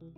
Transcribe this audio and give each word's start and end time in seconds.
Welcome 0.00 0.10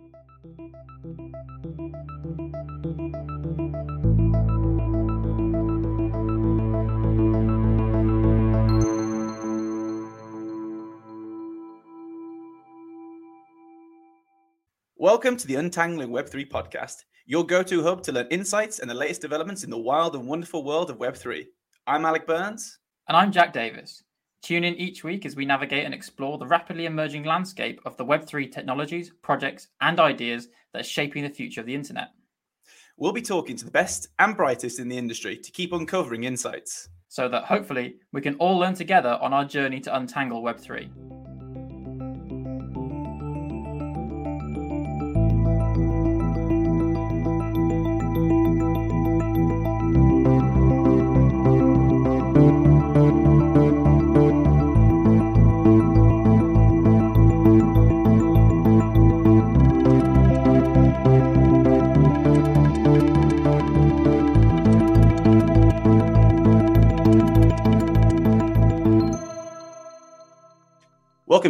to 15.37 15.47
the 15.47 15.55
Untangling 15.55 16.09
Web3 16.09 16.47
podcast, 16.47 17.05
your 17.25 17.43
go 17.43 17.63
to 17.63 17.81
hub 17.81 18.03
to 18.03 18.11
learn 18.11 18.27
insights 18.29 18.77
and 18.77 18.89
the 18.89 18.93
latest 18.93 19.21
developments 19.21 19.63
in 19.63 19.71
the 19.71 19.79
wild 19.79 20.13
and 20.15 20.27
wonderful 20.27 20.63
world 20.63 20.91
of 20.91 20.99
Web3. 20.99 21.47
I'm 21.87 22.05
Alec 22.05 22.27
Burns. 22.27 22.77
And 23.07 23.17
I'm 23.17 23.31
Jack 23.31 23.51
Davis. 23.51 24.03
Tune 24.41 24.63
in 24.63 24.75
each 24.75 25.03
week 25.03 25.25
as 25.25 25.35
we 25.35 25.45
navigate 25.45 25.85
and 25.85 25.93
explore 25.93 26.39
the 26.39 26.47
rapidly 26.47 26.87
emerging 26.87 27.25
landscape 27.25 27.79
of 27.85 27.95
the 27.97 28.05
Web3 28.05 28.51
technologies, 28.51 29.11
projects, 29.21 29.67
and 29.81 29.99
ideas 29.99 30.47
that 30.73 30.81
are 30.81 30.83
shaping 30.83 31.23
the 31.23 31.29
future 31.29 31.61
of 31.61 31.67
the 31.67 31.75
internet. 31.75 32.09
We'll 32.97 33.13
be 33.13 33.21
talking 33.21 33.55
to 33.57 33.65
the 33.65 33.71
best 33.71 34.07
and 34.17 34.35
brightest 34.35 34.79
in 34.79 34.87
the 34.87 34.97
industry 34.97 35.37
to 35.37 35.51
keep 35.51 35.73
uncovering 35.73 36.23
insights. 36.23 36.89
So 37.07 37.29
that 37.29 37.43
hopefully 37.43 37.97
we 38.13 38.21
can 38.21 38.35
all 38.35 38.57
learn 38.57 38.73
together 38.73 39.19
on 39.21 39.31
our 39.31 39.45
journey 39.45 39.79
to 39.81 39.95
untangle 39.95 40.41
Web3. 40.41 41.20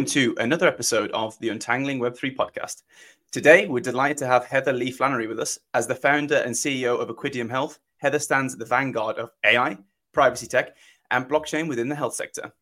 Welcome 0.02 0.14
to 0.14 0.34
another 0.38 0.66
episode 0.66 1.12
of 1.12 1.38
the 1.38 1.50
Untangling 1.50 2.00
Web3 2.00 2.34
podcast. 2.34 2.82
Today, 3.30 3.68
we're 3.68 3.78
delighted 3.78 4.16
to 4.18 4.26
have 4.26 4.44
Heather 4.44 4.72
Leigh 4.72 4.90
Flannery 4.90 5.28
with 5.28 5.38
us. 5.38 5.60
As 5.74 5.86
the 5.86 5.94
founder 5.94 6.38
and 6.38 6.52
CEO 6.52 6.98
of 6.98 7.08
Equidium 7.08 7.48
Health, 7.48 7.78
Heather 7.98 8.18
stands 8.18 8.52
at 8.52 8.58
the 8.58 8.64
vanguard 8.64 9.18
of 9.18 9.30
AI, 9.44 9.78
privacy 10.10 10.48
tech, 10.48 10.74
and 11.12 11.28
blockchain 11.28 11.68
within 11.68 11.88
the 11.88 11.94
health 11.94 12.16
sector. 12.16 12.52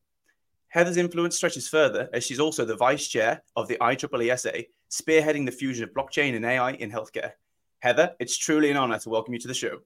Heather's 0.69 0.99
influence 0.99 1.35
stretches 1.35 1.67
further 1.67 2.11
as 2.13 2.25
she's 2.25 2.41
also 2.41 2.67
the 2.67 2.77
vice 2.77 3.09
chair 3.09 3.43
of 3.57 3.69
the 3.69 3.79
IEEE 3.81 4.67
spearheading 4.91 5.47
the 5.47 5.53
fusion 5.53 5.85
of 5.85 5.95
blockchain 5.95 6.37
and 6.37 6.45
AI 6.45 6.73
in 6.73 6.93
healthcare. 6.93 7.33
Heather, 7.79 8.15
it's 8.21 8.37
truly 8.37 8.71
an 8.71 8.77
honor 8.77 8.99
to 8.99 9.09
welcome 9.09 9.33
you 9.33 9.41
to 9.41 9.49
the 9.49 9.55
show. 9.55 9.79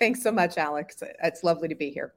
Thanks 0.00 0.20
so 0.20 0.32
much, 0.32 0.58
Alex. 0.58 1.00
It's 1.22 1.44
lovely 1.44 1.68
to 1.68 1.76
be 1.76 1.90
here. 1.90 2.12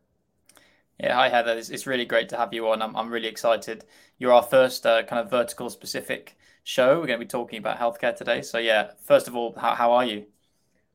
Yeah, 1.00 1.14
hi 1.16 1.30
Heather. 1.30 1.58
It's, 1.58 1.70
it's 1.70 1.86
really 1.88 2.06
great 2.06 2.30
to 2.30 2.38
have 2.38 2.54
you 2.54 2.68
on. 2.70 2.82
I'm, 2.82 2.96
I'm 2.96 3.10
really 3.12 3.28
excited. 3.28 3.86
You're 4.18 4.34
our 4.34 4.42
first 4.44 4.86
uh, 4.86 5.04
kind 5.04 5.20
of 5.20 5.30
vertical 5.30 5.70
specific 5.70 6.38
show. 6.64 7.00
We're 7.00 7.08
going 7.08 7.20
to 7.20 7.26
be 7.26 7.30
talking 7.30 7.60
about 7.60 7.78
healthcare 7.80 8.16
today. 8.16 8.42
So 8.42 8.58
yeah, 8.58 8.92
first 9.04 9.28
of 9.28 9.36
all, 9.36 9.54
how, 9.58 9.76
how 9.76 9.92
are 9.94 10.06
you? 10.06 10.26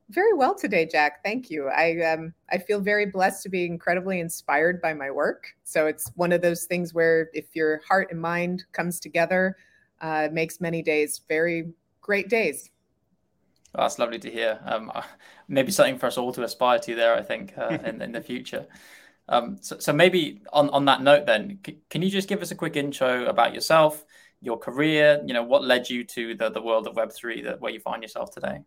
Very 0.09 0.33
well 0.33 0.53
today, 0.53 0.85
Jack. 0.85 1.23
Thank 1.23 1.49
you. 1.49 1.69
I 1.69 2.01
um, 2.01 2.33
I 2.51 2.57
feel 2.57 2.81
very 2.81 3.05
blessed 3.05 3.41
to 3.43 3.49
be 3.49 3.65
incredibly 3.65 4.19
inspired 4.19 4.81
by 4.81 4.93
my 4.93 5.09
work. 5.09 5.45
So 5.63 5.87
it's 5.87 6.11
one 6.15 6.31
of 6.33 6.41
those 6.41 6.65
things 6.65 6.93
where 6.93 7.29
if 7.33 7.55
your 7.55 7.81
heart 7.87 8.11
and 8.11 8.21
mind 8.21 8.65
comes 8.73 8.99
together, 8.99 9.57
uh, 10.01 10.23
it 10.25 10.33
makes 10.33 10.59
many 10.59 10.81
days 10.81 11.21
very 11.29 11.71
great 12.01 12.29
days. 12.29 12.69
Well, 13.73 13.85
that's 13.85 13.99
lovely 13.99 14.19
to 14.19 14.29
hear. 14.31 14.59
Um, 14.65 14.91
maybe 15.47 15.71
something 15.71 15.97
for 15.97 16.07
us 16.07 16.17
all 16.17 16.31
to 16.33 16.43
aspire 16.43 16.79
to 16.79 16.95
there. 16.95 17.15
I 17.15 17.21
think 17.21 17.57
uh, 17.57 17.77
in, 17.83 18.01
in 18.01 18.11
the 18.11 18.21
future. 18.21 18.67
Um, 19.29 19.57
so, 19.61 19.79
so 19.79 19.93
maybe 19.93 20.41
on, 20.51 20.69
on 20.69 20.85
that 20.85 21.01
note, 21.01 21.25
then, 21.25 21.59
c- 21.65 21.79
can 21.89 22.01
you 22.01 22.09
just 22.09 22.27
give 22.27 22.41
us 22.41 22.51
a 22.51 22.55
quick 22.55 22.75
intro 22.75 23.25
about 23.25 23.53
yourself, 23.53 24.03
your 24.41 24.57
career? 24.57 25.21
You 25.25 25.33
know, 25.33 25.43
what 25.43 25.63
led 25.63 25.89
you 25.89 26.03
to 26.05 26.35
the, 26.35 26.49
the 26.49 26.61
world 26.61 26.87
of 26.87 26.95
Web 26.95 27.11
three, 27.13 27.41
that 27.43 27.61
where 27.61 27.71
you 27.71 27.79
find 27.79 28.01
yourself 28.01 28.31
today? 28.31 28.59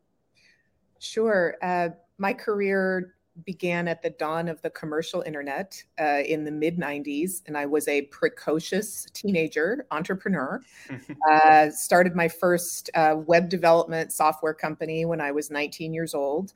Sure. 0.99 1.57
Uh, 1.63 1.91
my 2.19 2.33
career 2.33 3.15
began 3.45 3.87
at 3.87 4.03
the 4.03 4.11
dawn 4.11 4.49
of 4.49 4.63
the 4.63 4.71
commercial 4.71 5.21
internet 5.23 5.83
uh, 6.01 6.23
in 6.25 6.45
the 6.45 6.51
mid 6.51 6.79
90s, 6.79 7.43
and 7.47 7.57
I 7.57 7.67
was 7.67 7.87
a 7.89 8.03
precocious 8.03 9.07
teenager 9.13 9.87
entrepreneur. 9.91 10.63
uh, 11.31 11.71
started 11.71 12.15
my 12.15 12.29
first 12.29 12.89
uh, 12.95 13.17
web 13.27 13.51
development 13.51 14.13
software 14.13 14.55
company 14.55 15.05
when 15.05 15.21
I 15.21 15.33
was 15.33 15.51
19 15.51 15.93
years 15.93 16.15
old 16.15 16.55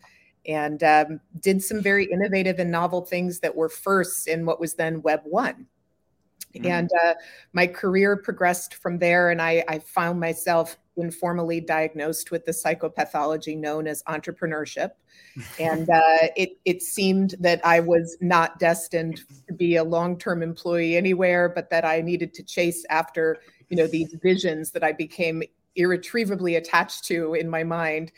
and 0.50 0.82
um, 0.82 1.20
did 1.38 1.62
some 1.62 1.80
very 1.80 2.06
innovative 2.06 2.58
and 2.58 2.70
novel 2.70 3.02
things 3.02 3.38
that 3.38 3.54
were 3.54 3.68
first 3.68 4.26
in 4.26 4.44
what 4.44 4.58
was 4.58 4.74
then 4.74 5.00
Web 5.02 5.20
1. 5.24 5.66
Mm-hmm. 6.54 6.66
And 6.66 6.90
uh, 7.04 7.14
my 7.52 7.68
career 7.68 8.16
progressed 8.16 8.74
from 8.74 8.98
there, 8.98 9.30
and 9.30 9.40
I, 9.40 9.64
I, 9.68 9.78
found 9.78 10.18
myself 10.18 10.76
informally 10.96 11.60
diagnosed 11.60 12.32
with 12.32 12.44
the 12.44 12.50
psychopathology 12.50 13.56
known 13.56 13.86
as 13.86 14.02
entrepreneurship. 14.04 14.90
and 15.60 15.88
uh, 15.88 16.26
it, 16.36 16.58
it 16.64 16.82
seemed 16.82 17.36
that 17.38 17.64
I 17.64 17.78
was 17.78 18.16
not 18.20 18.58
destined 18.58 19.22
to 19.46 19.54
be 19.54 19.76
a 19.76 19.84
long 19.84 20.18
term 20.18 20.42
employee 20.42 20.96
anywhere, 20.96 21.48
but 21.48 21.70
that 21.70 21.84
I 21.84 22.00
needed 22.00 22.34
to 22.34 22.42
chase 22.42 22.84
after 22.90 23.38
you 23.68 23.76
know 23.76 23.86
these 23.86 24.16
visions 24.20 24.72
that 24.72 24.82
I 24.82 24.90
became 24.90 25.44
irretrievably 25.76 26.56
attached 26.56 27.04
to 27.04 27.34
in 27.34 27.48
my 27.48 27.62
mind. 27.62 28.10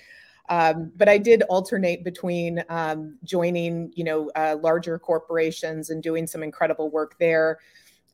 Um, 0.48 0.92
but 0.96 1.08
I 1.08 1.18
did 1.18 1.42
alternate 1.42 2.04
between 2.04 2.64
um, 2.68 3.18
joining, 3.24 3.92
you 3.94 4.04
know, 4.04 4.30
uh, 4.34 4.56
larger 4.60 4.98
corporations 4.98 5.90
and 5.90 6.02
doing 6.02 6.26
some 6.26 6.42
incredible 6.42 6.90
work 6.90 7.16
there. 7.18 7.58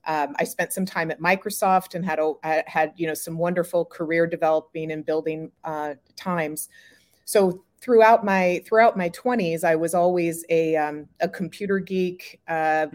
Um, 0.07 0.35
I 0.39 0.45
spent 0.45 0.73
some 0.73 0.87
time 0.87 1.11
at 1.11 1.21
Microsoft 1.21 1.95
and 1.95 2.05
had 2.05 2.19
a, 2.19 2.65
had 2.67 2.93
you 2.97 3.07
know 3.07 3.15
some 3.15 3.37
wonderful 3.37 3.85
career 3.85 4.27
developing 4.27 4.93
and 4.93 5.05
building 5.05 5.53
uh, 5.65 5.95
times. 6.17 6.69
So 7.25 7.65
throughout 7.81 8.25
my 8.25 8.63
throughout 8.67 8.97
my 8.97 9.11
20s, 9.11 9.65
I 9.65 9.77
was 9.77 9.95
always 9.95 10.45
a 10.49 10.77
um, 10.77 11.09
a 11.21 11.29
computer 11.29 11.79
geek. 11.79 12.41
Uh, 12.49 12.87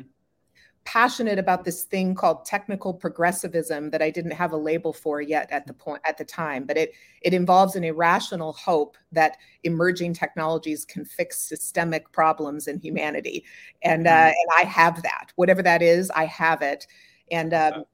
passionate 0.85 1.39
about 1.39 1.63
this 1.63 1.83
thing 1.83 2.13
called 2.13 2.45
technical 2.45 2.93
progressivism 2.93 3.89
that 3.89 4.01
I 4.01 4.09
didn't 4.09 4.31
have 4.31 4.51
a 4.51 4.57
label 4.57 4.91
for 4.91 5.21
yet 5.21 5.49
at 5.51 5.65
the 5.65 5.73
point 5.73 6.01
at 6.07 6.17
the 6.17 6.25
time 6.25 6.65
but 6.65 6.77
it 6.77 6.93
it 7.21 7.33
involves 7.33 7.75
an 7.75 7.83
irrational 7.83 8.53
hope 8.53 8.97
that 9.11 9.37
emerging 9.63 10.13
technologies 10.13 10.85
can 10.85 11.05
fix 11.05 11.39
systemic 11.39 12.11
problems 12.11 12.67
in 12.67 12.79
humanity. 12.79 13.45
And 13.81 14.07
uh, 14.07 14.11
mm-hmm. 14.11 14.27
and 14.27 14.67
I 14.67 14.69
have 14.69 15.01
that. 15.03 15.31
Whatever 15.35 15.61
that 15.63 15.81
is 15.81 16.11
I 16.11 16.25
have 16.25 16.61
it. 16.61 16.85
And 17.31 17.53
um, 17.53 17.85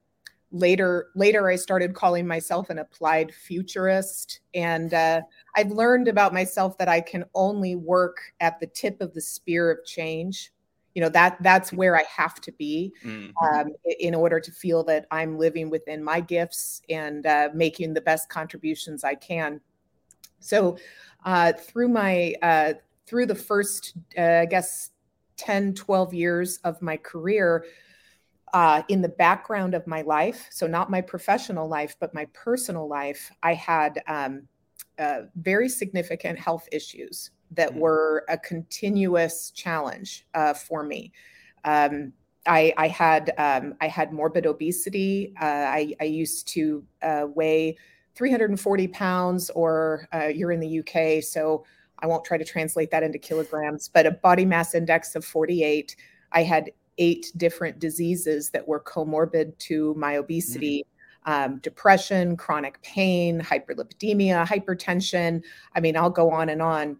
later 0.50 1.08
later 1.14 1.48
I 1.48 1.56
started 1.56 1.94
calling 1.94 2.26
myself 2.26 2.70
an 2.70 2.78
applied 2.78 3.32
futurist. 3.32 4.40
And 4.54 4.92
uh, 4.92 5.22
I've 5.56 5.70
learned 5.70 6.08
about 6.08 6.34
myself 6.34 6.76
that 6.78 6.88
I 6.88 7.00
can 7.00 7.24
only 7.34 7.76
work 7.76 8.20
at 8.40 8.58
the 8.60 8.66
tip 8.66 9.00
of 9.00 9.14
the 9.14 9.20
spear 9.20 9.70
of 9.70 9.84
change 9.84 10.52
you 10.94 11.02
know 11.02 11.08
that 11.08 11.36
that's 11.40 11.72
where 11.72 11.96
i 11.96 12.02
have 12.04 12.40
to 12.40 12.52
be 12.52 12.92
mm-hmm. 13.04 13.30
um, 13.44 13.68
in 14.00 14.14
order 14.14 14.40
to 14.40 14.50
feel 14.50 14.82
that 14.82 15.06
i'm 15.10 15.38
living 15.38 15.70
within 15.70 16.02
my 16.02 16.20
gifts 16.20 16.82
and 16.88 17.26
uh, 17.26 17.48
making 17.54 17.94
the 17.94 18.00
best 18.00 18.28
contributions 18.28 19.04
i 19.04 19.14
can 19.14 19.60
so 20.40 20.76
uh, 21.24 21.52
through 21.52 21.88
my 21.88 22.34
uh, 22.42 22.72
through 23.06 23.26
the 23.26 23.34
first 23.34 23.94
uh, 24.18 24.40
i 24.42 24.46
guess 24.46 24.90
10 25.36 25.74
12 25.74 26.14
years 26.14 26.58
of 26.64 26.80
my 26.82 26.96
career 26.96 27.64
uh, 28.52 28.82
in 28.88 29.00
the 29.00 29.08
background 29.08 29.74
of 29.74 29.86
my 29.86 30.02
life 30.02 30.48
so 30.50 30.66
not 30.66 30.90
my 30.90 31.00
professional 31.00 31.68
life 31.68 31.96
but 32.00 32.12
my 32.14 32.26
personal 32.32 32.88
life 32.88 33.30
i 33.42 33.54
had 33.54 34.02
um, 34.08 34.42
uh, 34.98 35.22
very 35.36 35.68
significant 35.68 36.38
health 36.38 36.68
issues 36.72 37.30
that 37.52 37.70
mm-hmm. 37.70 37.80
were 37.80 38.24
a 38.28 38.38
continuous 38.38 39.50
challenge 39.50 40.26
uh, 40.34 40.54
for 40.54 40.82
me. 40.82 41.12
Um, 41.64 42.12
I, 42.46 42.72
I, 42.76 42.88
had 42.88 43.32
um, 43.38 43.74
I 43.80 43.88
had 43.88 44.12
morbid 44.12 44.46
obesity. 44.46 45.34
Uh, 45.40 45.44
I, 45.44 45.94
I, 46.00 46.04
used 46.04 46.48
to 46.48 46.82
uh, 47.02 47.26
weigh 47.34 47.76
340 48.14 48.88
pounds, 48.88 49.50
or 49.50 50.08
uh, 50.14 50.26
you're 50.26 50.52
in 50.52 50.60
the 50.60 50.80
UK, 50.80 51.22
so 51.22 51.64
I 51.98 52.06
won't 52.06 52.24
try 52.24 52.38
to 52.38 52.44
translate 52.44 52.90
that 52.92 53.02
into 53.02 53.18
kilograms, 53.18 53.90
but 53.92 54.06
a 54.06 54.12
body 54.12 54.46
mass 54.46 54.74
index 54.74 55.14
of 55.14 55.24
48. 55.24 55.96
I 56.32 56.42
had 56.42 56.70
eight 56.98 57.32
different 57.36 57.78
diseases 57.78 58.50
that 58.50 58.66
were 58.66 58.80
comorbid 58.80 59.56
to 59.58 59.94
my 59.94 60.16
obesity. 60.16 60.80
Mm-hmm. 60.80 60.86
Um, 61.26 61.58
depression, 61.58 62.34
chronic 62.38 62.80
pain, 62.80 63.40
hyperlipidemia, 63.40 64.46
hypertension. 64.46 65.42
I 65.74 65.80
mean, 65.80 65.94
I'll 65.94 66.08
go 66.08 66.30
on 66.30 66.48
and 66.48 66.62
on 66.62 66.96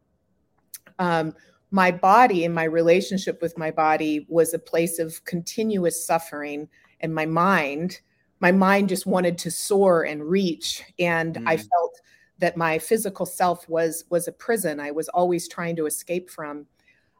um, 1.00 1.34
my 1.72 1.90
body 1.90 2.44
and 2.44 2.54
my 2.54 2.64
relationship 2.64 3.40
with 3.42 3.58
my 3.58 3.70
body 3.70 4.26
was 4.28 4.54
a 4.54 4.58
place 4.58 4.98
of 4.98 5.24
continuous 5.24 6.04
suffering 6.04 6.68
and 7.00 7.12
my 7.14 7.26
mind 7.26 8.00
my 8.40 8.52
mind 8.52 8.88
just 8.88 9.06
wanted 9.06 9.36
to 9.38 9.50
soar 9.50 10.02
and 10.02 10.24
reach 10.24 10.82
and 10.98 11.36
mm. 11.36 11.42
i 11.46 11.56
felt 11.56 12.00
that 12.38 12.56
my 12.56 12.78
physical 12.78 13.26
self 13.26 13.68
was 13.68 14.04
was 14.10 14.28
a 14.28 14.32
prison 14.32 14.80
i 14.80 14.90
was 14.90 15.08
always 15.10 15.48
trying 15.48 15.76
to 15.76 15.86
escape 15.86 16.28
from 16.28 16.66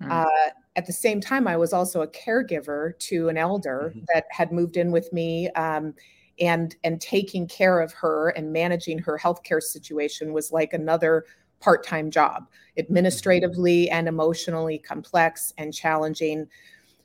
mm. 0.02 0.10
uh, 0.10 0.50
at 0.76 0.86
the 0.86 0.92
same 0.92 1.20
time 1.20 1.46
i 1.46 1.56
was 1.56 1.72
also 1.72 2.02
a 2.02 2.08
caregiver 2.08 2.98
to 2.98 3.28
an 3.28 3.36
elder 3.36 3.92
mm-hmm. 3.94 4.04
that 4.12 4.24
had 4.30 4.52
moved 4.52 4.76
in 4.76 4.90
with 4.90 5.12
me 5.12 5.48
um, 5.50 5.94
and 6.40 6.74
and 6.82 7.00
taking 7.00 7.46
care 7.46 7.80
of 7.80 7.92
her 7.92 8.30
and 8.30 8.52
managing 8.52 8.98
her 8.98 9.18
healthcare 9.18 9.62
situation 9.62 10.32
was 10.32 10.50
like 10.50 10.72
another 10.72 11.24
part-time 11.60 12.10
job 12.10 12.42
mm-hmm. 12.42 12.80
administratively 12.80 13.90
and 13.90 14.08
emotionally 14.08 14.78
complex 14.78 15.52
and 15.58 15.72
challenging 15.72 16.46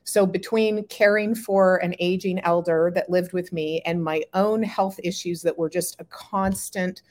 so, 0.07 0.27
between 0.27 0.85
caring 0.85 1.33
for 1.33 1.77
an 1.77 1.95
aging 1.99 2.39
elder 2.41 2.91
that 2.93 3.09
lived 3.09 3.33
with 3.33 3.51
me 3.51 3.81
and 3.87 4.03
my 4.03 4.23
own 4.35 4.61
health 4.61 4.99
issues 5.03 5.41
that 5.41 5.57
were 5.57 5.69
just 5.69 5.99
a 5.99 6.05
constant 6.05 7.01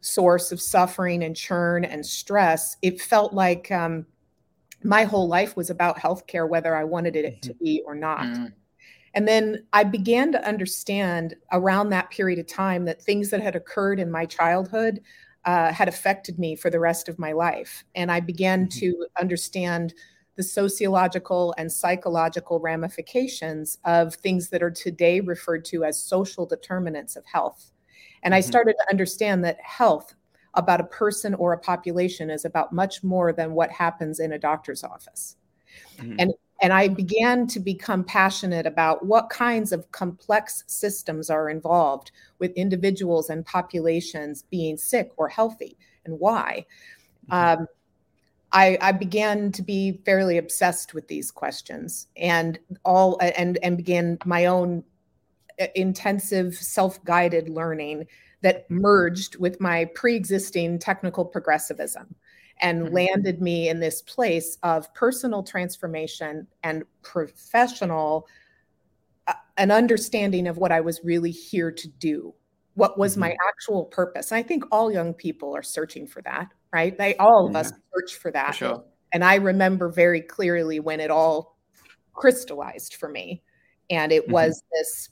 source 0.00 0.50
of 0.50 0.60
suffering 0.60 1.24
and 1.24 1.36
churn 1.36 1.84
and 1.84 2.04
stress, 2.04 2.78
it 2.80 3.02
felt 3.02 3.34
like 3.34 3.70
um, 3.70 4.06
my 4.82 5.04
whole 5.04 5.28
life 5.28 5.56
was 5.56 5.68
about 5.68 5.98
healthcare, 5.98 6.48
whether 6.48 6.74
I 6.74 6.84
wanted 6.84 7.16
it 7.16 7.26
mm-hmm. 7.26 7.48
to 7.48 7.54
be 7.56 7.82
or 7.84 7.94
not. 7.94 8.20
Mm-hmm. 8.20 8.46
And 9.12 9.28
then 9.28 9.66
I 9.74 9.84
began 9.84 10.32
to 10.32 10.48
understand 10.48 11.34
around 11.52 11.90
that 11.90 12.10
period 12.10 12.38
of 12.38 12.46
time 12.46 12.86
that 12.86 13.02
things 13.02 13.28
that 13.28 13.42
had 13.42 13.56
occurred 13.56 14.00
in 14.00 14.10
my 14.10 14.24
childhood 14.24 15.02
uh, 15.48 15.72
had 15.72 15.88
affected 15.88 16.38
me 16.38 16.54
for 16.54 16.68
the 16.68 16.78
rest 16.78 17.08
of 17.08 17.18
my 17.18 17.32
life. 17.32 17.82
And 17.94 18.12
I 18.12 18.20
began 18.20 18.66
mm-hmm. 18.66 18.80
to 18.80 19.06
understand 19.18 19.94
the 20.36 20.42
sociological 20.42 21.54
and 21.56 21.72
psychological 21.72 22.60
ramifications 22.60 23.78
of 23.86 24.14
things 24.14 24.50
that 24.50 24.62
are 24.62 24.70
today 24.70 25.20
referred 25.20 25.64
to 25.64 25.84
as 25.84 25.98
social 25.98 26.44
determinants 26.44 27.16
of 27.16 27.24
health. 27.24 27.72
And 28.22 28.34
I 28.34 28.40
mm-hmm. 28.40 28.48
started 28.48 28.74
to 28.74 28.90
understand 28.90 29.42
that 29.44 29.58
health 29.62 30.14
about 30.52 30.82
a 30.82 30.84
person 30.84 31.32
or 31.32 31.54
a 31.54 31.58
population 31.58 32.28
is 32.28 32.44
about 32.44 32.74
much 32.74 33.02
more 33.02 33.32
than 33.32 33.54
what 33.54 33.70
happens 33.70 34.20
in 34.20 34.32
a 34.32 34.38
doctor's 34.38 34.84
office. 34.84 35.36
Mm-hmm. 35.96 36.16
And 36.18 36.34
and 36.60 36.72
I 36.72 36.88
began 36.88 37.46
to 37.48 37.60
become 37.60 38.04
passionate 38.04 38.66
about 38.66 39.06
what 39.06 39.30
kinds 39.30 39.72
of 39.72 39.90
complex 39.92 40.64
systems 40.66 41.30
are 41.30 41.48
involved 41.48 42.10
with 42.38 42.50
individuals 42.52 43.30
and 43.30 43.46
populations 43.46 44.42
being 44.42 44.76
sick 44.76 45.12
or 45.16 45.28
healthy 45.28 45.76
and 46.04 46.18
why. 46.18 46.66
Mm-hmm. 47.30 47.60
Um, 47.62 47.66
I, 48.50 48.78
I, 48.80 48.92
began 48.92 49.52
to 49.52 49.62
be 49.62 50.00
fairly 50.06 50.38
obsessed 50.38 50.94
with 50.94 51.06
these 51.06 51.30
questions 51.30 52.06
and 52.16 52.58
all 52.82 53.18
and 53.20 53.58
and 53.62 53.76
began 53.76 54.16
my 54.24 54.46
own 54.46 54.84
uh, 55.60 55.66
intensive 55.74 56.54
self-guided 56.54 57.50
learning 57.50 58.06
that 58.40 58.70
merged 58.70 59.36
with 59.36 59.60
my 59.60 59.84
pre-existing 59.94 60.78
technical 60.78 61.26
progressivism 61.26 62.14
and 62.60 62.84
mm-hmm. 62.84 62.94
landed 62.94 63.40
me 63.40 63.68
in 63.68 63.80
this 63.80 64.02
place 64.02 64.58
of 64.62 64.92
personal 64.94 65.42
transformation 65.42 66.46
and 66.62 66.84
professional 67.02 68.26
uh, 69.26 69.34
an 69.56 69.70
understanding 69.70 70.46
of 70.46 70.56
what 70.56 70.72
I 70.72 70.80
was 70.80 71.00
really 71.04 71.30
here 71.30 71.70
to 71.70 71.88
do 71.88 72.34
what 72.74 72.98
was 72.98 73.12
mm-hmm. 73.12 73.22
my 73.22 73.36
actual 73.48 73.86
purpose 73.86 74.30
and 74.30 74.38
i 74.38 74.42
think 74.42 74.62
all 74.70 74.92
young 74.92 75.12
people 75.12 75.56
are 75.56 75.64
searching 75.64 76.06
for 76.06 76.22
that 76.22 76.52
right? 76.72 76.96
They 76.96 77.16
all 77.16 77.46
of 77.46 77.52
yeah. 77.52 77.60
us 77.60 77.72
search 77.94 78.16
for 78.16 78.30
that. 78.32 78.48
For 78.48 78.54
sure. 78.54 78.84
And 79.12 79.24
I 79.24 79.36
remember 79.36 79.88
very 79.88 80.20
clearly 80.20 80.80
when 80.80 81.00
it 81.00 81.10
all 81.10 81.56
crystallized 82.12 82.94
for 82.94 83.08
me. 83.08 83.42
And 83.90 84.12
it 84.12 84.24
mm-hmm. 84.24 84.32
was 84.32 84.62
this 84.72 85.08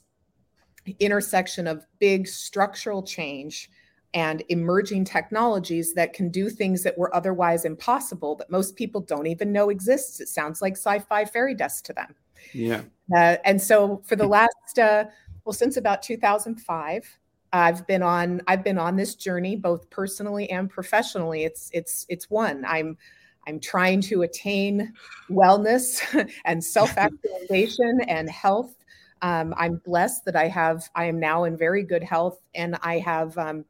intersection 0.99 1.67
of 1.67 1.85
big 1.99 2.27
structural 2.27 3.03
change 3.03 3.69
and 4.17 4.41
emerging 4.49 5.05
technologies 5.05 5.93
that 5.93 6.11
can 6.11 6.27
do 6.29 6.49
things 6.49 6.81
that 6.81 6.97
were 6.97 7.15
otherwise 7.15 7.65
impossible 7.65 8.35
that 8.35 8.49
most 8.49 8.75
people 8.75 8.99
don't 8.99 9.27
even 9.27 9.51
know 9.51 9.69
exists. 9.69 10.19
It 10.19 10.27
sounds 10.27 10.59
like 10.59 10.73
sci-fi 10.73 11.23
fairy 11.23 11.53
dust 11.53 11.85
to 11.85 11.93
them. 11.93 12.15
Yeah. 12.51 12.81
Uh, 13.15 13.37
and 13.45 13.61
so 13.61 14.01
for 14.05 14.15
the 14.15 14.25
last, 14.25 14.79
uh, 14.79 15.05
well, 15.45 15.53
since 15.53 15.77
about 15.77 16.01
2005, 16.01 17.19
I've 17.53 17.85
been 17.85 18.01
on 18.01 18.41
I've 18.47 18.63
been 18.63 18.79
on 18.79 18.95
this 18.95 19.13
journey 19.13 19.55
both 19.55 19.87
personally 19.91 20.49
and 20.49 20.67
professionally. 20.67 21.43
It's 21.43 21.69
it's 21.71 22.07
it's 22.09 22.27
one. 22.27 22.65
I'm 22.67 22.97
I'm 23.45 23.59
trying 23.59 24.01
to 24.01 24.23
attain 24.23 24.93
wellness 25.29 26.01
and 26.45 26.61
self-actualization 26.63 28.01
and 28.07 28.31
health. 28.31 28.73
Um, 29.21 29.53
I'm 29.57 29.79
blessed 29.85 30.25
that 30.25 30.35
I 30.35 30.47
have 30.47 30.89
I 30.95 31.05
am 31.05 31.19
now 31.19 31.43
in 31.43 31.55
very 31.55 31.83
good 31.83 32.03
health 32.03 32.41
and 32.55 32.79
I 32.81 32.97
have 32.97 33.37
um, 33.37 33.63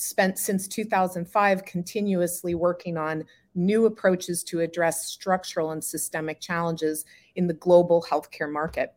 spent 0.00 0.38
since 0.38 0.66
2005 0.66 1.64
continuously 1.64 2.54
working 2.54 2.96
on 2.96 3.24
new 3.54 3.86
approaches 3.86 4.42
to 4.44 4.60
address 4.60 5.06
structural 5.06 5.72
and 5.72 5.82
systemic 5.82 6.40
challenges 6.40 7.04
in 7.36 7.46
the 7.46 7.54
global 7.54 8.04
healthcare 8.08 8.50
market. 8.50 8.94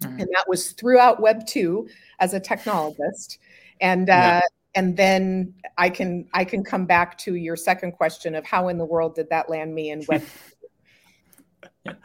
Mm-hmm. 0.00 0.20
And 0.20 0.28
that 0.34 0.44
was 0.48 0.72
throughout 0.72 1.20
Web 1.20 1.46
2 1.46 1.88
as 2.20 2.32
a 2.32 2.40
technologist 2.40 3.38
and 3.80 4.08
uh, 4.08 4.12
yeah. 4.12 4.40
and 4.74 4.96
then 4.96 5.54
I 5.76 5.90
can 5.90 6.28
I 6.32 6.44
can 6.44 6.64
come 6.64 6.86
back 6.86 7.18
to 7.18 7.34
your 7.34 7.56
second 7.56 7.92
question 7.92 8.34
of 8.34 8.46
how 8.46 8.68
in 8.68 8.78
the 8.78 8.84
world 8.84 9.14
did 9.14 9.28
that 9.30 9.50
land 9.50 9.74
me 9.74 9.90
in 9.90 10.04
web. 10.08 10.22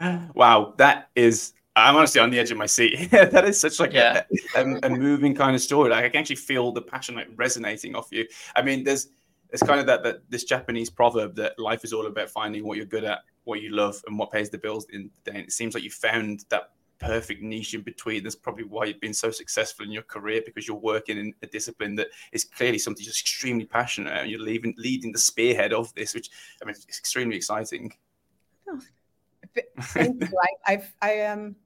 wow, 0.34 0.74
that 0.78 1.08
is 1.14 1.52
I'm 1.76 1.96
honestly 1.96 2.20
on 2.20 2.30
the 2.30 2.38
edge 2.38 2.50
of 2.50 2.58
my 2.58 2.66
seat. 2.66 3.10
that 3.10 3.44
is 3.44 3.60
such 3.60 3.80
like 3.80 3.92
yeah. 3.92 4.22
a, 4.54 4.64
a, 4.64 4.78
a, 4.84 4.90
moving 4.90 5.34
kind 5.34 5.56
of 5.56 5.62
story. 5.62 5.90
Like 5.90 6.04
I 6.04 6.08
can 6.08 6.20
actually 6.20 6.36
feel 6.36 6.70
the 6.70 6.82
passion 6.82 7.16
like 7.16 7.28
resonating 7.34 7.96
off 7.96 8.08
you. 8.12 8.26
I 8.54 8.62
mean, 8.62 8.84
there's 8.84 9.08
it's 9.50 9.62
kind 9.62 9.80
of 9.80 9.86
that 9.86 10.02
that 10.04 10.30
this 10.30 10.44
Japanese 10.44 10.90
proverb 10.90 11.34
that 11.36 11.58
life 11.58 11.84
is 11.84 11.92
all 11.92 12.06
about 12.06 12.30
finding 12.30 12.64
what 12.64 12.76
you're 12.76 12.86
good 12.86 13.04
at, 13.04 13.20
what 13.44 13.60
you 13.60 13.70
love, 13.70 14.00
and 14.06 14.18
what 14.18 14.30
pays 14.30 14.50
the 14.50 14.58
bills. 14.58 14.86
In 14.92 15.10
the 15.24 15.30
day. 15.30 15.38
And 15.38 15.46
it 15.46 15.52
seems 15.52 15.74
like 15.74 15.82
you 15.82 15.90
found 15.90 16.44
that 16.48 16.70
perfect 17.00 17.42
niche 17.42 17.74
in 17.74 17.82
between. 17.82 18.22
That's 18.22 18.36
probably 18.36 18.64
why 18.64 18.84
you've 18.84 19.00
been 19.00 19.14
so 19.14 19.30
successful 19.30 19.84
in 19.84 19.92
your 19.92 20.02
career 20.02 20.42
because 20.44 20.66
you're 20.66 20.76
working 20.76 21.18
in 21.18 21.34
a 21.42 21.46
discipline 21.46 21.96
that 21.96 22.08
is 22.32 22.44
clearly 22.44 22.78
something 22.78 23.04
just 23.04 23.20
extremely 23.20 23.64
passionate 23.64 24.12
and 24.12 24.30
you're 24.30 24.40
leaving, 24.40 24.74
leading 24.78 25.12
the 25.12 25.18
spearhead 25.18 25.72
of 25.72 25.92
this, 25.94 26.14
which 26.14 26.30
I 26.62 26.66
mean, 26.66 26.74
it's 26.74 26.98
extremely 26.98 27.36
exciting. 27.36 27.92
Oh, 28.68 28.80
thank 29.80 30.20
you. 30.20 30.28
I, 30.42 30.72
I've, 30.72 30.94
I 31.02 31.10
am. 31.12 31.38
Um, 31.38 31.56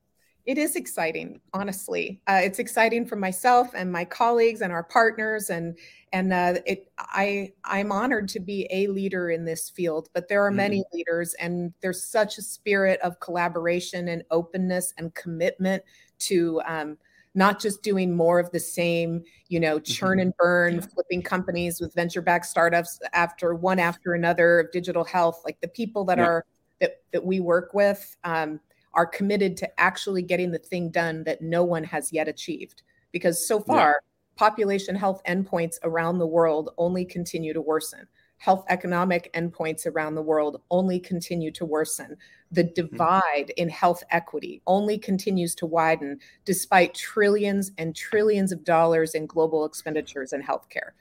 it 0.49 0.57
is 0.57 0.77
exciting, 0.77 1.43
honestly. 1.53 2.23
Uh, 2.27 2.41
it's 2.43 2.59
exciting 2.59 3.05
for 3.05 3.17
myself 3.17 3.69
and 3.75 3.93
my 3.93 4.03
colleagues 4.03 4.63
and 4.63 4.73
our 4.73 4.83
partners, 4.83 5.51
and 5.51 5.77
and 6.15 6.33
uh, 6.33 6.55
it 6.65 6.91
i 6.99 7.53
i'm 7.65 7.93
honored 7.93 8.29
to 8.29 8.41
be 8.41 8.67
a 8.71 8.87
leader 8.87 9.29
in 9.29 9.45
this 9.45 9.69
field 9.69 10.09
but 10.15 10.27
there 10.27 10.43
are 10.43 10.51
many 10.51 10.81
mm-hmm. 10.81 10.97
leaders 10.97 11.35
and 11.35 11.71
there's 11.83 12.03
such 12.03 12.39
a 12.39 12.43
spirit 12.43 12.99
of 13.01 13.21
collaboration 13.21 14.09
and 14.09 14.25
openness 14.31 14.95
and 14.97 15.15
commitment 15.15 15.83
to 16.19 16.63
um, 16.67 16.97
not 17.35 17.61
just 17.61 17.83
doing 17.83 18.17
more 18.17 18.39
of 18.39 18.51
the 18.53 18.59
same 18.59 19.23
you 19.49 19.61
know 19.61 19.79
churn 19.79 20.13
mm-hmm. 20.13 20.21
and 20.21 20.37
burn 20.39 20.75
yeah. 20.77 20.81
flipping 20.81 21.21
companies 21.21 21.79
with 21.79 21.95
venture 21.95 22.23
backed 22.23 22.47
startups 22.47 22.99
after 23.13 23.55
one 23.55 23.79
after 23.79 24.15
another 24.15 24.61
of 24.61 24.73
digital 24.73 25.05
health 25.05 25.43
like 25.45 25.61
the 25.61 25.69
people 25.69 26.05
that 26.05 26.17
yeah. 26.17 26.25
are 26.25 26.45
that 26.81 27.03
that 27.13 27.23
we 27.23 27.39
work 27.39 27.75
with 27.75 28.17
um, 28.25 28.59
are 28.95 29.07
committed 29.07 29.57
to 29.57 29.81
actually 29.81 30.23
getting 30.23 30.51
the 30.51 30.59
thing 30.59 30.91
done 30.91 31.25
that 31.25 31.43
no 31.43 31.63
one 31.65 31.85
has 31.85 32.13
yet 32.13 32.29
achieved 32.29 32.83
because 33.13 33.47
so 33.47 33.61
far 33.61 34.01
population 34.37 34.95
health 34.95 35.21
endpoints 35.29 35.79
around 35.83 36.19
the 36.19 36.27
world 36.27 36.71
only 36.79 37.05
continue 37.05 37.53
to 37.53 37.61
worsen. 37.61 38.07
Health 38.39 38.65
economic 38.69 39.33
endpoints 39.35 39.85
around 39.85 40.15
the 40.15 40.23
world 40.23 40.63
only 40.71 41.01
continue 41.01 41.51
to 41.51 41.65
worsen. 41.65 42.17
The 42.53 42.63
hmm. 42.63 42.73
divide 42.75 43.53
in 43.57 43.69
health 43.69 44.05
equity 44.11 44.63
only 44.67 44.97
continues 44.97 45.55
to 45.57 45.67
widen 45.67 46.21
despite 46.45 46.95
trillions 46.95 47.73
and 47.79 47.97
trillions 47.97 48.53
of 48.53 48.63
dollars 48.65 49.15
in 49.15 49.27
global 49.27 49.65
expenditures 49.65 50.33
in 50.33 50.41
healthcare. 50.41 50.93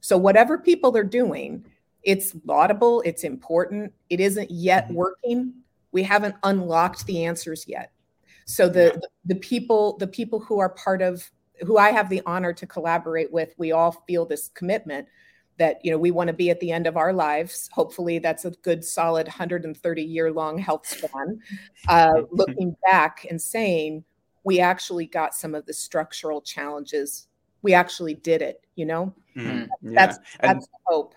So, 0.00 0.18
whatever 0.18 0.58
people 0.58 0.96
are 0.96 1.04
doing, 1.04 1.64
it's 2.02 2.34
laudable, 2.44 3.02
it's 3.02 3.22
important, 3.22 3.92
it 4.08 4.18
isn't 4.18 4.50
yet 4.50 4.86
mm-hmm. 4.86 4.94
working. 4.94 5.54
We 5.92 6.02
haven't 6.02 6.36
unlocked 6.42 7.06
the 7.06 7.24
answers 7.24 7.64
yet. 7.66 7.92
So 8.44 8.68
the, 8.68 9.00
the, 9.24 9.36
people 9.36 9.96
the 9.98 10.06
people 10.06 10.40
who 10.40 10.58
are 10.58 10.70
part 10.70 11.02
of 11.02 11.30
who 11.60 11.78
I 11.78 11.90
have 11.90 12.08
the 12.08 12.22
honor 12.26 12.52
to 12.54 12.66
collaborate 12.66 13.32
with, 13.32 13.54
we 13.58 13.72
all 13.72 13.92
feel 14.06 14.26
this 14.26 14.48
commitment 14.48 15.06
that 15.60 15.78
you 15.84 15.90
know 15.90 15.98
we 15.98 16.10
want 16.10 16.28
to 16.28 16.32
be 16.32 16.50
at 16.50 16.58
the 16.58 16.72
end 16.72 16.86
of 16.86 16.96
our 16.96 17.12
lives. 17.12 17.68
Hopefully, 17.72 18.18
that's 18.18 18.44
a 18.44 18.50
good, 18.50 18.84
solid 18.84 19.26
130 19.26 20.02
year 20.02 20.32
long 20.32 20.58
health 20.58 20.86
span. 20.86 21.38
Uh, 21.86 22.22
looking 22.32 22.74
back 22.90 23.26
and 23.30 23.40
saying 23.40 24.02
we 24.42 24.58
actually 24.58 25.06
got 25.06 25.34
some 25.34 25.54
of 25.54 25.66
the 25.66 25.74
structural 25.74 26.40
challenges. 26.40 27.28
We 27.62 27.74
actually 27.74 28.14
did 28.14 28.42
it. 28.42 28.66
You 28.74 28.86
know, 28.86 29.14
mm, 29.36 29.68
yeah. 29.82 29.90
that's 29.94 30.18
that's 30.40 30.66
and, 30.66 30.68
hope. 30.86 31.14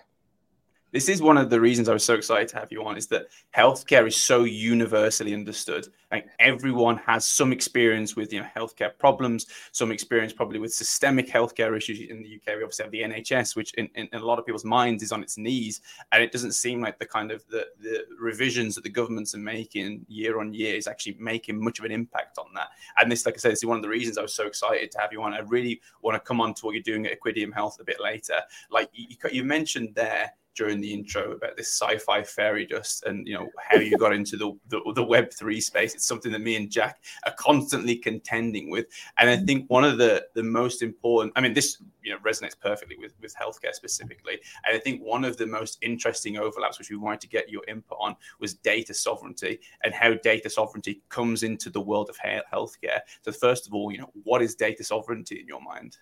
This 0.94 1.10
is 1.10 1.24
one 1.24 1.38
of 1.38 1.50
the 1.50 1.60
reasons 1.60 1.90
I 1.90 1.94
was 1.94 2.06
so 2.06 2.14
excited 2.14 2.48
to 2.50 2.58
have 2.58 2.72
you 2.72 2.86
on 2.86 2.98
is 2.98 3.08
that 3.08 3.26
healthcare 3.58 4.08
is 4.08 4.16
so 4.16 4.44
universally 4.44 5.34
understood. 5.34 5.88
Like 6.12 6.28
everyone 6.38 6.98
has 6.98 7.26
some 7.26 7.52
experience 7.52 8.16
with 8.16 8.32
you 8.32 8.42
know 8.42 8.48
healthcare 8.56 8.96
problems, 9.00 9.48
some 9.72 9.92
experience 9.92 10.34
probably 10.34 10.60
with 10.60 10.72
systemic 10.72 11.28
healthcare 11.28 11.76
issues. 11.76 12.00
In 12.00 12.22
the 12.22 12.36
UK, 12.36 12.58
we 12.58 12.64
obviously 12.64 12.84
have 12.84 12.92
the 12.92 13.02
NHS, 13.02 13.56
which 13.56 13.74
in, 13.74 13.90
in, 13.96 14.08
in 14.14 14.22
a 14.22 14.24
lot 14.26 14.38
of 14.38 14.46
people's 14.46 14.64
minds 14.64 15.02
is 15.02 15.12
on 15.12 15.24
its 15.24 15.36
knees, 15.36 15.82
and 16.12 16.22
it 16.22 16.32
doesn't 16.32 16.52
seem 16.52 16.80
like 16.80 17.00
the 17.00 17.08
kind 17.08 17.32
of 17.32 17.44
the, 17.48 17.66
the 17.82 18.06
revisions 18.20 18.76
that 18.76 18.84
the 18.84 18.90
governments 18.90 19.34
are 19.34 19.40
making 19.40 20.06
year 20.08 20.40
on 20.40 20.54
year 20.54 20.76
is 20.76 20.86
actually 20.86 21.18
making 21.20 21.62
much 21.62 21.80
of 21.80 21.86
an 21.86 21.92
impact 21.92 22.38
on 22.38 22.46
that. 22.54 22.68
And 23.00 23.12
this, 23.12 23.26
like 23.26 23.34
I 23.34 23.38
said, 23.40 23.52
this 23.54 23.60
is 23.60 23.66
one 23.66 23.78
of 23.78 23.84
the 23.84 23.90
reasons 23.90 24.20
I 24.20 24.22
was 24.22 24.36
so 24.36 24.46
excited 24.46 24.92
to 24.92 25.00
have 25.00 25.12
you 25.12 25.24
on. 25.24 25.34
I 25.34 25.40
really 25.40 25.82
want 26.04 26.14
to 26.14 26.20
come 26.20 26.40
on 26.40 26.54
to 26.54 26.66
what 26.68 26.76
you're 26.76 26.84
doing 26.84 27.08
at 27.08 27.20
Equideum 27.20 27.52
Health 27.52 27.80
a 27.80 27.84
bit 27.84 28.00
later. 28.00 28.40
Like 28.70 28.92
you, 28.94 29.18
you 29.32 29.44
mentioned 29.44 29.96
there 29.96 30.32
during 30.56 30.80
the 30.82 30.94
intro 30.94 31.32
about 31.32 31.58
this 31.58 31.70
sci-fi 31.70 32.24
fairy 32.24 32.66
dust 32.66 33.04
and 33.06 33.28
you 33.28 33.34
know 33.34 33.50
how 33.58 33.78
you 33.78 33.98
got 33.98 34.14
into 34.14 34.38
the, 34.38 34.52
the, 34.70 34.94
the 34.96 35.04
web 35.04 35.32
3 35.34 35.60
space. 35.60 35.96
It's 35.96 36.06
something 36.06 36.32
that 36.32 36.42
me 36.42 36.56
and 36.56 36.70
jack 36.70 37.02
are 37.26 37.34
constantly 37.34 37.96
contending 37.96 38.70
with. 38.70 38.86
And 39.18 39.30
i 39.30 39.38
think 39.38 39.70
one 39.70 39.84
of 39.84 39.98
the 39.98 40.26
the 40.34 40.44
most 40.44 40.82
important 40.82 41.34
i 41.36 41.42
mean 41.42 41.54
this 41.54 41.78
you 42.04 42.12
know 42.12 42.20
resonates 42.20 42.60
perfectly 42.60 42.98
with 42.98 43.14
with 43.22 43.36
healthcare 43.36 43.74
specifically. 43.74 44.40
And 44.66 44.76
i 44.76 44.80
think 44.80 45.02
one 45.02 45.26
of 45.26 45.38
the 45.38 45.48
most 45.48 45.80
interesting 45.82 46.38
overlaps 46.38 46.80
which 46.80 46.90
we 46.90 46.98
wanted 46.98 47.22
to 47.22 47.28
get 47.28 47.50
your 47.50 47.64
input 47.68 47.98
on 48.00 48.16
was 48.40 48.54
data 48.54 48.94
sovereignty 48.94 49.60
and 49.84 49.94
how 49.94 50.14
data 50.16 50.50
sovereignty 50.50 51.02
comes 51.10 51.44
into 51.44 51.70
the 51.70 51.82
world 51.82 52.10
of 52.10 52.18
healthcare. 52.18 53.00
So 53.22 53.32
first 53.32 53.68
of 53.68 53.74
all 53.74 53.92
you 53.92 53.98
know 53.98 54.12
what 54.24 54.42
is 54.42 54.56
data 54.56 54.84
sovereignty 54.84 55.40
in 55.40 55.48
your 55.48 55.62
mind? 55.62 55.98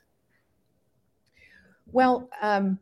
Well 1.91 2.29
um 2.41 2.79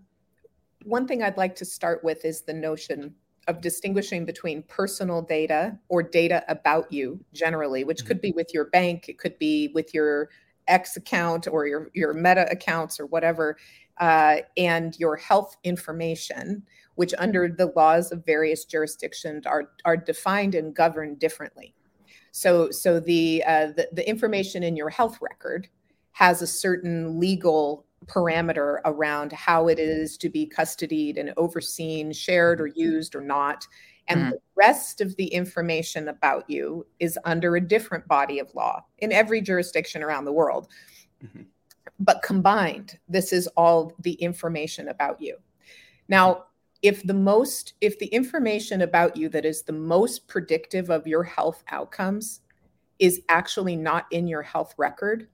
one 0.89 1.07
thing 1.07 1.21
I'd 1.21 1.37
like 1.37 1.55
to 1.57 1.65
start 1.65 2.03
with 2.03 2.25
is 2.25 2.41
the 2.41 2.53
notion 2.53 3.13
of 3.47 3.61
distinguishing 3.61 4.25
between 4.25 4.63
personal 4.63 5.21
data 5.21 5.77
or 5.87 6.03
data 6.03 6.43
about 6.47 6.91
you 6.91 7.23
generally, 7.33 7.83
which 7.83 8.05
could 8.05 8.21
be 8.21 8.31
with 8.31 8.53
your 8.53 8.65
bank, 8.65 9.07
it 9.07 9.17
could 9.17 9.37
be 9.39 9.69
with 9.73 9.93
your 9.93 10.29
X 10.67 10.97
account 10.97 11.47
or 11.47 11.65
your, 11.67 11.89
your 11.93 12.13
meta 12.13 12.47
accounts 12.51 12.99
or 12.99 13.05
whatever, 13.07 13.57
uh, 13.99 14.37
and 14.57 14.97
your 14.99 15.15
health 15.15 15.55
information, 15.63 16.63
which 16.95 17.13
under 17.17 17.47
the 17.47 17.71
laws 17.75 18.11
of 18.11 18.25
various 18.25 18.65
jurisdictions 18.65 19.45
are, 19.45 19.71
are 19.85 19.97
defined 19.97 20.55
and 20.55 20.75
governed 20.75 21.19
differently. 21.19 21.73
So, 22.31 22.69
so 22.71 22.99
the, 22.99 23.43
uh, 23.45 23.67
the, 23.75 23.89
the 23.91 24.07
information 24.07 24.63
in 24.63 24.75
your 24.75 24.89
health 24.89 25.17
record 25.21 25.67
has 26.11 26.41
a 26.41 26.47
certain 26.47 27.19
legal 27.19 27.85
parameter 28.05 28.79
around 28.85 29.31
how 29.31 29.67
it 29.67 29.79
is 29.79 30.17
to 30.17 30.29
be 30.29 30.51
custodied 30.55 31.19
and 31.19 31.33
overseen, 31.37 32.11
shared 32.11 32.61
or 32.61 32.67
mm-hmm. 32.67 32.79
used 32.79 33.15
or 33.15 33.21
not. 33.21 33.67
And 34.07 34.21
mm-hmm. 34.21 34.29
the 34.31 34.41
rest 34.55 35.01
of 35.01 35.15
the 35.17 35.27
information 35.27 36.07
about 36.07 36.49
you 36.49 36.85
is 36.99 37.19
under 37.25 37.55
a 37.55 37.61
different 37.61 38.07
body 38.07 38.39
of 38.39 38.53
law 38.55 38.83
in 38.97 39.11
every 39.11 39.41
jurisdiction 39.41 40.01
around 40.01 40.25
the 40.25 40.33
world. 40.33 40.67
Mm-hmm. 41.23 41.43
But 41.99 42.23
combined, 42.23 42.97
this 43.07 43.33
is 43.33 43.47
all 43.57 43.93
the 43.99 44.13
information 44.13 44.87
about 44.87 45.21
you. 45.21 45.37
Now, 46.07 46.45
if 46.81 47.03
the 47.03 47.13
most, 47.13 47.73
if 47.81 47.99
the 47.99 48.07
information 48.07 48.81
about 48.81 49.17
you 49.17 49.27
that 49.29 49.45
is 49.45 49.63
the 49.63 49.73
most 49.73 50.27
predictive 50.27 50.89
of 50.89 51.05
your 51.05 51.23
health 51.23 51.63
outcomes 51.69 52.41
is 52.99 53.21
actually 53.29 53.75
not 53.75 54.05
in 54.11 54.27
your 54.27 54.41
health 54.41 54.73
record, 54.77 55.27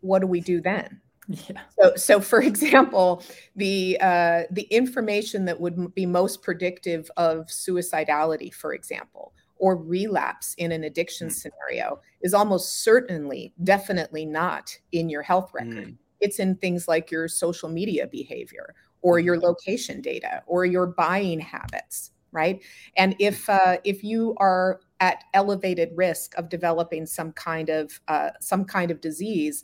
what 0.00 0.20
do 0.20 0.26
we 0.26 0.40
do 0.40 0.60
then? 0.60 1.00
Yeah. 1.28 1.60
So, 1.78 1.92
so 1.96 2.20
for 2.20 2.40
example, 2.52 3.22
the 3.54 3.98
uh, 4.00 4.42
the 4.50 4.62
information 4.70 5.44
that 5.46 5.60
would 5.60 5.94
be 5.94 6.06
most 6.06 6.42
predictive 6.42 7.10
of 7.16 7.46
suicidality, 7.46 8.52
for 8.52 8.74
example, 8.74 9.32
or 9.58 9.76
relapse 9.76 10.54
in 10.58 10.72
an 10.72 10.84
addiction 10.84 11.28
mm. 11.28 11.32
scenario, 11.32 12.00
is 12.20 12.34
almost 12.34 12.82
certainly, 12.82 13.52
definitely 13.64 14.24
not 14.24 14.76
in 14.92 15.08
your 15.08 15.22
health 15.22 15.50
record. 15.54 15.88
Mm. 15.88 15.96
It's 16.20 16.38
in 16.38 16.56
things 16.56 16.88
like 16.88 17.10
your 17.10 17.28
social 17.28 17.68
media 17.68 18.06
behavior, 18.06 18.74
or 19.02 19.18
your 19.18 19.36
mm-hmm. 19.36 19.46
location 19.46 20.00
data, 20.00 20.42
or 20.46 20.64
your 20.64 20.86
buying 20.86 21.40
habits, 21.40 22.12
right? 22.32 22.62
And 22.96 23.14
if 23.18 23.48
uh, 23.48 23.78
if 23.84 24.02
you 24.02 24.34
are 24.38 24.80
at 25.00 25.24
elevated 25.34 25.90
risk 25.94 26.34
of 26.38 26.48
developing 26.48 27.04
some 27.04 27.32
kind 27.32 27.68
of 27.68 28.00
uh, 28.08 28.30
some 28.40 28.64
kind 28.64 28.90
of 28.90 29.00
disease 29.00 29.62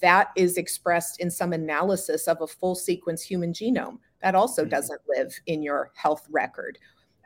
that 0.00 0.30
is 0.36 0.56
expressed 0.56 1.20
in 1.20 1.30
some 1.30 1.52
analysis 1.52 2.26
of 2.26 2.40
a 2.40 2.46
full 2.46 2.74
sequence 2.74 3.22
human 3.22 3.52
genome. 3.52 3.98
That 4.22 4.34
also 4.34 4.62
mm-hmm. 4.62 4.70
doesn't 4.70 5.00
live 5.08 5.38
in 5.46 5.62
your 5.62 5.90
health 5.94 6.26
record. 6.30 6.78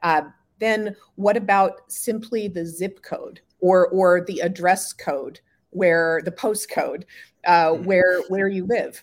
Uh, 0.03 0.23
then 0.59 0.97
what 1.17 1.37
about 1.37 1.91
simply 1.91 2.49
the 2.49 2.65
zip 2.65 3.03
code 3.03 3.41
or 3.61 3.89
or 3.89 4.25
the 4.25 4.41
address 4.41 4.93
code 4.93 5.41
where 5.71 6.23
the 6.25 6.33
postcode 6.33 7.05
uh, 7.47 7.71
mm-hmm. 7.71 7.85
where 7.85 8.23
where 8.29 8.49
you 8.49 8.67
live? 8.67 9.03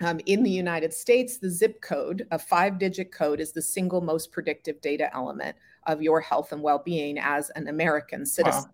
Um, 0.00 0.20
in 0.26 0.44
the 0.44 0.50
United 0.50 0.94
States, 0.94 1.38
the 1.38 1.50
zip 1.50 1.80
code, 1.80 2.24
a 2.30 2.38
five 2.38 2.78
digit 2.78 3.10
code, 3.10 3.40
is 3.40 3.50
the 3.50 3.62
single 3.62 4.00
most 4.00 4.30
predictive 4.30 4.80
data 4.80 5.12
element 5.12 5.56
of 5.88 6.00
your 6.00 6.20
health 6.20 6.52
and 6.52 6.62
well 6.62 6.80
being 6.84 7.18
as 7.18 7.50
an 7.50 7.66
American 7.66 8.24
citizen, 8.24 8.70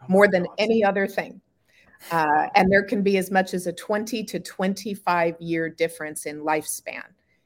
wow. 0.00 0.06
more 0.08 0.26
than 0.26 0.46
any 0.58 0.82
other 0.82 1.06
thing. 1.06 1.40
Uh, 2.10 2.46
and 2.54 2.70
there 2.70 2.82
can 2.82 3.02
be 3.02 3.18
as 3.18 3.30
much 3.30 3.54
as 3.54 3.66
a 3.66 3.72
20 3.72 4.24
to 4.24 4.40
25 4.40 5.36
year 5.40 5.68
difference 5.68 6.26
in 6.26 6.40
lifespan. 6.40 7.04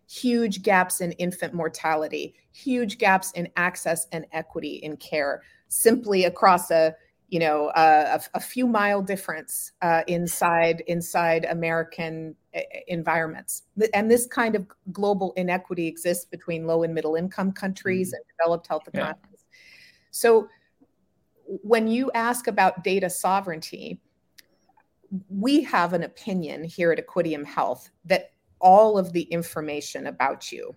Huge 0.08 0.62
gaps 0.62 1.00
in 1.00 1.12
infant 1.12 1.54
mortality, 1.54 2.34
huge 2.52 2.98
gaps 2.98 3.32
in 3.32 3.48
access 3.56 4.06
and 4.12 4.26
equity 4.32 4.76
in 4.76 4.96
care, 4.98 5.42
simply 5.68 6.24
across 6.24 6.70
a 6.70 6.94
you 7.28 7.38
know 7.38 7.72
a, 7.74 8.20
a 8.34 8.40
few 8.40 8.66
mile 8.66 9.00
difference 9.00 9.72
uh, 9.80 10.02
inside 10.06 10.82
inside 10.86 11.46
American 11.46 12.36
uh, 12.54 12.60
environments. 12.88 13.62
And 13.94 14.10
this 14.10 14.26
kind 14.26 14.54
of 14.54 14.66
global 14.92 15.32
inequity 15.38 15.86
exists 15.86 16.26
between 16.26 16.66
low 16.66 16.82
and 16.82 16.94
middle 16.94 17.14
income 17.14 17.52
countries 17.52 18.08
mm-hmm. 18.08 18.16
and 18.16 18.24
developed 18.38 18.66
health 18.66 18.86
economies. 18.86 19.16
Yeah. 19.32 19.58
So 20.10 20.48
when 21.62 21.88
you 21.88 22.10
ask 22.14 22.46
about 22.46 22.84
data 22.84 23.08
sovereignty, 23.08 23.98
we 25.28 25.62
have 25.62 25.92
an 25.92 26.02
opinion 26.02 26.64
here 26.64 26.92
at 26.92 27.04
Equideum 27.04 27.44
Health 27.44 27.90
that 28.04 28.32
all 28.60 28.98
of 28.98 29.12
the 29.12 29.22
information 29.22 30.06
about 30.06 30.50
you 30.50 30.74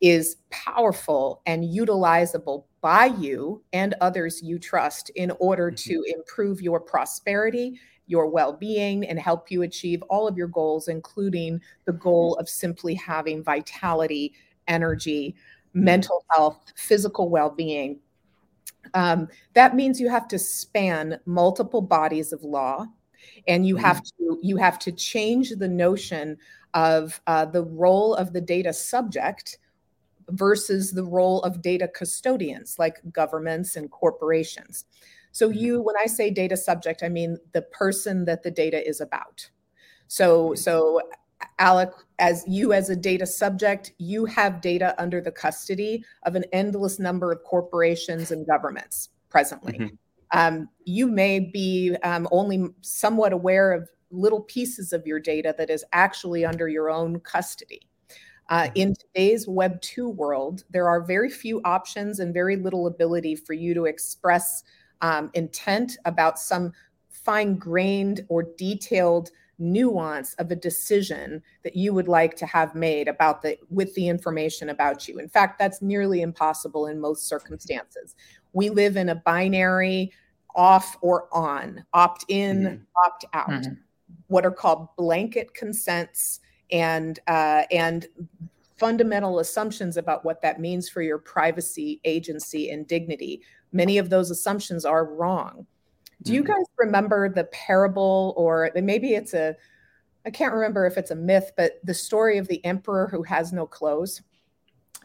is 0.00 0.36
powerful 0.50 1.42
and 1.46 1.64
utilizable 1.64 2.64
by 2.80 3.06
you 3.06 3.62
and 3.72 3.94
others 4.00 4.42
you 4.42 4.58
trust 4.58 5.10
in 5.10 5.32
order 5.38 5.70
mm-hmm. 5.70 5.90
to 5.90 6.04
improve 6.14 6.60
your 6.60 6.80
prosperity, 6.80 7.78
your 8.06 8.28
well 8.28 8.52
being, 8.52 9.06
and 9.06 9.18
help 9.18 9.50
you 9.50 9.62
achieve 9.62 10.02
all 10.10 10.28
of 10.28 10.36
your 10.36 10.48
goals, 10.48 10.88
including 10.88 11.60
the 11.86 11.92
goal 11.92 12.34
of 12.36 12.48
simply 12.48 12.94
having 12.94 13.42
vitality, 13.42 14.34
energy, 14.68 15.34
mm-hmm. 15.68 15.84
mental 15.84 16.24
health, 16.30 16.72
physical 16.76 17.30
well 17.30 17.50
being. 17.50 18.00
Um, 18.94 19.28
that 19.54 19.76
means 19.76 20.00
you 20.00 20.08
have 20.08 20.26
to 20.28 20.38
span 20.38 21.20
multiple 21.24 21.80
bodies 21.80 22.32
of 22.32 22.42
law 22.42 22.86
and 23.48 23.66
you 23.66 23.76
mm-hmm. 23.76 23.84
have 23.84 24.02
to 24.02 24.38
you 24.42 24.56
have 24.56 24.78
to 24.78 24.92
change 24.92 25.50
the 25.50 25.68
notion 25.68 26.36
of 26.74 27.20
uh, 27.26 27.44
the 27.44 27.64
role 27.64 28.14
of 28.14 28.32
the 28.32 28.40
data 28.40 28.72
subject 28.72 29.58
versus 30.30 30.92
the 30.92 31.04
role 31.04 31.42
of 31.42 31.62
data 31.62 31.88
custodians 31.88 32.78
like 32.78 33.00
governments 33.12 33.76
and 33.76 33.90
corporations 33.90 34.84
so 35.32 35.48
mm-hmm. 35.48 35.58
you 35.58 35.82
when 35.82 35.96
i 36.02 36.06
say 36.06 36.30
data 36.30 36.56
subject 36.56 37.02
i 37.02 37.08
mean 37.08 37.36
the 37.52 37.62
person 37.62 38.24
that 38.24 38.42
the 38.42 38.50
data 38.50 38.86
is 38.86 39.00
about 39.00 39.48
so 40.06 40.46
mm-hmm. 40.46 40.56
so 40.56 41.00
alec 41.58 41.90
as 42.20 42.44
you 42.46 42.72
as 42.72 42.88
a 42.88 42.96
data 42.96 43.26
subject 43.26 43.92
you 43.98 44.24
have 44.24 44.60
data 44.60 44.94
under 44.96 45.20
the 45.20 45.32
custody 45.32 46.04
of 46.22 46.36
an 46.36 46.44
endless 46.52 47.00
number 47.00 47.32
of 47.32 47.42
corporations 47.42 48.30
and 48.30 48.46
governments 48.46 49.08
presently 49.28 49.72
mm-hmm 49.72 49.94
um, 50.32 50.68
you 50.84 51.06
may 51.06 51.38
be 51.40 51.96
um, 52.02 52.26
only 52.32 52.66
somewhat 52.80 53.32
aware 53.32 53.72
of 53.72 53.88
little 54.10 54.40
pieces 54.40 54.92
of 54.92 55.06
your 55.06 55.20
data 55.20 55.54
that 55.56 55.70
is 55.70 55.84
actually 55.92 56.44
under 56.44 56.68
your 56.68 56.90
own 56.90 57.20
custody. 57.20 57.80
Uh, 58.48 58.68
in 58.74 58.94
today's 58.94 59.46
Web 59.46 59.80
2 59.80 60.08
world, 60.08 60.64
there 60.70 60.88
are 60.88 61.02
very 61.02 61.30
few 61.30 61.60
options 61.64 62.18
and 62.18 62.34
very 62.34 62.56
little 62.56 62.86
ability 62.86 63.36
for 63.36 63.52
you 63.52 63.72
to 63.74 63.84
express 63.86 64.62
um, 65.00 65.30
intent 65.34 65.96
about 66.04 66.38
some 66.38 66.72
fine 67.08 67.56
grained 67.56 68.24
or 68.28 68.42
detailed 68.58 69.30
nuance 69.58 70.34
of 70.34 70.50
a 70.50 70.56
decision 70.56 71.42
that 71.62 71.76
you 71.76 71.94
would 71.94 72.08
like 72.08 72.34
to 72.36 72.46
have 72.46 72.74
made 72.74 73.06
about 73.06 73.42
the 73.42 73.56
with 73.70 73.94
the 73.94 74.08
information 74.08 74.70
about 74.70 75.06
you 75.06 75.18
in 75.18 75.28
fact 75.28 75.56
that's 75.56 75.80
nearly 75.80 76.20
impossible 76.20 76.86
in 76.86 76.98
most 76.98 77.28
circumstances 77.28 78.16
we 78.54 78.70
live 78.70 78.96
in 78.96 79.10
a 79.10 79.14
binary 79.14 80.10
off 80.54 80.96
or 81.00 81.28
on, 81.32 81.84
opt 81.92 82.24
in, 82.28 82.62
mm-hmm. 82.62 82.82
opt 83.06 83.24
out, 83.32 83.48
mm-hmm. 83.48 83.74
what 84.28 84.46
are 84.46 84.50
called 84.50 84.88
blanket 84.96 85.54
consents 85.54 86.40
and 86.70 87.20
uh, 87.28 87.62
and 87.70 88.06
fundamental 88.76 89.38
assumptions 89.38 89.96
about 89.96 90.24
what 90.24 90.42
that 90.42 90.60
means 90.60 90.88
for 90.88 91.02
your 91.02 91.18
privacy, 91.18 92.00
agency, 92.04 92.70
and 92.70 92.88
dignity. 92.88 93.40
Many 93.70 93.98
of 93.98 94.10
those 94.10 94.30
assumptions 94.30 94.84
are 94.84 95.04
wrong. 95.04 95.66
Do 96.22 96.32
you 96.32 96.42
mm-hmm. 96.42 96.52
guys 96.52 96.66
remember 96.78 97.28
the 97.28 97.44
parable, 97.44 98.34
or 98.36 98.70
maybe 98.74 99.14
it's 99.14 99.34
a, 99.34 99.54
I 100.26 100.30
can't 100.30 100.52
remember 100.52 100.86
if 100.86 100.96
it's 100.96 101.10
a 101.10 101.14
myth, 101.14 101.52
but 101.56 101.80
the 101.84 101.94
story 101.94 102.38
of 102.38 102.48
the 102.48 102.64
emperor 102.64 103.06
who 103.08 103.22
has 103.22 103.52
no 103.52 103.66
clothes? 103.66 104.22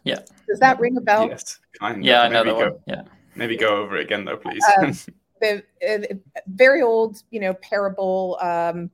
Yeah. 0.04 0.20
Does 0.48 0.60
that 0.60 0.80
ring 0.80 0.98
a 0.98 1.02
bell? 1.02 1.28
Yes, 1.28 1.60
kind 1.80 1.98
of. 1.98 2.04
Yeah, 2.04 2.22
I 2.22 2.30
know 2.30 2.44
maybe 2.44 2.58
go, 2.58 2.66
one. 2.72 2.80
Yeah. 2.88 3.02
Maybe 3.36 3.58
go 3.58 3.78
over 3.78 3.98
it 3.98 4.04
again, 4.04 4.26
though, 4.26 4.38
please. 4.38 4.64
Uh, 4.80 4.92
the, 5.40 5.64
uh, 5.88 6.16
very 6.48 6.82
old, 6.82 7.24
you 7.32 7.40
know, 7.40 7.54
parable. 7.56 8.38
Um, 8.42 8.90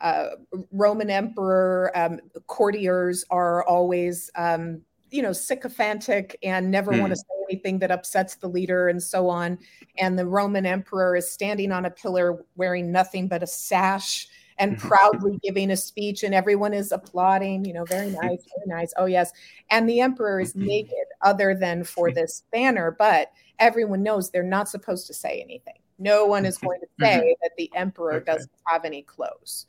uh, 0.00 0.30
Roman 0.72 1.08
emperor 1.08 1.90
um, 1.94 2.20
courtiers 2.46 3.24
are 3.30 3.64
always, 3.64 4.30
um, 4.36 4.82
you 5.10 5.22
know, 5.22 5.32
sycophantic 5.32 6.36
and 6.42 6.70
never 6.70 6.92
mm. 6.92 7.00
want 7.00 7.12
to 7.12 7.16
say 7.16 7.24
anything 7.48 7.78
that 7.78 7.90
upsets 7.90 8.34
the 8.34 8.48
leader 8.48 8.88
and 8.88 9.02
so 9.02 9.28
on. 9.28 9.58
And 9.98 10.18
the 10.18 10.26
Roman 10.26 10.66
emperor 10.66 11.16
is 11.16 11.30
standing 11.30 11.72
on 11.72 11.84
a 11.86 11.90
pillar 11.90 12.44
wearing 12.56 12.92
nothing 12.92 13.28
but 13.28 13.42
a 13.42 13.46
sash 13.46 14.28
and 14.58 14.78
proudly 14.78 15.38
giving 15.42 15.70
a 15.70 15.76
speech 15.76 16.22
and 16.22 16.34
everyone 16.34 16.72
is 16.72 16.92
applauding 16.92 17.64
you 17.64 17.72
know 17.72 17.84
very 17.84 18.10
nice 18.10 18.20
very 18.56 18.66
nice 18.66 18.92
oh 18.96 19.06
yes 19.06 19.32
and 19.70 19.88
the 19.88 20.00
emperor 20.00 20.40
is 20.40 20.52
mm-hmm. 20.54 20.66
naked 20.66 21.06
other 21.22 21.54
than 21.54 21.82
for 21.82 22.12
this 22.12 22.44
banner 22.52 22.94
but 22.98 23.32
everyone 23.58 24.02
knows 24.02 24.30
they're 24.30 24.42
not 24.42 24.68
supposed 24.68 25.06
to 25.06 25.14
say 25.14 25.40
anything 25.42 25.74
no 25.98 26.26
one 26.26 26.44
is 26.44 26.58
going 26.58 26.80
to 26.80 26.86
say 27.00 27.18
mm-hmm. 27.18 27.32
that 27.42 27.50
the 27.56 27.70
emperor 27.74 28.14
okay. 28.14 28.32
doesn't 28.32 28.50
have 28.66 28.84
any 28.84 29.02
clothes 29.02 29.66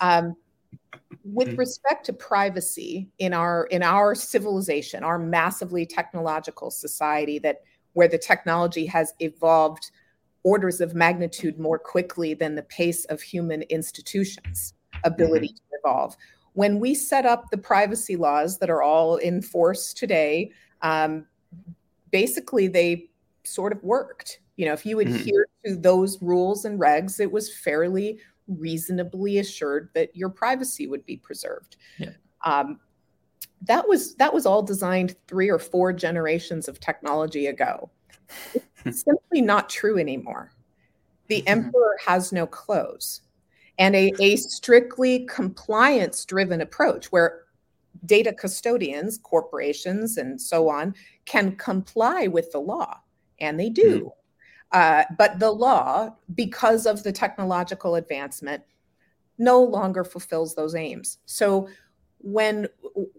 um, 0.00 0.36
with 1.24 1.48
mm-hmm. 1.48 1.56
respect 1.56 2.06
to 2.06 2.12
privacy 2.12 3.08
in 3.18 3.32
our 3.32 3.66
in 3.66 3.82
our 3.82 4.14
civilization, 4.14 5.02
our 5.02 5.18
massively 5.18 5.86
technological 5.86 6.70
society 6.70 7.38
that 7.38 7.62
where 7.94 8.08
the 8.08 8.18
technology 8.18 8.86
has 8.86 9.14
evolved 9.20 9.90
orders 10.42 10.80
of 10.80 10.94
magnitude 10.94 11.58
more 11.58 11.78
quickly 11.78 12.34
than 12.34 12.54
the 12.54 12.62
pace 12.62 13.04
of 13.06 13.22
human 13.22 13.62
institutions' 13.62 14.74
ability 15.04 15.48
mm-hmm. 15.48 15.56
to 15.56 15.78
evolve. 15.82 16.16
When 16.52 16.78
we 16.78 16.94
set 16.94 17.24
up 17.24 17.50
the 17.50 17.58
privacy 17.58 18.16
laws 18.16 18.58
that 18.58 18.70
are 18.70 18.82
all 18.82 19.16
in 19.16 19.42
force 19.42 19.92
today, 19.92 20.52
um, 20.82 21.26
basically 22.10 22.68
they 22.68 23.08
sort 23.44 23.72
of 23.72 23.82
worked. 23.82 24.40
You 24.56 24.66
know, 24.66 24.72
if 24.72 24.86
you 24.86 24.96
mm-hmm. 24.96 25.14
adhere 25.14 25.46
mm-hmm. 25.66 25.74
to 25.74 25.80
those 25.80 26.20
rules 26.22 26.64
and 26.64 26.78
regs, 26.78 27.20
it 27.20 27.30
was 27.30 27.54
fairly 27.54 28.18
reasonably 28.46 29.38
assured 29.38 29.88
that 29.94 30.14
your 30.14 30.28
privacy 30.28 30.86
would 30.86 31.04
be 31.06 31.16
preserved. 31.16 31.76
Yeah. 31.98 32.10
Um, 32.44 32.80
that 33.62 33.88
was 33.88 34.14
that 34.16 34.32
was 34.32 34.44
all 34.44 34.62
designed 34.62 35.16
three 35.26 35.50
or 35.50 35.58
four 35.58 35.92
generations 35.92 36.68
of 36.68 36.80
technology 36.80 37.46
ago. 37.46 37.90
It's 38.84 39.02
simply 39.04 39.40
not 39.40 39.70
true 39.70 39.98
anymore. 39.98 40.52
The 41.28 41.38
mm-hmm. 41.38 41.48
emperor 41.48 41.96
has 42.04 42.32
no 42.32 42.46
clothes. 42.46 43.22
And 43.78 43.96
a, 43.96 44.12
a 44.20 44.36
strictly 44.36 45.26
compliance 45.26 46.24
driven 46.24 46.60
approach 46.60 47.10
where 47.10 47.40
data 48.06 48.32
custodians, 48.32 49.18
corporations, 49.18 50.16
and 50.16 50.40
so 50.40 50.68
on 50.68 50.94
can 51.24 51.56
comply 51.56 52.26
with 52.26 52.52
the 52.52 52.60
law, 52.60 53.00
and 53.40 53.58
they 53.58 53.70
do. 53.70 54.00
Mm-hmm. 54.00 54.08
Uh, 54.72 55.04
but 55.16 55.38
the 55.38 55.50
law, 55.50 56.14
because 56.34 56.84
of 56.86 57.02
the 57.02 57.12
technological 57.12 57.94
advancement, 57.94 58.62
no 59.38 59.62
longer 59.62 60.04
fulfills 60.04 60.54
those 60.54 60.74
aims. 60.74 61.18
So, 61.26 61.68
when 62.18 62.68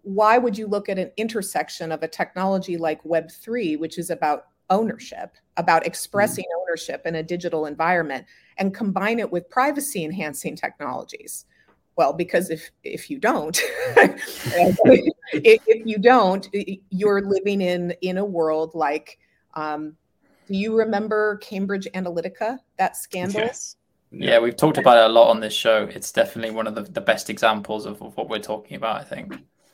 why 0.02 0.38
would 0.38 0.58
you 0.58 0.68
look 0.68 0.90
at 0.90 0.98
an 0.98 1.12
intersection 1.16 1.92
of 1.92 2.02
a 2.02 2.08
technology 2.08 2.76
like 2.76 3.04
Web3, 3.04 3.80
which 3.80 3.98
is 3.98 4.10
about 4.10 4.48
ownership, 4.70 5.36
about 5.58 5.86
expressing 5.86 6.44
mm-hmm. 6.44 6.62
ownership 6.62 7.06
in 7.06 7.16
a 7.16 7.24
digital 7.24 7.68
environment, 7.68 8.26
and 8.58 8.74
combine 8.74 9.20
it 9.20 9.32
with 9.32 9.50
privacy 9.50 10.04
enhancing 10.04 10.56
technologies? 10.56 11.46
Well, 11.96 12.12
because 12.12 12.50
if 12.50 12.72
if 12.84 13.10
you 13.10 13.20
don't, 13.20 13.58
if, 13.98 14.80
if, 15.34 15.86
you 15.86 15.98
don't, 15.98 16.48
you're 16.90 17.22
living 17.22 17.62
in 17.62 17.92
in 18.02 18.18
a 18.18 18.26
world 18.26 18.76
like 18.76 19.20
um, 19.54 19.96
do 20.48 20.56
you 20.56 20.78
remember 20.78 21.38
Cambridge 21.38 21.88
Analytica, 21.94 22.60
that 22.78 22.98
scandal? 22.98 23.42
Yes. 23.42 23.78
Yeah, 24.12 24.40
we've 24.40 24.56
talked 24.56 24.78
about 24.78 24.98
it 24.98 25.10
a 25.10 25.14
lot 25.14 25.30
on 25.30 25.40
this 25.40 25.54
show. 25.54 25.90
It's 25.92 26.12
definitely 26.12 26.52
one 26.52 26.68
of 26.68 26.76
the, 26.76 26.84
the 26.84 27.02
best 27.02 27.30
examples 27.30 27.86
of, 27.86 28.02
of 28.02 28.16
what 28.16 28.30
we're 28.30 28.40
talking 28.40 28.78
about, 28.78 29.02
I 29.02 29.04
think. 29.04 29.34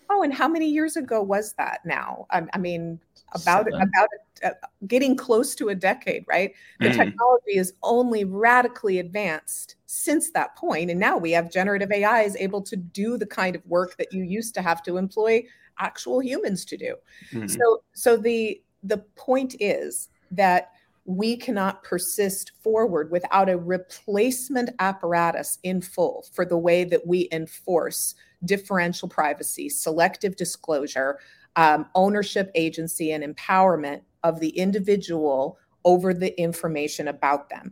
Oh, 0.09 0.23
and 0.23 0.33
how 0.33 0.47
many 0.47 0.67
years 0.67 0.97
ago 0.97 1.21
was 1.21 1.53
that 1.53 1.79
now? 1.85 2.25
I, 2.31 2.43
I 2.53 2.57
mean, 2.57 2.99
about 3.33 3.65
Seven. 3.65 3.81
about 3.81 4.09
uh, 4.43 4.49
getting 4.87 5.15
close 5.15 5.55
to 5.55 5.69
a 5.69 5.75
decade, 5.75 6.25
right? 6.27 6.53
The 6.79 6.89
mm. 6.89 6.95
technology 6.95 7.55
is 7.55 7.73
only 7.83 8.25
radically 8.25 8.99
advanced 8.99 9.75
since 9.85 10.31
that 10.31 10.55
point, 10.55 10.89
and 10.89 10.99
now 10.99 11.17
we 11.17 11.31
have 11.31 11.51
generative 11.51 11.91
AI 11.91 12.23
is 12.23 12.35
able 12.35 12.61
to 12.63 12.75
do 12.75 13.17
the 13.17 13.25
kind 13.25 13.55
of 13.55 13.65
work 13.65 13.95
that 13.97 14.11
you 14.11 14.23
used 14.23 14.53
to 14.55 14.61
have 14.61 14.83
to 14.83 14.97
employ 14.97 15.43
actual 15.79 16.21
humans 16.21 16.65
to 16.65 16.77
do. 16.77 16.95
Mm. 17.31 17.49
So, 17.49 17.83
so 17.93 18.17
the 18.17 18.61
the 18.83 18.97
point 19.15 19.55
is 19.59 20.09
that 20.31 20.71
we 21.05 21.35
cannot 21.35 21.83
persist 21.83 22.51
forward 22.61 23.11
without 23.11 23.49
a 23.49 23.57
replacement 23.57 24.69
apparatus 24.79 25.57
in 25.63 25.81
full 25.81 26.25
for 26.33 26.45
the 26.45 26.57
way 26.57 26.83
that 26.83 27.05
we 27.05 27.27
enforce 27.31 28.15
differential 28.45 29.07
privacy, 29.07 29.67
selective 29.67 30.35
disclosure, 30.35 31.19
um, 31.55 31.85
ownership, 31.95 32.51
agency, 32.55 33.11
and 33.11 33.23
empowerment 33.23 34.01
of 34.23 34.39
the 34.39 34.49
individual 34.49 35.57
over 35.83 36.13
the 36.13 36.39
information 36.39 37.07
about 37.07 37.49
them. 37.49 37.71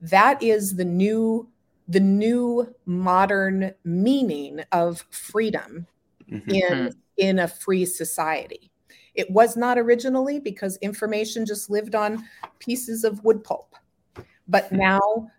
That 0.00 0.42
is 0.42 0.76
the 0.76 0.84
new 0.84 1.48
the 1.88 2.00
new 2.00 2.72
modern 2.86 3.74
meaning 3.84 4.60
of 4.70 5.04
freedom 5.10 5.86
mm-hmm. 6.30 6.50
in 6.50 6.94
in 7.16 7.38
a 7.38 7.48
free 7.48 7.84
society. 7.84 8.70
It 9.14 9.30
was 9.30 9.56
not 9.56 9.78
originally 9.78 10.38
because 10.38 10.76
information 10.78 11.46
just 11.46 11.70
lived 11.70 11.94
on 11.94 12.24
pieces 12.58 13.04
of 13.04 13.24
wood 13.24 13.44
pulp. 13.44 13.74
But 14.48 14.68
hmm. 14.68 14.78
now, 14.78 15.30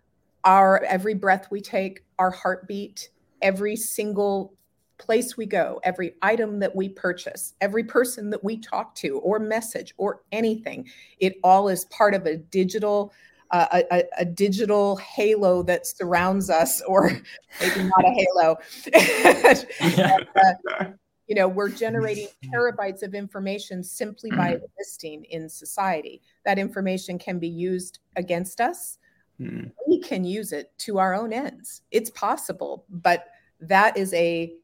our 0.44 0.82
every 0.84 1.14
breath 1.14 1.48
we 1.50 1.60
take, 1.60 2.04
our 2.18 2.30
heartbeat, 2.30 3.10
every 3.40 3.76
single 3.76 4.54
place 4.98 5.36
we 5.36 5.46
go, 5.46 5.80
every 5.82 6.14
item 6.22 6.60
that 6.60 6.74
we 6.74 6.88
purchase, 6.88 7.54
every 7.60 7.84
person 7.84 8.30
that 8.30 8.42
we 8.42 8.56
talk 8.56 8.94
to 8.94 9.18
or 9.18 9.38
message 9.38 9.94
or 9.98 10.22
anything, 10.30 10.88
it 11.18 11.34
all 11.42 11.68
is 11.68 11.84
part 11.86 12.14
of 12.14 12.26
a 12.26 12.36
digital 12.36 13.12
uh, 13.52 13.82
a, 13.92 14.02
a, 14.16 14.24
digital 14.24 14.96
halo 14.96 15.62
that 15.62 15.86
surrounds 15.86 16.48
us, 16.48 16.80
or 16.88 17.10
maybe 17.60 17.82
not 17.82 18.02
a 18.02 18.10
halo. 18.10 18.56
and, 19.80 20.28
uh, 20.34 20.84
you 21.28 21.34
know 21.34 21.48
we're 21.48 21.68
generating 21.68 22.28
terabytes 22.52 23.02
of 23.02 23.14
information 23.14 23.82
simply 23.82 24.30
by 24.30 24.52
mm. 24.52 24.60
existing 24.64 25.24
in 25.24 25.48
society 25.48 26.20
that 26.44 26.58
information 26.58 27.18
can 27.18 27.38
be 27.38 27.48
used 27.48 28.00
against 28.16 28.60
us 28.60 28.98
mm. 29.40 29.70
we 29.88 30.00
can 30.00 30.24
use 30.24 30.52
it 30.52 30.72
to 30.78 30.98
our 30.98 31.14
own 31.14 31.32
ends 31.32 31.82
it's 31.90 32.10
possible 32.10 32.84
but 32.88 33.26
that 33.60 33.96
is 33.96 34.12
a 34.14 34.54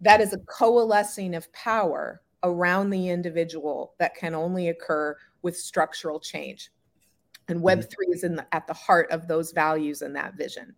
that 0.00 0.20
is 0.20 0.32
a 0.32 0.38
coalescing 0.38 1.34
of 1.34 1.50
power 1.52 2.20
around 2.42 2.90
the 2.90 3.08
individual 3.08 3.94
that 3.98 4.14
can 4.14 4.34
only 4.34 4.68
occur 4.68 5.16
with 5.42 5.56
structural 5.56 6.18
change 6.18 6.70
and 7.48 7.60
mm. 7.60 7.64
web3 7.64 7.86
mm. 7.86 8.14
is 8.14 8.24
in 8.24 8.34
the, 8.34 8.54
at 8.54 8.66
the 8.66 8.74
heart 8.74 9.10
of 9.10 9.28
those 9.28 9.52
values 9.52 10.02
and 10.02 10.14
that 10.16 10.34
vision 10.34 10.74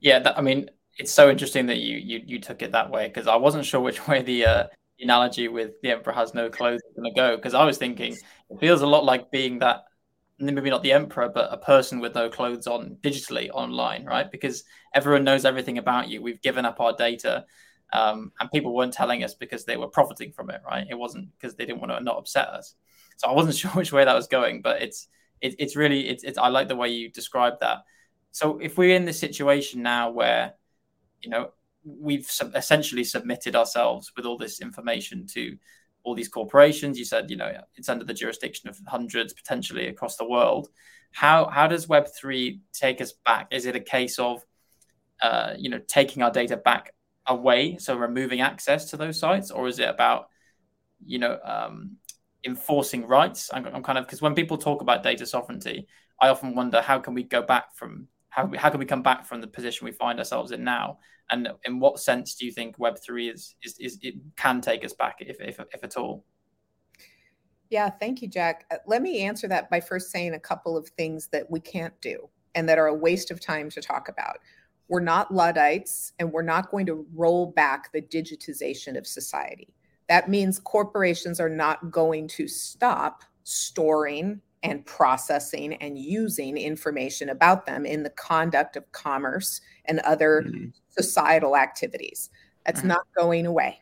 yeah 0.00 0.18
that, 0.18 0.36
i 0.38 0.40
mean 0.40 0.68
it's 0.98 1.12
so 1.12 1.30
interesting 1.30 1.66
that 1.66 1.78
you 1.78 1.98
you, 1.98 2.22
you 2.26 2.40
took 2.40 2.62
it 2.62 2.72
that 2.72 2.90
way 2.90 3.08
because 3.08 3.26
I 3.26 3.36
wasn't 3.36 3.66
sure 3.66 3.80
which 3.80 4.06
way 4.08 4.22
the 4.22 4.46
uh, 4.46 4.64
analogy 5.00 5.48
with 5.48 5.72
the 5.82 5.90
emperor 5.90 6.12
has 6.12 6.34
no 6.34 6.48
clothes 6.48 6.80
is 6.88 6.94
going 6.96 7.12
to 7.12 7.18
go 7.18 7.36
because 7.36 7.54
I 7.54 7.64
was 7.64 7.78
thinking 7.78 8.12
it 8.50 8.60
feels 8.60 8.82
a 8.82 8.86
lot 8.86 9.04
like 9.04 9.30
being 9.30 9.58
that 9.60 9.84
maybe 10.38 10.70
not 10.70 10.82
the 10.82 10.92
emperor 10.92 11.30
but 11.32 11.52
a 11.52 11.56
person 11.56 12.00
with 12.00 12.14
no 12.14 12.28
clothes 12.28 12.66
on 12.66 12.96
digitally 13.02 13.50
online 13.52 14.04
right? 14.04 14.30
Because 14.30 14.64
everyone 14.94 15.24
knows 15.24 15.44
everything 15.44 15.78
about 15.78 16.08
you. 16.08 16.22
We've 16.22 16.40
given 16.42 16.64
up 16.64 16.80
our 16.80 16.94
data 16.94 17.44
um, 17.92 18.32
and 18.40 18.50
people 18.50 18.74
weren't 18.74 18.92
telling 18.92 19.22
us 19.22 19.34
because 19.34 19.64
they 19.64 19.76
were 19.76 19.88
profiting 19.88 20.32
from 20.32 20.50
it 20.50 20.60
right? 20.66 20.86
It 20.88 20.98
wasn't 20.98 21.28
because 21.36 21.56
they 21.56 21.66
didn't 21.66 21.80
want 21.80 21.92
to 21.92 22.00
not 22.00 22.18
upset 22.18 22.48
us. 22.48 22.74
So 23.18 23.28
I 23.28 23.32
wasn't 23.32 23.56
sure 23.56 23.70
which 23.72 23.92
way 23.92 24.04
that 24.04 24.14
was 24.14 24.28
going 24.28 24.62
but 24.62 24.82
it's 24.82 25.08
it, 25.42 25.54
it's 25.58 25.76
really 25.76 26.08
it's, 26.08 26.24
it's 26.24 26.38
I 26.38 26.48
like 26.48 26.68
the 26.68 26.76
way 26.76 26.88
you 26.88 27.10
described 27.10 27.58
that. 27.60 27.84
So 28.30 28.58
if 28.58 28.78
we're 28.78 28.96
in 28.96 29.04
this 29.04 29.18
situation 29.18 29.82
now 29.82 30.10
where 30.10 30.54
you 31.22 31.30
know, 31.30 31.50
we've 31.84 32.28
essentially 32.54 33.04
submitted 33.04 33.54
ourselves 33.54 34.12
with 34.16 34.26
all 34.26 34.36
this 34.36 34.60
information 34.60 35.26
to 35.26 35.56
all 36.02 36.14
these 36.14 36.28
corporations. 36.28 36.98
You 36.98 37.04
said, 37.04 37.30
you 37.30 37.36
know, 37.36 37.52
it's 37.74 37.88
under 37.88 38.04
the 38.04 38.14
jurisdiction 38.14 38.68
of 38.68 38.78
hundreds 38.86 39.32
potentially 39.32 39.88
across 39.88 40.16
the 40.16 40.28
world. 40.28 40.68
How 41.12 41.46
how 41.46 41.66
does 41.66 41.88
Web 41.88 42.06
three 42.18 42.60
take 42.72 43.00
us 43.00 43.12
back? 43.24 43.48
Is 43.50 43.66
it 43.66 43.76
a 43.76 43.80
case 43.80 44.18
of, 44.18 44.44
uh, 45.22 45.54
you 45.56 45.70
know, 45.70 45.80
taking 45.86 46.22
our 46.22 46.30
data 46.30 46.56
back 46.56 46.92
away, 47.26 47.76
so 47.78 47.96
removing 47.96 48.40
access 48.40 48.90
to 48.90 48.96
those 48.96 49.18
sites, 49.18 49.50
or 49.50 49.66
is 49.66 49.78
it 49.78 49.88
about, 49.88 50.28
you 51.04 51.18
know, 51.18 51.38
um, 51.44 51.96
enforcing 52.44 53.06
rights? 53.06 53.50
I'm, 53.52 53.66
I'm 53.66 53.82
kind 53.82 53.98
of 53.98 54.06
because 54.06 54.22
when 54.22 54.34
people 54.34 54.58
talk 54.58 54.82
about 54.82 55.02
data 55.02 55.26
sovereignty, 55.26 55.86
I 56.20 56.28
often 56.28 56.54
wonder 56.54 56.80
how 56.80 56.98
can 56.98 57.14
we 57.14 57.22
go 57.22 57.42
back 57.42 57.74
from 57.74 58.08
how 58.36 58.50
how 58.58 58.68
can 58.68 58.78
we 58.78 58.86
come 58.86 59.02
back 59.02 59.24
from 59.24 59.40
the 59.40 59.46
position 59.46 59.86
we 59.86 59.92
find 59.92 60.18
ourselves 60.18 60.52
in 60.52 60.62
now, 60.62 60.98
and 61.30 61.48
in 61.64 61.80
what 61.80 61.98
sense 61.98 62.34
do 62.34 62.44
you 62.44 62.52
think 62.52 62.78
Web 62.78 62.98
three 63.02 63.28
is, 63.30 63.56
is 63.64 63.78
is 63.78 63.98
it 64.02 64.14
can 64.36 64.60
take 64.60 64.84
us 64.84 64.92
back 64.92 65.16
if 65.20 65.40
if, 65.40 65.58
if 65.72 65.82
at 65.82 65.96
all? 65.96 66.24
Yeah, 67.70 67.88
thank 67.88 68.20
you, 68.22 68.28
Jack. 68.28 68.66
Uh, 68.70 68.76
let 68.86 69.02
me 69.02 69.22
answer 69.22 69.48
that 69.48 69.70
by 69.70 69.80
first 69.80 70.10
saying 70.10 70.34
a 70.34 70.38
couple 70.38 70.76
of 70.76 70.86
things 70.90 71.28
that 71.28 71.50
we 71.50 71.60
can't 71.60 71.98
do 72.00 72.28
and 72.54 72.68
that 72.68 72.78
are 72.78 72.86
a 72.88 72.94
waste 72.94 73.30
of 73.30 73.40
time 73.40 73.70
to 73.70 73.80
talk 73.80 74.08
about. 74.08 74.36
We're 74.88 75.00
not 75.00 75.34
Luddites, 75.34 76.12
and 76.18 76.30
we're 76.30 76.42
not 76.42 76.70
going 76.70 76.86
to 76.86 77.06
roll 77.14 77.46
back 77.46 77.90
the 77.90 78.02
digitization 78.02 78.96
of 78.96 79.06
society. 79.06 79.74
That 80.08 80.28
means 80.28 80.60
corporations 80.60 81.40
are 81.40 81.48
not 81.48 81.90
going 81.90 82.28
to 82.28 82.46
stop 82.46 83.24
storing 83.42 84.40
and 84.66 84.84
processing 84.84 85.74
and 85.74 85.98
using 85.98 86.56
information 86.56 87.28
about 87.28 87.66
them 87.66 87.86
in 87.86 88.02
the 88.02 88.10
conduct 88.10 88.76
of 88.76 88.90
commerce 88.92 89.60
and 89.84 90.00
other 90.00 90.44
mm-hmm. 90.46 90.66
societal 90.88 91.56
activities. 91.56 92.30
That's 92.64 92.80
mm-hmm. 92.80 92.88
not 92.88 93.06
going 93.16 93.46
away. 93.46 93.80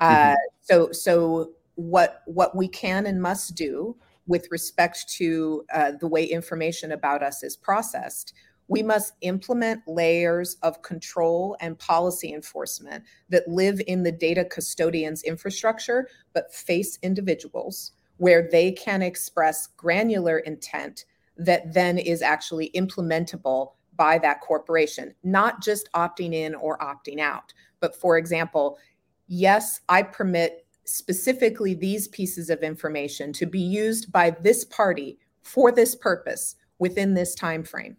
Mm-hmm. 0.00 0.32
Uh, 0.32 0.36
so, 0.60 0.92
so 0.92 1.52
what 1.76 2.22
what 2.26 2.56
we 2.56 2.68
can 2.68 3.06
and 3.06 3.20
must 3.20 3.54
do 3.54 3.96
with 4.26 4.46
respect 4.50 5.08
to 5.08 5.64
uh, 5.74 5.92
the 6.00 6.06
way 6.06 6.24
information 6.24 6.92
about 6.92 7.22
us 7.22 7.42
is 7.42 7.56
processed 7.56 8.34
we 8.68 8.82
must 8.82 9.12
implement 9.20 9.82
layers 9.86 10.56
of 10.62 10.82
control 10.82 11.56
and 11.60 11.78
policy 11.78 12.32
enforcement 12.32 13.04
that 13.28 13.46
live 13.46 13.80
in 13.86 14.02
the 14.02 14.12
data 14.12 14.44
custodian's 14.44 15.22
infrastructure, 15.22 16.08
but 16.32 16.52
face 16.52 16.98
individuals 17.02 17.92
where 18.18 18.48
they 18.50 18.72
can 18.72 19.02
express 19.02 19.68
granular 19.76 20.38
intent 20.40 21.04
that 21.36 21.72
then 21.74 21.98
is 21.98 22.22
actually 22.22 22.70
implementable 22.74 23.72
by 23.96 24.18
that 24.18 24.40
corporation, 24.40 25.14
not 25.22 25.62
just 25.62 25.88
opting 25.94 26.32
in 26.32 26.54
or 26.54 26.78
opting 26.78 27.20
out. 27.20 27.52
But 27.80 27.94
for 27.94 28.16
example, 28.16 28.78
yes, 29.26 29.80
I 29.88 30.02
permit 30.02 30.66
specifically 30.84 31.74
these 31.74 32.08
pieces 32.08 32.50
of 32.50 32.62
information 32.62 33.32
to 33.32 33.46
be 33.46 33.60
used 33.60 34.12
by 34.12 34.30
this 34.30 34.64
party 34.64 35.18
for 35.42 35.72
this 35.72 35.94
purpose 35.94 36.56
within 36.78 37.14
this 37.14 37.34
time 37.34 37.64
frame 37.64 37.96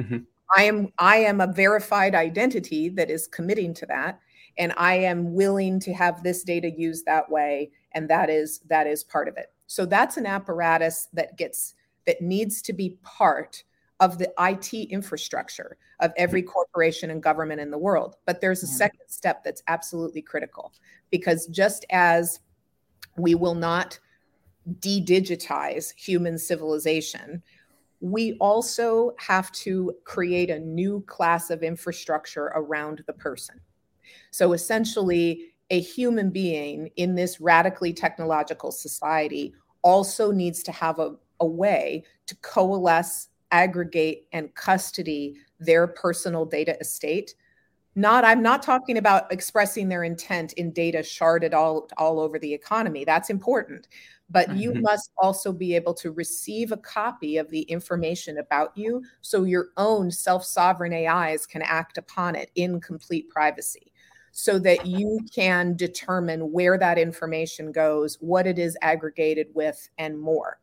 Mm-hmm. 0.00 0.18
I 0.56 0.64
am 0.64 0.88
I 0.98 1.16
am 1.18 1.40
a 1.40 1.52
verified 1.52 2.14
identity 2.14 2.88
that 2.90 3.10
is 3.10 3.26
committing 3.26 3.74
to 3.74 3.86
that 3.86 4.20
and 4.58 4.72
I 4.76 4.94
am 4.96 5.34
willing 5.34 5.78
to 5.80 5.92
have 5.92 6.22
this 6.22 6.42
data 6.42 6.70
used 6.70 7.06
that 7.06 7.30
way 7.30 7.70
and 7.92 8.08
that 8.08 8.30
is 8.30 8.60
that 8.68 8.86
is 8.86 9.04
part 9.04 9.28
of 9.28 9.36
it. 9.36 9.52
So 9.66 9.86
that's 9.86 10.16
an 10.16 10.26
apparatus 10.26 11.08
that 11.12 11.36
gets 11.36 11.74
that 12.06 12.20
needs 12.22 12.62
to 12.62 12.72
be 12.72 12.98
part 13.02 13.62
of 14.00 14.16
the 14.18 14.32
IT 14.38 14.72
infrastructure 14.90 15.76
of 16.00 16.12
every 16.16 16.42
corporation 16.42 17.10
and 17.10 17.22
government 17.22 17.60
in 17.60 17.70
the 17.70 17.78
world. 17.78 18.16
But 18.24 18.40
there's 18.40 18.62
a 18.62 18.66
second 18.66 19.06
step 19.08 19.44
that's 19.44 19.62
absolutely 19.68 20.22
critical 20.22 20.72
because 21.10 21.46
just 21.46 21.84
as 21.90 22.40
we 23.16 23.34
will 23.34 23.54
not 23.54 23.98
de-digitize 24.80 25.92
human 25.94 26.38
civilization, 26.38 27.42
we 28.00 28.34
also 28.40 29.14
have 29.18 29.52
to 29.52 29.94
create 30.04 30.48
a 30.48 30.58
new 30.58 31.02
class 31.06 31.50
of 31.50 31.62
infrastructure 31.62 32.46
around 32.54 33.04
the 33.06 33.12
person. 33.12 33.60
So 34.30 34.54
essentially, 34.54 35.49
a 35.70 35.80
human 35.80 36.30
being 36.30 36.90
in 36.96 37.14
this 37.14 37.40
radically 37.40 37.92
technological 37.92 38.72
society 38.72 39.54
also 39.82 40.30
needs 40.30 40.62
to 40.64 40.72
have 40.72 40.98
a, 40.98 41.14
a 41.38 41.46
way 41.46 42.04
to 42.26 42.36
coalesce, 42.36 43.28
aggregate, 43.50 44.26
and 44.32 44.54
custody 44.54 45.36
their 45.58 45.86
personal 45.86 46.44
data 46.44 46.78
estate. 46.80 47.34
Not 47.96 48.24
i'm 48.24 48.40
not 48.40 48.62
talking 48.62 48.98
about 48.98 49.30
expressing 49.32 49.88
their 49.88 50.04
intent 50.04 50.52
in 50.54 50.72
data 50.72 50.98
sharded 50.98 51.54
all 51.54 51.88
all 51.96 52.20
over 52.20 52.38
the 52.38 52.52
economy. 52.52 53.04
That's 53.04 53.30
important. 53.30 53.88
But 54.32 54.48
mm-hmm. 54.48 54.58
you 54.58 54.74
must 54.74 55.10
also 55.18 55.52
be 55.52 55.74
able 55.74 55.94
to 55.94 56.12
receive 56.12 56.70
a 56.70 56.76
copy 56.76 57.36
of 57.36 57.50
the 57.50 57.62
information 57.62 58.38
about 58.38 58.76
you 58.76 59.02
so 59.22 59.42
your 59.42 59.70
own 59.76 60.10
self-sovereign 60.12 60.92
ais 60.92 61.46
can 61.46 61.62
act 61.62 61.98
upon 61.98 62.36
it 62.36 62.50
in 62.54 62.80
complete 62.80 63.28
privacy 63.28 63.90
so 64.32 64.58
that 64.58 64.86
you 64.86 65.18
can 65.34 65.76
determine 65.76 66.52
where 66.52 66.78
that 66.78 66.98
information 66.98 67.72
goes 67.72 68.16
what 68.20 68.46
it 68.46 68.58
is 68.58 68.76
aggregated 68.82 69.48
with 69.54 69.88
and 69.98 70.18
more 70.18 70.60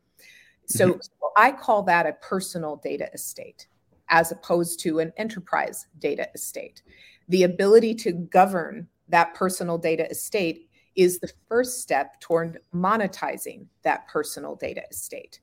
so, 0.66 0.90
mm-hmm. 0.90 1.00
so 1.00 1.30
i 1.36 1.50
call 1.50 1.82
that 1.82 2.06
a 2.06 2.12
personal 2.14 2.76
data 2.76 3.08
estate 3.12 3.66
as 4.10 4.32
opposed 4.32 4.80
to 4.80 5.00
an 5.00 5.12
enterprise 5.16 5.86
data 5.98 6.28
estate 6.34 6.82
the 7.28 7.42
ability 7.42 7.94
to 7.94 8.12
govern 8.12 8.88
that 9.08 9.34
personal 9.34 9.78
data 9.78 10.08
estate 10.10 10.68
is 10.98 11.20
the 11.20 11.30
first 11.48 11.80
step 11.80 12.20
toward 12.20 12.58
monetizing 12.74 13.66
that 13.82 14.08
personal 14.08 14.56
data 14.56 14.82
estate. 14.90 15.40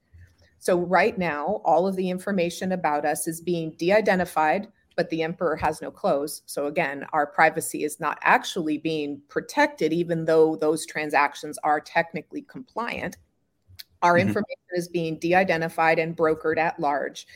So, 0.60 0.80
right 0.80 1.18
now, 1.18 1.62
all 1.64 1.88
of 1.88 1.96
the 1.96 2.10
information 2.10 2.74
about 2.74 3.06
us 3.06 3.26
is 3.28 3.40
being 3.40 3.72
de 3.78 3.94
identified, 3.94 4.68
but 4.96 5.10
the 5.10 5.24
emperor 5.24 5.56
has 5.56 5.82
no 5.82 5.92
clothes. 5.92 6.42
So, 6.46 6.68
again, 6.68 7.06
our 7.14 7.28
privacy 7.28 7.84
is 7.84 8.00
not 8.00 8.18
actually 8.22 8.78
being 8.78 9.22
protected, 9.28 9.92
even 9.94 10.26
though 10.26 10.56
those 10.56 10.86
transactions 10.86 11.58
are 11.64 11.80
technically 11.80 12.44
compliant. 12.44 13.18
Our 14.02 14.14
mm-hmm. 14.14 14.28
information 14.28 14.58
is 14.74 14.88
being 14.88 15.20
de 15.20 15.36
identified 15.36 16.00
and 16.00 16.16
brokered 16.16 16.58
at 16.58 16.80
large 16.80 17.28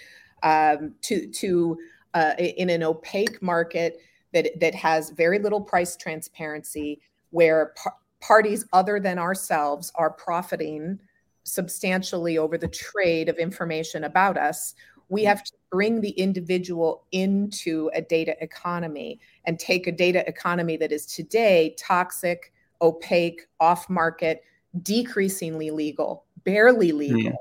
um, 0.43 0.93
to, 1.01 1.27
to 1.27 1.77
uh, 2.13 2.33
in 2.37 2.69
an 2.69 2.83
opaque 2.83 3.41
market 3.41 3.99
that 4.33 4.59
that 4.59 4.75
has 4.75 5.09
very 5.11 5.39
little 5.39 5.61
price 5.61 5.95
transparency 5.95 7.01
where 7.31 7.73
par- 7.81 7.95
parties 8.21 8.65
other 8.73 8.99
than 8.99 9.17
ourselves 9.17 9.91
are 9.95 10.11
profiting 10.11 10.99
substantially 11.43 12.37
over 12.37 12.57
the 12.57 12.67
trade 12.67 13.29
of 13.29 13.37
information 13.37 14.03
about 14.03 14.37
us 14.37 14.75
we 15.09 15.23
have 15.23 15.43
to 15.43 15.53
bring 15.71 16.01
the 16.01 16.11
individual 16.11 17.05
into 17.11 17.89
a 17.93 18.01
data 18.01 18.35
economy 18.41 19.19
and 19.45 19.59
take 19.59 19.87
a 19.87 19.91
data 19.91 20.27
economy 20.27 20.77
that 20.77 20.91
is 20.91 21.05
today 21.05 21.75
toxic 21.77 22.53
opaque 22.81 23.47
off 23.59 23.89
market 23.89 24.43
decreasingly 24.81 25.71
legal 25.71 26.25
barely 26.43 26.91
legal 26.91 27.31
mm. 27.31 27.35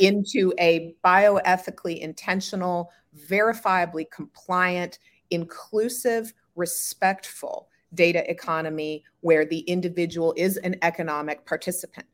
into 0.00 0.52
a 0.58 0.94
bioethically 1.04 2.00
intentional 2.00 2.90
verifiably 3.28 4.04
compliant 4.10 4.98
inclusive, 5.30 6.32
respectful 6.54 7.68
data 7.94 8.28
economy 8.30 9.04
where 9.20 9.44
the 9.44 9.60
individual 9.60 10.34
is 10.36 10.56
an 10.58 10.76
economic 10.82 11.44
participant. 11.46 12.06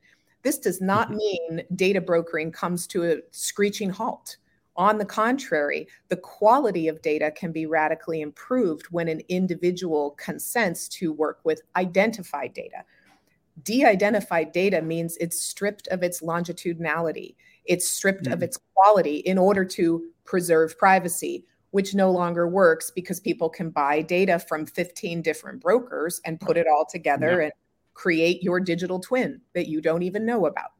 This 0.43 0.59
does 0.59 0.81
not 0.81 1.07
mm-hmm. 1.09 1.17
mean 1.17 1.63
data 1.75 2.01
brokering 2.01 2.51
comes 2.51 2.87
to 2.87 3.03
a 3.11 3.17
screeching 3.31 3.89
halt. 3.89 4.37
On 4.75 4.97
the 4.97 5.05
contrary, 5.05 5.87
the 6.07 6.17
quality 6.17 6.87
of 6.87 7.01
data 7.01 7.31
can 7.31 7.51
be 7.51 7.67
radically 7.67 8.21
improved 8.21 8.87
when 8.89 9.07
an 9.07 9.21
individual 9.29 10.11
consents 10.11 10.87
to 10.89 11.13
work 11.13 11.39
with 11.43 11.61
identified 11.75 12.53
data. 12.53 12.83
De 13.61 13.85
identified 13.85 14.51
data 14.51 14.81
means 14.81 15.15
it's 15.17 15.39
stripped 15.39 15.87
of 15.89 16.01
its 16.01 16.21
longitudinality, 16.21 17.35
it's 17.65 17.87
stripped 17.87 18.25
mm. 18.25 18.33
of 18.33 18.41
its 18.41 18.57
quality 18.73 19.17
in 19.17 19.37
order 19.37 19.63
to 19.63 20.05
preserve 20.25 20.77
privacy, 20.79 21.45
which 21.69 21.93
no 21.93 22.11
longer 22.11 22.47
works 22.47 22.89
because 22.89 23.19
people 23.19 23.49
can 23.49 23.69
buy 23.69 24.01
data 24.01 24.39
from 24.39 24.65
15 24.65 25.21
different 25.21 25.61
brokers 25.61 26.19
and 26.25 26.39
put 26.39 26.57
it 26.57 26.65
all 26.67 26.85
together 26.89 27.37
yeah. 27.37 27.43
and 27.43 27.53
create 27.93 28.41
your 28.41 28.59
digital 28.59 28.99
twin 28.99 29.39
that 29.53 29.67
you 29.67 29.81
don't 29.81 30.01
even 30.01 30.25
know 30.25 30.47
about. 30.47 30.71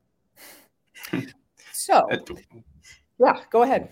so, 1.74 2.08
yeah, 3.24 3.40
go 3.52 3.64
ahead. 3.64 3.90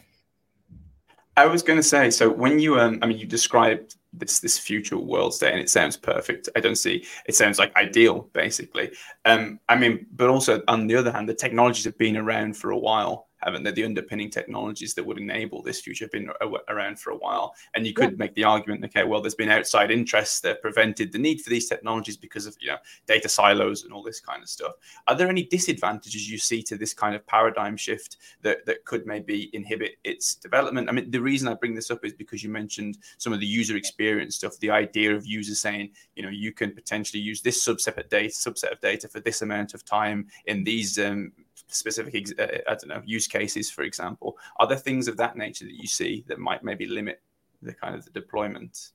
I 1.38 1.46
was 1.46 1.64
going 1.64 1.78
to 1.78 1.84
say, 1.84 2.10
so 2.10 2.30
when 2.30 2.60
you, 2.60 2.80
um, 2.80 3.00
I 3.02 3.08
mean, 3.08 3.18
you 3.18 3.26
described 3.26 3.96
this 4.14 4.40
this 4.40 4.60
future 4.60 4.98
world 4.98 5.34
state, 5.34 5.54
and 5.54 5.62
it 5.62 5.70
sounds 5.70 5.96
perfect. 5.96 6.50
I 6.56 6.60
don't 6.60 6.76
see. 6.76 7.06
It 7.26 7.36
sounds 7.36 7.58
like 7.58 7.76
ideal, 7.78 8.30
basically. 8.34 8.92
Um, 9.24 9.60
I 9.70 9.78
mean, 9.78 10.06
but 10.14 10.30
also 10.30 10.62
on 10.68 10.88
the 10.88 10.96
other 10.96 11.12
hand, 11.12 11.30
the 11.30 11.34
technologies 11.34 11.86
have 11.86 11.98
been 11.98 12.18
around 12.18 12.58
for 12.58 12.72
a 12.72 12.78
while. 12.78 13.30
Haven't 13.44 13.64
they? 13.64 13.72
The 13.72 13.86
underpinning 13.86 14.30
technologies 14.30 14.94
that 14.94 15.06
would 15.06 15.18
enable 15.18 15.62
this 15.62 15.82
future 15.82 16.06
have 16.06 16.12
been 16.12 16.30
around 16.70 17.00
for 17.00 17.12
a 17.12 17.18
while. 17.18 17.56
And 17.74 17.86
you 17.86 17.94
could 17.94 18.12
yeah. 18.12 18.18
make 18.18 18.36
the 18.36 18.44
argument, 18.44 18.86
okay, 18.86 19.04
well, 19.04 19.22
there's 19.22 19.36
been 19.36 19.50
outside 19.50 19.92
interests 19.92 20.40
that 20.42 20.62
prevented 20.62 21.12
the 21.12 21.18
need 21.20 21.42
for 21.42 21.50
these 21.50 21.68
technologies 21.68 22.18
because 22.18 22.46
of 22.46 22.56
you 22.60 22.68
know 22.68 22.78
data 23.08 23.30
silos 23.30 23.84
and 23.84 23.94
all 23.94 24.04
this 24.04 24.20
kind 24.20 24.42
of 24.42 24.50
stuff. 24.50 24.74
Are 25.08 25.16
there 25.16 25.30
any 25.30 25.44
disadvantages 25.44 26.30
you 26.30 26.38
see 26.38 26.62
to 26.64 26.78
this 26.78 26.94
kind 26.94 27.16
of 27.16 27.26
paradigm 27.28 27.78
shift 27.78 28.18
that 28.42 28.66
that 28.66 28.86
could 28.86 29.06
maybe 29.06 29.50
inhibit 29.54 29.94
its 30.04 30.36
development? 30.36 30.90
I 30.90 30.94
mean, 30.94 31.12
the 31.12 31.22
reason 31.22 31.48
I 31.48 31.54
bring 31.56 31.76
this 31.76 31.92
up 31.92 32.06
is 32.06 32.14
because 32.14 32.44
you 32.44 32.50
mentioned 32.50 32.98
some 33.18 33.34
of 33.34 33.40
the 33.40 33.46
user 33.46 33.76
experience 33.76 34.36
stuff, 34.36 34.58
the 34.60 34.72
idea 34.72 35.16
of 35.16 35.26
users 35.26 35.60
saying, 35.60 35.92
you 36.16 36.24
know, 36.24 36.30
you 36.30 36.52
can 36.52 36.72
potentially 36.72 37.22
use 37.22 37.42
this 37.42 37.66
subset 37.66 37.98
of 37.98 38.10
data, 38.10 38.34
subset 38.34 38.72
of 38.72 38.80
data 38.82 39.08
for 39.08 39.20
this 39.20 39.42
amount 39.42 39.74
of 39.74 39.86
time 39.86 40.28
in 40.46 40.64
these 40.64 41.00
um, 41.00 41.32
specific, 41.74 42.28
uh, 42.40 42.48
I 42.68 42.76
don't 42.76 42.88
know, 42.88 43.02
use 43.06 43.28
cases, 43.28 43.70
for 43.70 43.84
example. 43.84 44.38
Are 44.58 44.68
there 44.68 44.78
things 44.78 45.08
of 45.08 45.18
that 45.18 45.36
nature 45.36 45.66
that 45.66 45.76
you 45.76 45.88
see 45.88 46.24
that 46.28 46.40
might 46.40 46.64
maybe 46.64 46.86
limit 46.86 47.22
the 47.62 47.74
kind 47.74 47.96
of 47.96 48.06
the 48.06 48.12
deployment? 48.12 48.92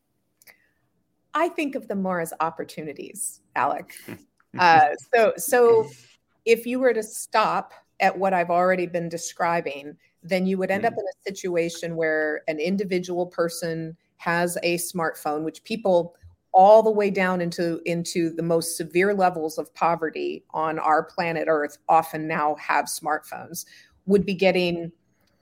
I 1.35 1.49
think 1.49 1.75
of 1.75 1.89
them 1.89 2.03
more 2.03 2.21
as 2.21 2.33
opportunities, 2.41 3.41
Alec. 3.55 3.95
uh, 4.59 4.89
so, 5.15 5.33
so 5.37 5.91
if 6.45 6.67
you 6.67 6.79
were 6.79 6.95
to 6.95 7.03
stop 7.03 7.75
at 8.01 8.17
what 8.17 8.33
I've 8.33 8.51
already 8.51 8.87
been 8.87 9.09
describing, 9.09 9.97
then 10.23 10.47
you 10.47 10.59
would 10.59 10.71
end 10.71 10.85
mm. 10.85 10.89
up 10.89 10.95
in 10.95 11.05
a 11.05 11.29
situation 11.29 11.97
where 11.97 12.43
an 12.49 12.59
individual 12.59 13.27
person 13.27 13.97
has 14.19 14.57
a 14.63 14.77
smartphone, 14.77 15.45
which 15.45 15.63
people 15.65 16.17
all 16.57 16.83
the 16.83 16.91
way 16.91 17.11
down 17.11 17.43
into 17.43 17.83
into 17.85 18.31
the 18.31 18.43
most 18.43 18.79
severe 18.79 19.13
levels 19.13 19.59
of 19.59 19.73
poverty 19.75 20.43
on 20.55 20.79
our 20.79 21.03
planet 21.03 21.45
earth 21.49 21.77
often 21.87 22.27
now 22.27 22.57
have 22.57 22.87
smartphones 22.87 23.67
would 24.07 24.25
be 24.25 24.33
getting 24.33 24.91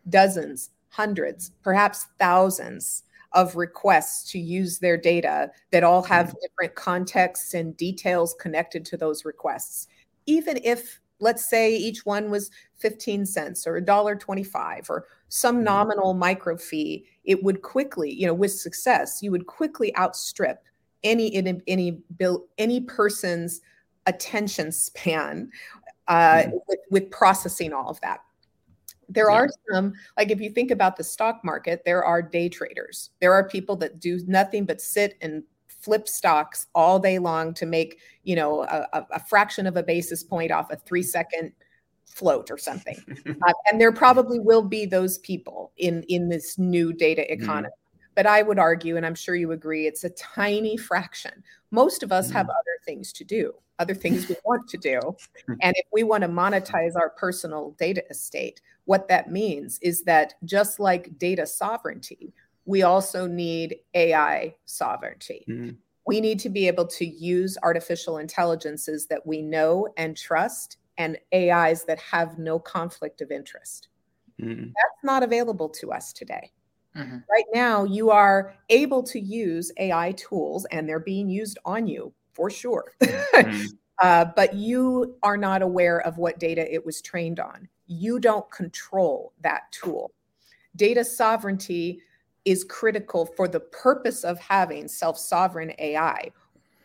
dozens 0.09 0.71
hundreds 0.89 1.53
perhaps 1.63 2.09
thousands 2.19 3.05
of 3.33 3.55
requests 3.55 4.29
to 4.33 4.41
use 4.41 4.81
their 4.81 4.97
data 4.97 5.51
that 5.71 5.85
all 5.85 6.03
have 6.03 6.27
mm-hmm. 6.27 6.39
different 6.43 6.75
contexts 6.75 7.55
and 7.55 7.77
details 7.77 8.35
connected 8.41 8.85
to 8.85 8.97
those 8.97 9.25
requests 9.25 9.87
even 10.27 10.59
if 10.65 10.99
let's 11.21 11.49
say 11.49 11.77
each 11.77 12.05
one 12.05 12.29
was 12.29 12.51
15 12.79 13.25
cents 13.25 13.69
or 13.69 13.77
a 13.77 13.85
dollar 13.85 14.17
25 14.17 14.91
or 14.91 15.07
some 15.29 15.57
mm-hmm. 15.57 15.65
nominal 15.65 16.13
micro 16.13 16.57
fee 16.57 17.07
it 17.23 17.45
would 17.45 17.63
quickly 17.63 18.13
you 18.13 18.27
know 18.27 18.35
with 18.35 18.51
success 18.53 19.23
you 19.23 19.31
would 19.31 19.47
quickly 19.47 19.97
outstrip 19.97 20.59
any 21.05 21.35
any 21.35 21.61
any, 21.69 22.03
any 22.59 22.81
person's 22.81 23.61
attention 24.07 24.73
span 24.73 25.51
uh, 26.09 26.43
mm 26.45 26.53
with, 26.69 26.79
with 26.91 27.11
processing 27.11 27.73
all 27.73 27.89
of 27.89 28.01
that. 28.03 28.21
There 29.09 29.31
yeah. 29.31 29.37
are 29.37 29.49
some, 29.71 29.95
like 30.17 30.31
if 30.31 30.41
you 30.41 30.51
think 30.51 30.71
about 30.71 30.97
the 30.97 31.05
stock 31.05 31.41
market, 31.45 31.83
there 31.85 32.05
are 32.05 32.23
day 32.23 32.49
traders. 32.49 33.11
There 33.21 33.33
are 33.33 33.49
people 33.49 33.77
that 33.77 34.01
do 34.01 34.21
nothing 34.27 34.65
but 34.65 34.81
sit 34.81 35.17
and 35.21 35.43
flip 35.69 36.09
stocks 36.09 36.67
all 36.75 36.99
day 36.99 37.19
long 37.19 37.53
to 37.55 37.67
make, 37.67 38.01
you 38.23 38.37
know, 38.37 38.63
a, 38.65 39.07
a 39.11 39.21
fraction 39.21 39.67
of 39.67 39.77
a 39.77 39.83
basis 39.83 40.23
point 40.23 40.51
off 40.51 40.71
a 40.71 40.77
three 40.77 41.03
second 41.03 41.53
float 42.07 42.51
or 42.51 42.59
something. 42.59 42.97
uh, 43.27 43.53
and 43.71 43.81
there 43.81 43.93
probably 43.93 44.41
will 44.41 44.63
be 44.63 44.87
those 44.87 45.19
people 45.19 45.73
in 45.77 46.03
in 46.05 46.29
this 46.29 46.59
new 46.59 46.93
data 46.93 47.23
mm-hmm. 47.23 47.43
economy. 47.43 47.69
mm 47.69 47.84
but 48.15 48.27
I 48.27 48.43
would 48.43 48.59
argue, 48.59 48.97
and 48.97 49.05
I'm 49.05 49.15
sure 49.15 49.35
you 49.35 49.53
agree, 49.53 49.87
it's 49.87 50.05
a 50.05 50.11
tiny 50.11 50.77
fraction. 50.77 51.43
Most 51.71 52.03
of 52.03 52.13
us 52.13 52.31
mm. 52.31 52.33
have 52.33 52.49
other 52.49 52.79
things 52.85 53.13
to 53.15 53.25
do, 53.25 53.53
other 53.79 53.95
things 53.95 54.29
we 54.29 54.37
want 54.45 54.69
to 54.69 54.77
do. 54.77 55.01
And 55.61 55.75
if 55.77 55.87
we 55.93 56.03
want 56.03 56.23
to 56.23 56.29
monetize 56.29 56.97
our 56.97 57.11
personal 57.11 57.75
data 57.79 58.03
estate, 58.11 58.61
what 58.85 59.09
that 59.09 59.31
means 59.31 59.79
is 59.83 60.05
that 60.05 60.35
just 60.45 60.79
like 60.79 61.19
data 61.19 61.47
sovereignty, 61.47 62.33
we 62.65 62.83
also 62.83 63.27
need 63.27 63.77
AI 63.95 64.55
sovereignty. 64.65 65.45
Mm. 65.49 65.77
We 66.07 66.21
need 66.21 66.39
to 66.41 66.51
be 66.51 66.67
able 66.69 66.87
to 66.89 67.07
use 67.07 67.57
artificial 67.63 68.19
intelligences 68.19 69.07
that 69.07 69.27
we 69.27 69.41
know 69.41 69.89
and 69.97 70.17
trust 70.17 70.77
and 70.99 71.19
AIs 71.35 71.85
that 71.85 71.99
have 71.99 72.39
no 72.39 72.59
conflict 72.59 73.21
of 73.21 73.31
interest. 73.31 73.89
Mm. 74.41 74.67
That's 74.67 75.05
not 75.05 75.23
available 75.23 75.69
to 75.71 75.93
us 75.93 76.13
today. 76.13 76.53
Mm-hmm. 76.97 77.19
Right 77.31 77.45
now, 77.53 77.85
you 77.85 78.11
are 78.11 78.55
able 78.69 79.03
to 79.05 79.19
use 79.21 79.73
AI 79.79 80.13
tools 80.13 80.65
and 80.67 80.89
they're 80.89 81.01
being 81.01 81.29
used 81.29 81.59
on 81.65 81.87
you 81.87 82.13
for 82.33 82.51
sure. 82.51 82.93
mm-hmm. 83.03 83.67
uh, 84.03 84.27
but 84.37 84.55
you 84.55 85.17
are 85.23 85.37
not 85.37 85.63
aware 85.63 86.01
of 86.01 86.19
what 86.19 86.39
data 86.39 86.73
it 86.73 86.85
was 86.85 87.01
trained 87.01 87.41
on. 87.41 87.69
You 87.87 88.19
don't 88.21 88.49
control 88.51 89.33
that 89.43 89.71
tool. 89.73 90.13
Data 90.77 91.05
sovereignty 91.05 92.01
is 92.45 92.65
critical 92.65 93.27
for 93.27 93.49
the 93.49 93.61
purpose 93.61 94.25
of 94.25 94.39
having 94.39 94.89
self 94.89 95.19
sovereign 95.19 95.73
AI. 95.79 96.31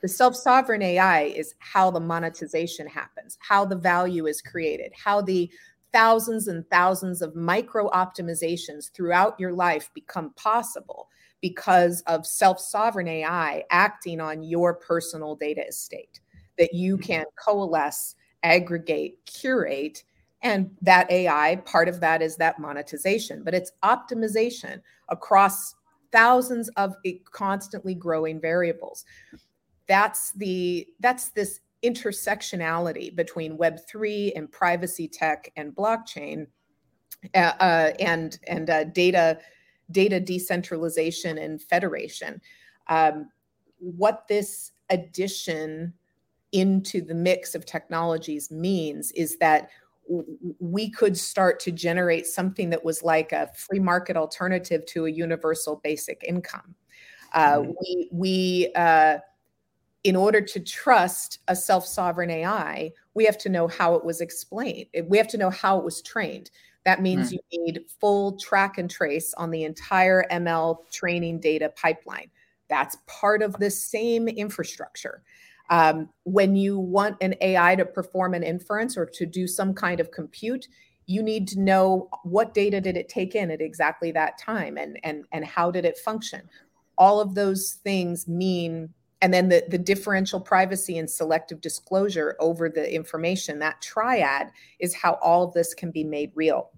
The 0.01 0.07
self 0.07 0.35
sovereign 0.35 0.81
AI 0.81 1.23
is 1.23 1.55
how 1.59 1.91
the 1.91 1.99
monetization 1.99 2.87
happens, 2.87 3.37
how 3.41 3.65
the 3.65 3.75
value 3.75 4.27
is 4.27 4.41
created, 4.41 4.93
how 4.93 5.21
the 5.21 5.49
thousands 5.91 6.47
and 6.47 6.67
thousands 6.69 7.21
of 7.21 7.35
micro 7.35 7.89
optimizations 7.89 8.91
throughout 8.91 9.39
your 9.39 9.53
life 9.53 9.89
become 9.93 10.31
possible 10.31 11.09
because 11.41 12.01
of 12.01 12.25
self 12.25 12.59
sovereign 12.59 13.07
AI 13.07 13.63
acting 13.71 14.19
on 14.19 14.43
your 14.43 14.73
personal 14.73 15.35
data 15.35 15.65
estate 15.67 16.19
that 16.57 16.73
you 16.73 16.95
mm-hmm. 16.95 17.03
can 17.03 17.25
coalesce, 17.35 18.15
aggregate, 18.43 19.17
curate. 19.25 20.03
And 20.41 20.71
that 20.81 21.11
AI, 21.11 21.57
part 21.65 21.89
of 21.89 21.99
that 21.99 22.21
is 22.21 22.37
that 22.37 22.59
monetization, 22.59 23.43
but 23.43 23.53
it's 23.53 23.73
optimization 23.83 24.81
across 25.09 25.75
thousands 26.13 26.69
of 26.69 26.95
constantly 27.31 27.93
growing 27.93 28.39
variables. 28.39 29.05
That's 29.87 30.31
the 30.33 30.87
that's 30.99 31.29
this 31.29 31.59
intersectionality 31.83 33.15
between 33.15 33.57
Web3 33.57 34.33
and 34.35 34.51
privacy 34.51 35.07
tech 35.07 35.51
and 35.55 35.75
blockchain 35.75 36.47
uh, 37.33 37.53
uh, 37.59 37.91
and, 37.99 38.39
and 38.47 38.69
uh, 38.69 38.83
data, 38.85 39.39
data 39.91 40.19
decentralization 40.19 41.37
and 41.37 41.61
federation. 41.61 42.41
Um, 42.87 43.29
what 43.79 44.27
this 44.27 44.71
addition 44.89 45.93
into 46.51 47.01
the 47.01 47.13
mix 47.13 47.55
of 47.55 47.65
technologies 47.65 48.51
means 48.51 49.11
is 49.11 49.37
that 49.37 49.69
we 50.59 50.89
could 50.89 51.15
start 51.15 51.59
to 51.59 51.71
generate 51.71 52.25
something 52.25 52.71
that 52.71 52.83
was 52.83 53.03
like 53.03 53.31
a 53.31 53.49
free 53.55 53.79
market 53.79 54.17
alternative 54.17 54.85
to 54.87 55.05
a 55.05 55.09
universal 55.09 55.79
basic 55.83 56.23
income. 56.27 56.73
Uh, 57.33 57.57
mm-hmm. 57.57 57.71
We 57.79 58.09
we 58.11 58.71
uh, 58.75 59.19
in 60.03 60.15
order 60.15 60.41
to 60.41 60.59
trust 60.59 61.39
a 61.47 61.55
self 61.55 61.85
sovereign 61.85 62.29
AI, 62.29 62.91
we 63.13 63.25
have 63.25 63.37
to 63.39 63.49
know 63.49 63.67
how 63.67 63.95
it 63.95 64.05
was 64.05 64.21
explained. 64.21 64.87
We 65.05 65.17
have 65.17 65.27
to 65.29 65.37
know 65.37 65.49
how 65.49 65.77
it 65.77 65.83
was 65.83 66.01
trained. 66.01 66.51
That 66.85 67.01
means 67.01 67.29
mm. 67.29 67.33
you 67.33 67.39
need 67.51 67.85
full 67.99 68.37
track 68.37 68.77
and 68.77 68.89
trace 68.89 69.33
on 69.35 69.51
the 69.51 69.63
entire 69.63 70.25
ML 70.31 70.89
training 70.91 71.39
data 71.41 71.71
pipeline. 71.75 72.31
That's 72.69 72.97
part 73.07 73.41
of 73.41 73.53
the 73.53 73.69
same 73.69 74.27
infrastructure. 74.27 75.23
Um, 75.69 76.09
when 76.23 76.55
you 76.55 76.79
want 76.79 77.17
an 77.21 77.35
AI 77.41 77.75
to 77.75 77.85
perform 77.85 78.33
an 78.33 78.43
inference 78.43 78.97
or 78.97 79.05
to 79.05 79.25
do 79.25 79.47
some 79.47 79.73
kind 79.73 79.99
of 79.99 80.11
compute, 80.11 80.67
you 81.05 81.21
need 81.21 81.47
to 81.49 81.59
know 81.59 82.07
what 82.23 82.53
data 82.53 82.79
did 82.79 82.95
it 82.95 83.09
take 83.09 83.35
in 83.35 83.51
at 83.51 83.61
exactly 83.61 84.11
that 84.11 84.37
time 84.37 84.77
and, 84.77 84.99
and, 85.03 85.25
and 85.31 85.45
how 85.45 85.69
did 85.69 85.85
it 85.85 85.97
function. 85.97 86.41
All 86.97 87.19
of 87.19 87.35
those 87.35 87.79
things 87.83 88.27
mean 88.27 88.93
and 89.21 89.33
then 89.33 89.49
the, 89.49 89.63
the 89.67 89.77
differential 89.77 90.39
privacy 90.39 90.97
and 90.97 91.09
selective 91.09 91.59
disclosure 91.59 92.35
over 92.39 92.69
the 92.69 92.93
information 92.93 93.59
that 93.59 93.81
triad 93.81 94.51
is 94.79 94.95
how 94.95 95.19
all 95.21 95.43
of 95.43 95.53
this 95.53 95.73
can 95.73 95.91
be 95.91 96.03
made 96.03 96.31
real. 96.35 96.71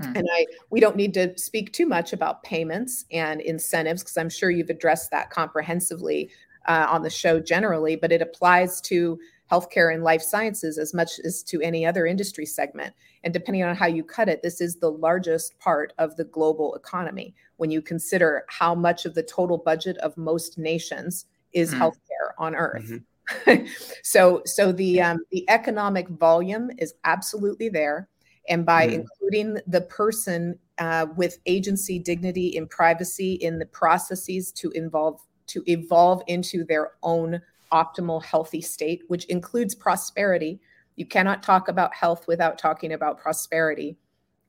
Hmm. 0.00 0.16
and 0.16 0.26
i 0.32 0.44
we 0.70 0.80
don't 0.80 0.96
need 0.96 1.14
to 1.14 1.38
speak 1.38 1.72
too 1.72 1.86
much 1.86 2.12
about 2.12 2.42
payments 2.42 3.04
and 3.12 3.40
incentives 3.40 4.02
because 4.02 4.16
i'm 4.16 4.28
sure 4.28 4.50
you've 4.50 4.70
addressed 4.70 5.12
that 5.12 5.30
comprehensively 5.30 6.30
uh, 6.66 6.86
on 6.90 7.02
the 7.02 7.10
show 7.10 7.38
generally 7.38 7.94
but 7.94 8.10
it 8.10 8.20
applies 8.20 8.80
to 8.80 9.16
healthcare 9.50 9.92
and 9.92 10.02
life 10.02 10.22
sciences 10.22 10.78
as 10.78 10.94
much 10.94 11.20
as 11.20 11.42
to 11.42 11.60
any 11.60 11.84
other 11.84 12.06
industry 12.06 12.46
segment. 12.46 12.94
And 13.22 13.32
depending 13.32 13.62
on 13.62 13.76
how 13.76 13.86
you 13.86 14.02
cut 14.02 14.28
it 14.28 14.42
this 14.42 14.60
is 14.60 14.76
the 14.76 14.90
largest 14.90 15.58
part 15.58 15.92
of 15.98 16.16
the 16.16 16.24
global 16.24 16.74
economy. 16.74 17.34
When 17.56 17.70
you 17.70 17.82
consider 17.82 18.44
how 18.48 18.74
much 18.74 19.04
of 19.04 19.14
the 19.14 19.22
total 19.22 19.58
budget 19.58 19.96
of 19.98 20.16
most 20.16 20.58
nations 20.58 21.26
is 21.54 21.72
mm. 21.72 21.78
healthcare 21.78 22.32
on 22.38 22.54
earth. 22.54 22.84
Mm-hmm. 22.84 23.64
so 24.02 24.42
so 24.44 24.72
the 24.72 25.00
um, 25.00 25.18
the 25.32 25.48
economic 25.48 26.08
volume 26.08 26.70
is 26.78 26.94
absolutely 27.04 27.68
there, 27.68 28.08
and 28.48 28.66
by 28.66 28.86
mm. 28.86 28.92
including 28.92 29.58
the 29.66 29.80
person 29.82 30.58
uh, 30.78 31.06
with 31.16 31.38
agency, 31.46 31.98
dignity, 31.98 32.56
and 32.56 32.68
privacy 32.68 33.34
in 33.34 33.58
the 33.58 33.66
processes 33.66 34.52
to 34.52 34.70
involve 34.72 35.20
to 35.46 35.62
evolve 35.66 36.22
into 36.26 36.64
their 36.64 36.92
own 37.02 37.40
optimal 37.72 38.22
healthy 38.22 38.60
state, 38.60 39.02
which 39.08 39.24
includes 39.26 39.74
prosperity. 39.74 40.60
You 40.96 41.06
cannot 41.06 41.42
talk 41.42 41.68
about 41.68 41.94
health 41.94 42.26
without 42.28 42.58
talking 42.58 42.92
about 42.92 43.18
prosperity. 43.18 43.96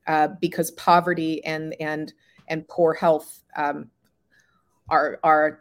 uh, 0.06 0.28
because 0.40 0.70
poverty 0.72 1.44
and 1.44 1.74
and 1.80 2.12
and 2.48 2.66
poor 2.68 2.94
health 2.94 3.42
um, 3.56 3.90
are 4.88 5.18
are 5.22 5.60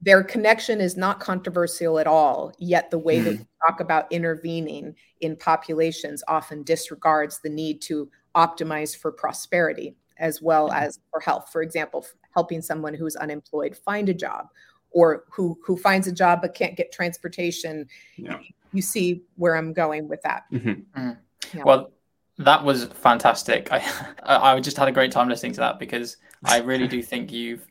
their 0.00 0.24
connection 0.24 0.80
is 0.80 0.96
not 0.96 1.20
controversial 1.20 1.98
at 1.98 2.06
all. 2.06 2.52
Yet 2.58 2.90
the 2.90 2.98
way 2.98 3.20
that 3.20 3.38
we 3.38 3.46
talk 3.66 3.80
about 3.80 4.10
intervening 4.10 4.94
in 5.20 5.36
populations 5.36 6.24
often 6.26 6.64
disregards 6.64 7.40
the 7.40 7.50
need 7.50 7.80
to 7.82 8.10
optimize 8.34 8.96
for 8.96 9.12
prosperity 9.12 9.94
as 10.18 10.42
well 10.42 10.70
mm. 10.70 10.74
as 10.74 10.98
for 11.10 11.20
health. 11.20 11.50
For 11.52 11.62
example, 11.62 12.04
helping 12.34 12.62
someone 12.62 12.94
who's 12.94 13.16
unemployed 13.16 13.76
find 13.76 14.08
a 14.08 14.14
job 14.14 14.48
or 14.90 15.24
who 15.30 15.58
who 15.64 15.76
finds 15.76 16.06
a 16.06 16.12
job 16.12 16.40
but 16.42 16.54
can't 16.54 16.76
get 16.76 16.92
transportation. 16.92 17.86
Yeah. 18.16 18.38
You 18.72 18.82
see 18.82 19.22
where 19.36 19.56
I'm 19.56 19.72
going 19.72 20.08
with 20.08 20.22
that. 20.22 20.44
Mm-hmm. 20.52 21.00
Mm. 21.00 21.18
Yeah. 21.54 21.62
Well, 21.64 21.92
that 22.38 22.64
was 22.64 22.86
fantastic. 22.86 23.70
I 23.70 23.84
I 24.24 24.60
just 24.60 24.76
had 24.76 24.88
a 24.88 24.92
great 24.92 25.12
time 25.12 25.28
listening 25.28 25.52
to 25.52 25.60
that 25.60 25.78
because 25.78 26.16
I 26.44 26.58
really 26.58 26.88
do 26.88 27.02
think 27.02 27.32
you've 27.32 27.66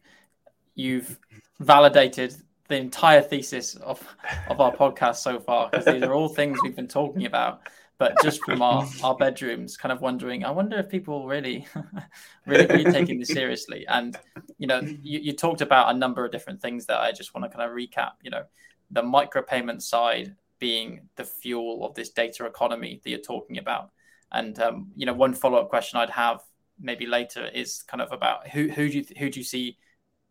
you've 0.76 1.20
validated 1.62 2.36
the 2.68 2.78
entire 2.78 3.22
thesis 3.22 3.76
of, 3.76 4.02
of 4.50 4.60
our 4.60 4.74
podcast 4.74 5.18
so 5.18 5.40
far 5.40 5.70
because 5.70 5.86
these 5.86 6.04
are 6.04 6.14
all 6.14 6.30
things 6.30 6.58
we've 6.64 6.76
been 6.76 6.88
talking 6.88 7.26
about 7.26 7.62
but 7.98 8.16
just 8.24 8.44
from 8.44 8.62
our, 8.62 8.88
our 9.04 9.16
bedrooms 9.16 9.78
kind 9.78 9.92
of 9.92 10.02
wondering 10.02 10.44
i 10.46 10.50
wonder 10.50 10.78
if 10.78 10.90
people 10.90 11.28
really 11.28 11.68
really, 12.46 12.66
really 12.66 12.92
taking 12.92 13.20
this 13.20 13.30
seriously. 13.30 13.86
And 13.88 14.18
you 14.58 14.68
know 14.68 14.80
you, 14.80 15.20
you 15.20 15.34
talked 15.34 15.62
about 15.62 15.94
a 15.94 15.98
number 15.98 16.26
of 16.26 16.32
different 16.32 16.62
things 16.62 16.86
that 16.88 17.00
i 17.00 17.12
just 17.12 17.34
want 17.36 17.50
to 17.50 17.56
kind 17.56 17.70
of 17.70 17.76
recap 17.76 18.14
you 18.24 18.32
know 18.32 18.44
the 18.90 19.04
micropayment 19.04 19.82
side 19.82 20.36
being 20.60 21.02
the 21.16 21.24
fuel 21.24 21.86
of 21.86 21.94
this 21.96 22.10
data 22.10 22.46
economy 22.46 23.02
that 23.04 23.10
you're 23.10 23.20
talking 23.20 23.58
about. 23.58 23.90
And 24.32 24.58
um, 24.60 24.92
you 24.96 25.06
know 25.06 25.14
one 25.14 25.34
follow-up 25.34 25.70
question 25.70 26.00
i'd 26.00 26.10
have 26.10 26.42
maybe 26.80 27.06
later 27.06 27.50
is 27.54 27.84
kind 27.84 28.02
of 28.02 28.12
about 28.12 28.48
who 28.48 28.70
who 28.70 28.90
do 28.90 29.00
you 29.00 29.06
who 29.20 29.30
do 29.30 29.40
you 29.40 29.44
see 29.44 29.78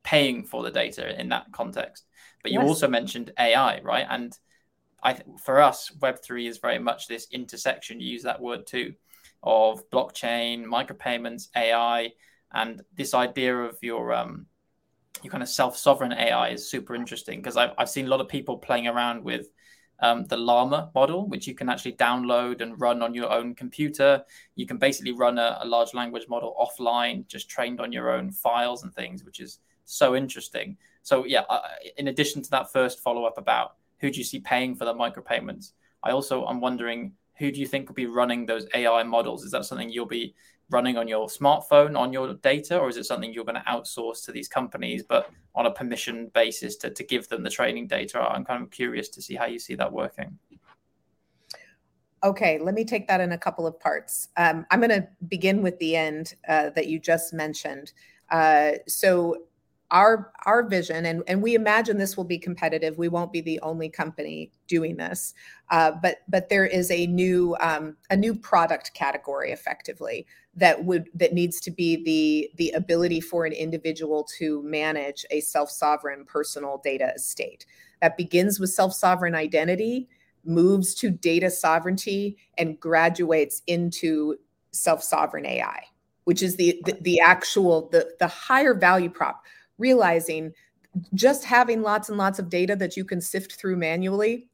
paying 0.02 0.44
for 0.44 0.62
the 0.62 0.70
data 0.70 1.18
in 1.20 1.28
that 1.28 1.46
context. 1.52 2.04
But 2.42 2.52
you 2.52 2.60
yes. 2.60 2.68
also 2.68 2.88
mentioned 2.88 3.32
AI, 3.38 3.80
right? 3.80 4.06
And 4.08 4.36
I 5.02 5.18
for 5.42 5.60
us, 5.60 5.90
Web 6.00 6.22
three 6.22 6.46
is 6.46 6.58
very 6.58 6.78
much 6.78 7.06
this 7.06 7.26
intersection. 7.32 8.00
You 8.00 8.12
use 8.12 8.22
that 8.22 8.40
word 8.40 8.66
too, 8.66 8.94
of 9.42 9.88
blockchain, 9.90 10.64
micropayments, 10.64 11.48
AI, 11.56 12.12
and 12.52 12.82
this 12.94 13.14
idea 13.14 13.56
of 13.56 13.78
your 13.82 14.12
um, 14.12 14.46
your 15.22 15.30
kind 15.30 15.42
of 15.42 15.48
self 15.48 15.76
sovereign 15.76 16.12
AI 16.12 16.50
is 16.50 16.70
super 16.70 16.94
interesting 16.94 17.38
because 17.40 17.56
I've 17.56 17.72
I've 17.78 17.90
seen 17.90 18.06
a 18.06 18.10
lot 18.10 18.20
of 18.20 18.28
people 18.28 18.58
playing 18.58 18.86
around 18.86 19.24
with. 19.24 19.46
Um, 20.02 20.24
the 20.24 20.36
Llama 20.38 20.90
model, 20.94 21.28
which 21.28 21.46
you 21.46 21.54
can 21.54 21.68
actually 21.68 21.92
download 21.92 22.62
and 22.62 22.80
run 22.80 23.02
on 23.02 23.12
your 23.12 23.30
own 23.30 23.54
computer. 23.54 24.24
You 24.54 24.66
can 24.66 24.78
basically 24.78 25.12
run 25.12 25.36
a, 25.36 25.58
a 25.60 25.66
large 25.66 25.92
language 25.92 26.24
model 26.26 26.56
offline, 26.58 27.26
just 27.26 27.50
trained 27.50 27.82
on 27.82 27.92
your 27.92 28.10
own 28.10 28.32
files 28.32 28.82
and 28.82 28.94
things, 28.94 29.24
which 29.24 29.40
is 29.40 29.58
so 29.90 30.16
interesting. 30.16 30.76
So 31.02 31.24
yeah, 31.24 31.44
in 31.96 32.08
addition 32.08 32.42
to 32.42 32.50
that 32.50 32.72
first 32.72 33.00
follow 33.00 33.24
up 33.24 33.38
about 33.38 33.76
who 33.98 34.10
do 34.10 34.18
you 34.18 34.24
see 34.24 34.40
paying 34.40 34.74
for 34.74 34.84
the 34.84 34.94
micropayments, 34.94 35.72
I 36.02 36.10
also 36.10 36.46
am 36.46 36.60
wondering 36.60 37.12
who 37.36 37.50
do 37.50 37.58
you 37.58 37.66
think 37.66 37.88
will 37.88 37.94
be 37.94 38.06
running 38.06 38.44
those 38.44 38.66
AI 38.74 39.02
models? 39.02 39.44
Is 39.44 39.50
that 39.52 39.64
something 39.64 39.90
you'll 39.90 40.06
be 40.06 40.34
running 40.70 40.96
on 40.96 41.08
your 41.08 41.26
smartphone 41.26 41.98
on 41.98 42.12
your 42.12 42.34
data, 42.34 42.78
or 42.78 42.88
is 42.88 42.96
it 42.96 43.04
something 43.04 43.32
you're 43.32 43.44
going 43.44 43.56
to 43.56 43.62
outsource 43.62 44.24
to 44.24 44.32
these 44.32 44.48
companies, 44.48 45.02
but 45.02 45.30
on 45.54 45.66
a 45.66 45.70
permission 45.70 46.30
basis 46.32 46.76
to, 46.76 46.90
to 46.90 47.02
give 47.02 47.28
them 47.28 47.42
the 47.42 47.50
training 47.50 47.86
data? 47.86 48.20
I'm 48.20 48.44
kind 48.44 48.62
of 48.62 48.70
curious 48.70 49.08
to 49.10 49.22
see 49.22 49.34
how 49.34 49.46
you 49.46 49.58
see 49.58 49.74
that 49.74 49.92
working. 49.92 50.38
Okay, 52.22 52.58
let 52.58 52.74
me 52.74 52.84
take 52.84 53.08
that 53.08 53.20
in 53.20 53.32
a 53.32 53.38
couple 53.38 53.66
of 53.66 53.80
parts. 53.80 54.28
Um, 54.36 54.66
I'm 54.70 54.80
going 54.80 54.90
to 54.90 55.08
begin 55.28 55.62
with 55.62 55.78
the 55.78 55.96
end 55.96 56.34
uh, 56.46 56.68
that 56.70 56.86
you 56.86 56.98
just 56.98 57.32
mentioned. 57.32 57.92
Uh, 58.30 58.72
so, 58.86 59.38
our 59.90 60.32
our 60.46 60.62
vision 60.62 61.06
and 61.06 61.22
and 61.26 61.42
we 61.42 61.54
imagine 61.54 61.98
this 61.98 62.16
will 62.16 62.24
be 62.24 62.38
competitive. 62.38 62.96
We 62.98 63.08
won't 63.08 63.32
be 63.32 63.40
the 63.40 63.60
only 63.60 63.88
company 63.88 64.52
doing 64.68 64.96
this. 64.96 65.34
Uh, 65.70 65.92
but 66.02 66.18
but 66.28 66.48
there 66.48 66.66
is 66.66 66.90
a 66.90 67.06
new 67.06 67.56
um, 67.60 67.96
a 68.10 68.16
new 68.16 68.34
product 68.34 68.94
category 68.94 69.50
effectively 69.50 70.26
that 70.54 70.84
would 70.84 71.08
that 71.14 71.32
needs 71.32 71.60
to 71.60 71.70
be 71.70 72.02
the 72.04 72.50
the 72.56 72.70
ability 72.76 73.20
for 73.20 73.44
an 73.46 73.52
individual 73.52 74.24
to 74.38 74.62
manage 74.62 75.24
a 75.30 75.40
self-sovereign 75.40 76.24
personal 76.24 76.80
data 76.84 77.12
estate 77.14 77.66
that 78.00 78.16
begins 78.16 78.58
with 78.58 78.70
self-sovereign 78.70 79.34
identity 79.34 80.08
moves 80.44 80.94
to 80.94 81.10
data 81.10 81.50
sovereignty 81.50 82.36
and 82.58 82.80
graduates 82.80 83.62
into 83.66 84.36
self-sovereign 84.72 85.46
ai 85.46 85.82
which 86.24 86.42
is 86.42 86.56
the 86.56 86.80
the, 86.84 86.96
the 87.00 87.20
actual 87.20 87.88
the 87.90 88.10
the 88.18 88.26
higher 88.28 88.74
value 88.74 89.10
prop 89.10 89.42
realizing 89.80 90.52
just 91.14 91.44
having 91.44 91.82
lots 91.82 92.08
and 92.08 92.18
lots 92.18 92.38
of 92.38 92.48
data 92.48 92.76
that 92.76 92.96
you 92.96 93.04
can 93.04 93.20
sift 93.20 93.54
through 93.54 93.76
manually. 93.76 94.48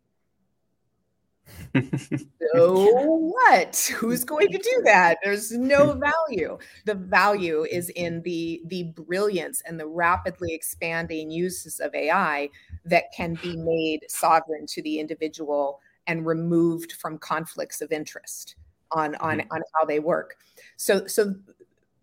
So 2.55 2.85
what? 2.93 3.93
Who's 3.97 4.25
going 4.25 4.51
to 4.53 4.59
do 4.59 4.83
that? 4.85 5.19
There's 5.23 5.53
no 5.53 5.93
value. 6.29 6.59
The 6.85 6.95
value 6.95 7.67
is 7.71 7.89
in 7.91 8.23
the 8.23 8.63
the 8.67 8.85
brilliance 8.85 9.63
and 9.67 9.79
the 9.79 9.87
rapidly 9.87 10.55
expanding 10.55 11.31
uses 11.31 11.81
of 11.81 11.95
ai 11.95 12.49
that 12.85 13.07
can 13.15 13.35
be 13.43 13.57
made 13.57 14.05
sovereign 14.09 14.67
to 14.67 14.83
the 14.83 15.01
individual 15.01 15.81
and 16.07 16.25
removed 16.25 16.93
from 16.93 17.19
conflicts 17.19 17.81
of 17.81 17.91
interest 17.91 18.57
on 18.93 19.17
on 19.17 19.39
mm-hmm. 19.39 19.53
on 19.53 19.63
how 19.75 19.85
they 19.85 19.99
work. 19.99 20.37
So 20.77 21.07
so 21.07 21.35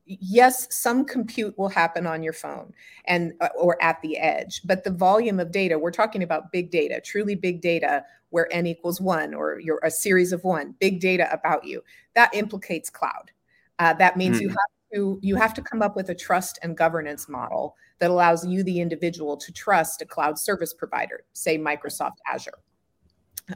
yes 0.06 0.68
some 0.74 1.06
compute 1.06 1.58
will 1.58 1.70
happen 1.70 2.06
on 2.06 2.24
your 2.24 2.34
phone 2.34 2.74
and 3.06 3.34
uh, 3.40 3.50
or 3.58 3.82
at 3.82 4.02
the 4.02 4.18
edge 4.18 4.62
but 4.66 4.84
the 4.84 4.92
volume 4.92 5.40
of 5.40 5.52
data 5.52 5.80
we're 5.80 5.92
talking 5.92 6.24
about 6.24 6.52
big 6.52 6.70
data 6.72 7.00
truly 7.04 7.36
big 7.36 7.62
data 7.62 8.04
where 8.30 8.52
n 8.54 8.66
equals 8.66 9.00
one 9.00 9.34
or 9.34 9.60
you're 9.60 9.80
a 9.84 9.92
series 9.92 10.34
of 10.34 10.44
one 10.44 10.76
big 10.80 11.00
data 11.00 11.32
about 11.32 11.64
you 11.64 11.82
that 12.16 12.34
implicates 12.34 12.90
cloud 12.90 13.32
uh, 13.80 13.94
that 13.94 14.18
means 14.18 14.38
mm. 14.38 14.42
you 14.42 14.50
hmm. 14.50 14.54
have 14.54 14.94
to 14.94 15.20
you 15.22 15.36
have 15.36 15.54
to 15.54 15.62
come 15.62 15.82
up 15.82 15.96
with 15.96 16.10
a 16.10 16.16
trust 16.16 16.60
and 16.64 16.78
governance 16.78 17.30
model 17.30 17.76
that 18.00 18.12
allows 18.12 18.46
you 18.46 18.62
the 18.64 18.82
individual 18.82 19.38
to 19.38 19.54
trust 19.54 20.02
a 20.02 20.06
cloud 20.06 20.38
service 20.38 20.74
provider 20.74 21.24
say 21.32 21.58
microsoft 21.58 22.18
azure 22.32 22.60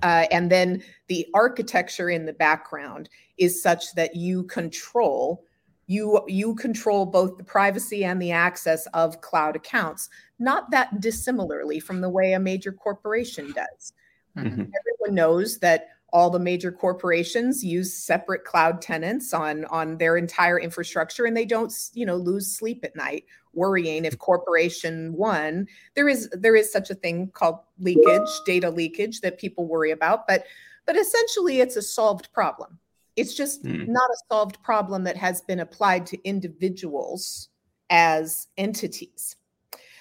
uh, 0.04 0.26
and 0.32 0.52
then 0.52 0.84
the 1.08 1.26
architecture 1.34 2.10
in 2.10 2.26
the 2.26 2.34
background 2.34 3.10
is 3.38 3.62
such 3.62 3.94
that 3.96 4.16
you 4.16 4.44
control 4.44 5.44
you 5.88 6.22
you 6.28 6.54
control 6.56 7.06
both 7.06 7.38
the 7.38 7.44
privacy 7.44 8.04
and 8.04 8.22
the 8.22 8.32
access 8.32 8.86
of 8.88 9.22
cloud 9.22 9.56
accounts. 9.56 10.10
Not 10.38 10.70
that 10.72 11.00
dissimilarly 11.00 11.80
from 11.80 12.02
the 12.02 12.10
way 12.10 12.34
a 12.34 12.40
major 12.40 12.72
corporation 12.72 13.54
does. 13.54 13.94
Mm-hmm. 14.38 14.66
everyone 14.80 15.16
knows 15.16 15.58
that 15.60 15.88
all 16.14 16.30
the 16.30 16.40
major 16.40 16.72
corporations 16.72 17.64
use 17.64 17.94
separate 17.94 18.44
cloud 18.46 18.82
tenants 18.82 19.34
on 19.34 19.66
on 19.66 19.98
their 19.98 20.16
entire 20.16 20.60
infrastructure 20.60 21.26
and 21.26 21.36
they 21.36 21.46
don't 21.46 21.74
you 21.94 22.06
know 22.06 22.16
lose 22.16 22.56
sleep 22.56 22.84
at 22.84 22.96
night 22.96 23.26
worrying 23.54 24.06
if 24.06 24.18
corporation 24.20 25.12
one 25.14 25.68
there 25.96 26.08
is 26.08 26.30
there 26.32 26.56
is 26.56 26.72
such 26.72 26.90
a 26.90 26.96
thing 26.96 27.30
called 27.34 27.58
leakage 27.80 28.30
data 28.46 28.70
leakage 28.70 29.22
that 29.22 29.40
people 29.40 29.68
worry 29.68 29.92
about 29.92 30.28
but 30.28 30.46
but 30.86 30.96
essentially 30.96 31.60
it's 31.60 31.76
a 31.76 31.82
solved 31.82 32.32
problem 32.32 32.80
it's 33.18 33.34
just 33.34 33.64
mm. 33.64 33.88
not 33.88 34.10
a 34.10 34.18
solved 34.32 34.62
problem 34.64 35.04
that 35.04 35.18
has 35.18 35.42
been 35.42 35.60
applied 35.60 36.06
to 36.06 36.24
individuals 36.24 37.50
as 37.90 38.48
entities. 38.58 39.36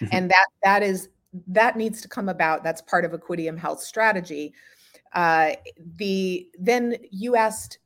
Mm-hmm. 0.01 0.07
And 0.13 0.31
that 0.31 0.47
that 0.63 0.83
is 0.83 1.09
that 1.49 1.77
needs 1.77 2.01
to 2.03 2.09
come 2.09 2.29
about. 2.29 2.63
That's 2.63 2.83
part 2.83 3.05
of 3.05 3.13
Equideum 3.13 3.59
Health 3.59 3.81
strategy. 3.81 4.55
Uh, 5.15 5.53
the 5.97 6.49
then 6.59 6.97
you 7.11 7.37
asked 7.37 7.79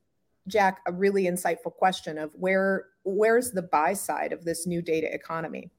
Jack 0.48 0.80
a 0.86 0.92
really 0.92 1.24
insightful 1.24 1.72
question 1.72 2.18
of 2.18 2.32
where 2.34 2.86
where's 3.04 3.52
the 3.52 3.62
buy 3.62 3.92
side 3.92 4.32
of 4.32 4.44
this 4.44 4.66
new 4.66 4.82
data 4.82 5.12
economy? 5.14 5.70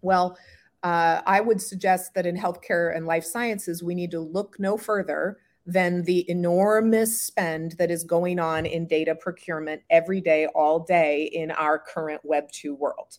Well, 0.00 0.38
uh, 0.82 1.20
I 1.26 1.40
would 1.40 1.60
suggest 1.60 2.14
that 2.14 2.24
in 2.24 2.36
healthcare 2.36 2.96
and 2.96 3.04
life 3.04 3.24
sciences, 3.24 3.82
we 3.82 3.94
need 3.94 4.12
to 4.12 4.20
look 4.20 4.56
no 4.58 4.76
further 4.76 5.38
than 5.70 6.02
the 6.02 6.28
enormous 6.28 7.22
spend 7.22 7.72
that 7.72 7.90
is 7.92 8.02
going 8.02 8.40
on 8.40 8.66
in 8.66 8.86
data 8.86 9.14
procurement 9.14 9.80
every 9.88 10.20
day, 10.20 10.46
all 10.46 10.80
day 10.80 11.30
in 11.32 11.52
our 11.52 11.78
current 11.78 12.20
Web 12.24 12.50
2 12.50 12.74
world. 12.74 13.18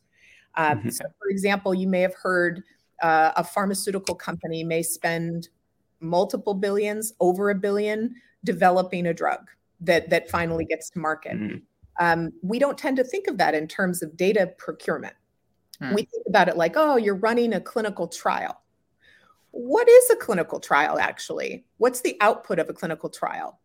Um, 0.56 0.80
mm-hmm. 0.80 0.90
So, 0.90 1.06
for 1.18 1.30
example, 1.30 1.74
you 1.74 1.88
may 1.88 2.02
have 2.02 2.14
heard 2.14 2.62
uh, 3.02 3.32
a 3.38 3.44
pharmaceutical 3.44 4.16
company 4.16 4.66
may 4.66 4.84
spend 4.84 5.48
multiple 6.02 6.54
billions, 6.54 7.14
over 7.22 7.52
a 7.52 7.56
billion, 7.56 8.16
developing 8.44 9.08
a 9.08 9.14
drug 9.14 9.50
that, 9.80 10.10
that 10.10 10.30
finally 10.30 10.66
gets 10.66 10.90
to 10.90 11.00
market. 11.00 11.38
Mm-hmm. 11.38 11.58
Um, 12.00 12.34
we 12.42 12.60
don't 12.60 12.78
tend 12.78 12.98
to 12.98 13.04
think 13.04 13.28
of 13.28 13.38
that 13.38 13.54
in 13.54 13.68
terms 13.68 14.04
of 14.04 14.18
data 14.18 14.52
procurement. 14.58 15.14
Mm. 15.82 15.96
We 15.96 16.02
think 16.04 16.26
about 16.28 16.50
it 16.50 16.58
like, 16.58 16.74
oh, 16.76 16.98
you're 16.98 17.16
running 17.16 17.54
a 17.54 17.62
clinical 17.62 18.08
trial 18.08 18.62
what 19.52 19.88
is 19.88 20.10
a 20.10 20.16
clinical 20.16 20.60
trial 20.60 21.00
actually? 21.00 21.66
What's 21.78 22.02
the 22.02 22.18
output 22.22 22.60
of 22.60 22.70
a 22.70 22.74
clinical 22.74 23.10
trial? 23.10 23.60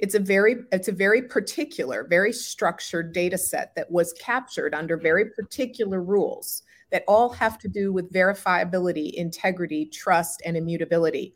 it's 0.00 0.14
a 0.14 0.18
very 0.18 0.56
it's 0.72 0.88
a 0.88 0.92
very 0.92 1.22
particular 1.22 2.06
very 2.08 2.32
structured 2.32 3.12
data 3.12 3.38
set 3.38 3.74
that 3.76 3.90
was 3.90 4.12
captured 4.14 4.74
under 4.74 4.96
very 4.96 5.26
particular 5.26 6.02
rules 6.02 6.62
that 6.90 7.04
all 7.06 7.28
have 7.28 7.58
to 7.58 7.68
do 7.68 7.92
with 7.92 8.12
verifiability 8.12 9.12
integrity 9.12 9.86
trust 9.86 10.42
and 10.44 10.56
immutability 10.56 11.34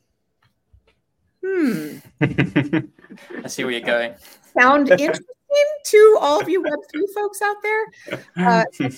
hmm 1.44 1.98
i 2.20 3.46
see 3.46 3.62
where 3.64 3.72
you're 3.72 3.80
going 3.80 4.14
sound 4.58 4.90
interesting 4.90 5.26
to 5.84 6.18
all 6.20 6.40
of 6.40 6.48
you 6.48 6.62
web3 6.62 7.14
folks 7.14 7.42
out 7.42 7.56
there 7.62 7.84
uh, 8.38 8.64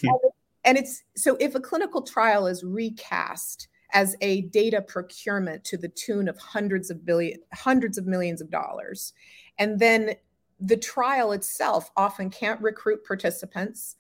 and 0.64 0.78
it's 0.78 1.02
so 1.16 1.36
if 1.40 1.54
a 1.54 1.60
clinical 1.60 2.02
trial 2.02 2.46
is 2.46 2.62
recast 2.64 3.68
as 3.96 4.14
a 4.20 4.42
data 4.42 4.80
procurement 4.82 5.64
to 5.64 5.76
the 5.76 5.88
tune 5.88 6.28
of 6.28 6.38
hundreds 6.38 6.90
of 6.90 7.04
billion 7.04 7.38
hundreds 7.52 7.98
of 7.98 8.06
millions 8.06 8.40
of 8.40 8.50
dollars 8.50 9.12
and 9.58 9.78
then 9.78 10.14
the 10.60 10.76
trial 10.76 11.32
itself 11.32 11.90
often 11.96 12.30
can't 12.30 12.60
recruit 12.60 13.04
participants, 13.04 13.96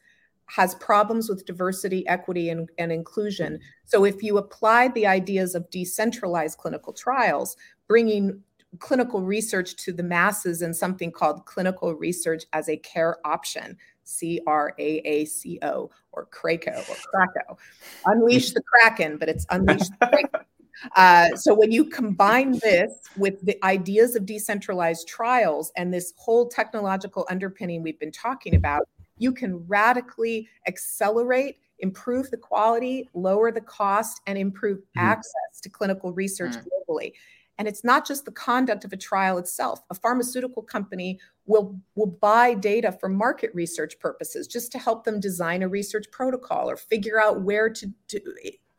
has 0.46 0.74
problems 0.76 1.28
with 1.28 1.44
diversity, 1.44 2.06
equity, 2.06 2.50
and, 2.50 2.68
and 2.78 2.92
inclusion. 2.92 3.54
Mm-hmm. 3.54 3.62
So, 3.84 4.04
if 4.04 4.22
you 4.22 4.38
applied 4.38 4.94
the 4.94 5.06
ideas 5.06 5.54
of 5.54 5.68
decentralized 5.70 6.58
clinical 6.58 6.92
trials, 6.92 7.56
bringing 7.88 8.42
clinical 8.78 9.22
research 9.22 9.76
to 9.76 9.92
the 9.92 10.02
masses 10.02 10.62
in 10.62 10.74
something 10.74 11.10
called 11.10 11.46
clinical 11.46 11.94
research 11.94 12.44
as 12.52 12.68
a 12.68 12.76
care 12.76 13.16
option, 13.24 13.76
C 14.06 14.40
R 14.46 14.74
A 14.78 14.98
A 14.98 15.24
C 15.24 15.58
O, 15.62 15.90
or 16.12 16.26
Craco, 16.26 16.78
or 16.88 16.96
Krakow. 17.10 17.58
Unleash 18.06 18.52
the 18.52 18.62
Kraken, 18.62 19.18
but 19.18 19.28
it's 19.28 19.46
unleash 19.50 19.88
the 19.88 20.06
Kraken. 20.06 20.40
Uh, 20.94 21.34
so 21.34 21.54
when 21.54 21.72
you 21.72 21.86
combine 21.86 22.58
this 22.62 22.92
with 23.16 23.40
the 23.46 23.58
ideas 23.64 24.14
of 24.14 24.26
decentralized 24.26 25.08
trials 25.08 25.72
and 25.74 25.92
this 25.92 26.12
whole 26.18 26.46
technological 26.48 27.26
underpinning 27.30 27.82
we've 27.82 27.98
been 27.98 28.12
talking 28.12 28.54
about, 28.54 28.86
you 29.16 29.32
can 29.32 29.66
radically 29.66 30.48
accelerate, 30.68 31.56
improve 31.78 32.30
the 32.30 32.36
quality, 32.36 33.08
lower 33.14 33.50
the 33.50 33.60
cost, 33.60 34.20
and 34.26 34.36
improve 34.36 34.78
mm-hmm. 34.78 35.06
access 35.06 35.60
to 35.62 35.70
clinical 35.70 36.12
research 36.12 36.52
mm-hmm. 36.52 36.92
globally. 36.92 37.12
And 37.58 37.66
it's 37.66 37.84
not 37.84 38.06
just 38.06 38.24
the 38.24 38.32
conduct 38.32 38.84
of 38.84 38.92
a 38.92 38.96
trial 38.96 39.38
itself. 39.38 39.82
A 39.90 39.94
pharmaceutical 39.94 40.62
company 40.62 41.18
will, 41.46 41.78
will 41.94 42.06
buy 42.06 42.52
data 42.52 42.92
for 42.92 43.08
market 43.08 43.50
research 43.54 43.98
purposes 43.98 44.46
just 44.46 44.72
to 44.72 44.78
help 44.78 45.04
them 45.04 45.20
design 45.20 45.62
a 45.62 45.68
research 45.68 46.06
protocol 46.10 46.68
or 46.68 46.76
figure 46.76 47.20
out 47.20 47.40
where 47.40 47.70
to, 47.70 47.90
to 48.08 48.20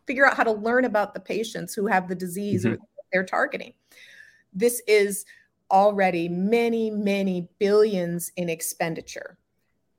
figure 0.06 0.28
out 0.28 0.38
how 0.38 0.44
to 0.44 0.52
learn 0.52 0.86
about 0.86 1.14
the 1.14 1.20
patients 1.20 1.74
who 1.74 1.88
have 1.88 2.08
the 2.08 2.16
disease 2.16 2.66
mm-hmm. 2.66 2.76
they're 3.12 3.26
targeting. 3.26 3.74
This 4.54 4.82
is 4.88 5.26
already 5.70 6.30
many, 6.30 6.90
many 6.90 7.50
billions 7.60 8.32
in 8.38 8.50
expenditure, 8.50 9.38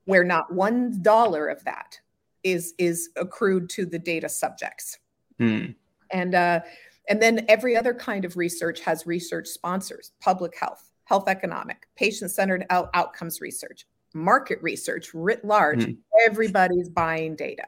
where 0.05 0.23
not 0.23 0.51
one 0.53 1.01
dollar 1.01 1.47
of 1.47 1.63
that 1.65 1.99
is 2.43 2.73
is 2.77 3.09
accrued 3.15 3.69
to 3.69 3.85
the 3.85 3.99
data 3.99 4.29
subjects. 4.29 4.97
Mm. 5.39 5.75
And 6.11 6.33
uh, 6.33 6.61
and 7.09 7.21
then 7.21 7.45
every 7.49 7.75
other 7.75 7.93
kind 7.93 8.23
of 8.23 8.37
research 8.37 8.79
has 8.81 9.05
research 9.05 9.47
sponsors: 9.47 10.13
public 10.21 10.55
health, 10.57 10.89
health 11.03 11.27
economic, 11.27 11.87
patient-centered 11.97 12.65
out- 12.69 12.89
outcomes 12.93 13.41
research, 13.41 13.85
market 14.13 14.59
research 14.61 15.13
writ 15.13 15.43
large. 15.43 15.85
Mm. 15.85 15.97
Everybody's 16.25 16.89
buying 16.89 17.35
data. 17.35 17.65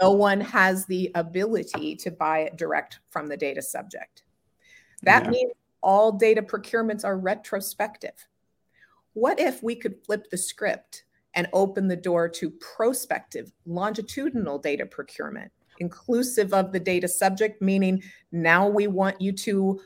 No 0.00 0.12
one 0.12 0.40
has 0.40 0.86
the 0.86 1.10
ability 1.14 1.96
to 1.96 2.10
buy 2.10 2.38
it 2.40 2.56
direct 2.56 3.00
from 3.10 3.26
the 3.26 3.36
data 3.36 3.60
subject. 3.60 4.22
That 5.02 5.24
yeah. 5.24 5.30
means 5.30 5.52
all 5.82 6.12
data 6.12 6.40
procurements 6.40 7.04
are 7.04 7.18
retrospective. 7.18 8.26
What 9.12 9.38
if 9.38 9.62
we 9.62 9.76
could 9.76 10.02
flip 10.06 10.30
the 10.30 10.38
script 10.38 11.04
and 11.34 11.46
open 11.52 11.88
the 11.88 11.96
door 11.96 12.26
to 12.28 12.50
prospective, 12.52 13.52
longitudinal 13.66 14.58
data 14.58 14.86
procurement, 14.86 15.52
inclusive 15.78 16.52
of 16.52 16.72
the 16.72 16.80
data 16.80 17.08
subject, 17.08 17.60
meaning 17.60 18.02
now 18.32 18.68
we 18.68 18.86
want 18.86 19.20
you 19.20 19.32
to 19.32 19.80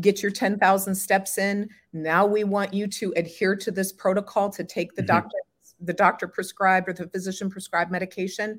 get 0.00 0.22
your 0.22 0.32
10,000 0.32 0.94
steps 0.94 1.38
in. 1.38 1.68
Now 1.92 2.26
we 2.26 2.44
want 2.44 2.72
you 2.72 2.86
to 2.86 3.12
adhere 3.16 3.56
to 3.56 3.70
this 3.70 3.92
protocol 3.92 4.50
to 4.50 4.64
take 4.64 4.94
the 4.94 5.02
mm-hmm. 5.02 5.08
doctor 5.08 5.36
the 5.82 5.94
doctor 5.94 6.28
prescribed 6.28 6.88
or 6.88 6.92
the 6.92 7.08
physician 7.08 7.48
prescribed 7.48 7.90
medication. 7.90 8.58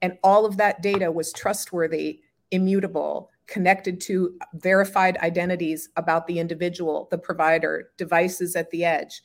And 0.00 0.16
all 0.22 0.46
of 0.46 0.56
that 0.58 0.80
data 0.80 1.10
was 1.10 1.32
trustworthy, 1.32 2.20
immutable, 2.52 3.30
connected 3.46 4.00
to 4.02 4.38
verified 4.54 5.18
identities 5.18 5.88
about 5.96 6.26
the 6.26 6.38
individual, 6.38 7.08
the 7.10 7.18
provider, 7.18 7.90
devices 7.98 8.54
at 8.54 8.70
the 8.70 8.84
edge. 8.84 9.22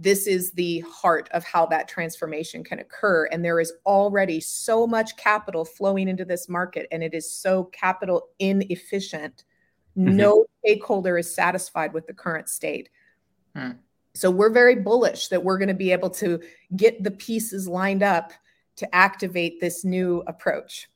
This 0.00 0.26
is 0.26 0.52
the 0.52 0.80
heart 0.80 1.28
of 1.32 1.44
how 1.44 1.66
that 1.66 1.86
transformation 1.86 2.64
can 2.64 2.78
occur. 2.78 3.26
And 3.26 3.44
there 3.44 3.60
is 3.60 3.74
already 3.84 4.40
so 4.40 4.86
much 4.86 5.14
capital 5.18 5.62
flowing 5.62 6.08
into 6.08 6.24
this 6.24 6.48
market, 6.48 6.86
and 6.90 7.02
it 7.02 7.12
is 7.12 7.30
so 7.30 7.64
capital 7.64 8.28
inefficient. 8.38 9.44
Mm-hmm. 9.98 10.16
No 10.16 10.46
stakeholder 10.64 11.18
is 11.18 11.32
satisfied 11.32 11.92
with 11.92 12.06
the 12.06 12.14
current 12.14 12.48
state. 12.48 12.88
Hmm. 13.54 13.72
So 14.14 14.30
we're 14.30 14.50
very 14.50 14.76
bullish 14.76 15.28
that 15.28 15.44
we're 15.44 15.58
going 15.58 15.68
to 15.68 15.74
be 15.74 15.92
able 15.92 16.10
to 16.10 16.40
get 16.74 17.04
the 17.04 17.10
pieces 17.10 17.68
lined 17.68 18.02
up 18.02 18.32
to 18.76 18.94
activate 18.94 19.60
this 19.60 19.84
new 19.84 20.24
approach. 20.26 20.88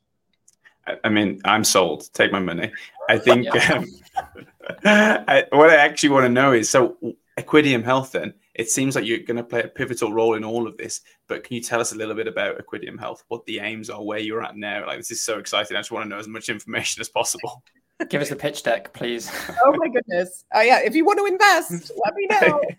I 1.03 1.09
mean, 1.09 1.41
I'm 1.45 1.63
sold. 1.63 2.11
Take 2.13 2.31
my 2.31 2.39
money. 2.39 2.71
I 3.07 3.19
think 3.19 3.47
um, 3.69 3.85
I, 4.85 5.45
what 5.51 5.69
I 5.69 5.75
actually 5.75 6.09
want 6.09 6.25
to 6.25 6.29
know 6.29 6.53
is 6.53 6.71
so 6.71 6.97
Equideum 7.37 7.83
Health. 7.83 8.13
Then 8.13 8.33
it 8.55 8.69
seems 8.69 8.95
like 8.95 9.05
you're 9.05 9.19
going 9.19 9.37
to 9.37 9.43
play 9.43 9.61
a 9.61 9.67
pivotal 9.67 10.13
role 10.13 10.35
in 10.35 10.43
all 10.43 10.65
of 10.65 10.77
this. 10.77 11.01
But 11.27 11.43
can 11.43 11.55
you 11.55 11.61
tell 11.61 11.81
us 11.81 11.91
a 11.91 11.95
little 11.95 12.15
bit 12.15 12.27
about 12.27 12.57
Equideum 12.57 12.99
Health? 12.99 13.23
What 13.27 13.45
the 13.45 13.59
aims 13.59 13.89
are? 13.89 14.03
Where 14.03 14.19
you're 14.19 14.43
at 14.43 14.55
now? 14.55 14.87
Like 14.87 14.97
this 14.97 15.11
is 15.11 15.23
so 15.23 15.37
exciting. 15.39 15.75
I 15.75 15.81
just 15.81 15.91
want 15.91 16.05
to 16.05 16.09
know 16.09 16.17
as 16.17 16.27
much 16.27 16.49
information 16.49 17.01
as 17.01 17.09
possible. 17.09 17.63
Give 18.09 18.21
us 18.21 18.29
the 18.29 18.35
pitch 18.35 18.63
deck, 18.63 18.93
please. 18.93 19.31
oh 19.63 19.73
my 19.77 19.87
goodness! 19.87 20.43
Uh, 20.53 20.59
yeah, 20.59 20.79
if 20.79 20.95
you 20.95 21.05
want 21.05 21.17
to 21.19 21.25
invest, 21.25 21.91
let 22.03 22.13
me 22.15 22.27
know. 22.41 22.61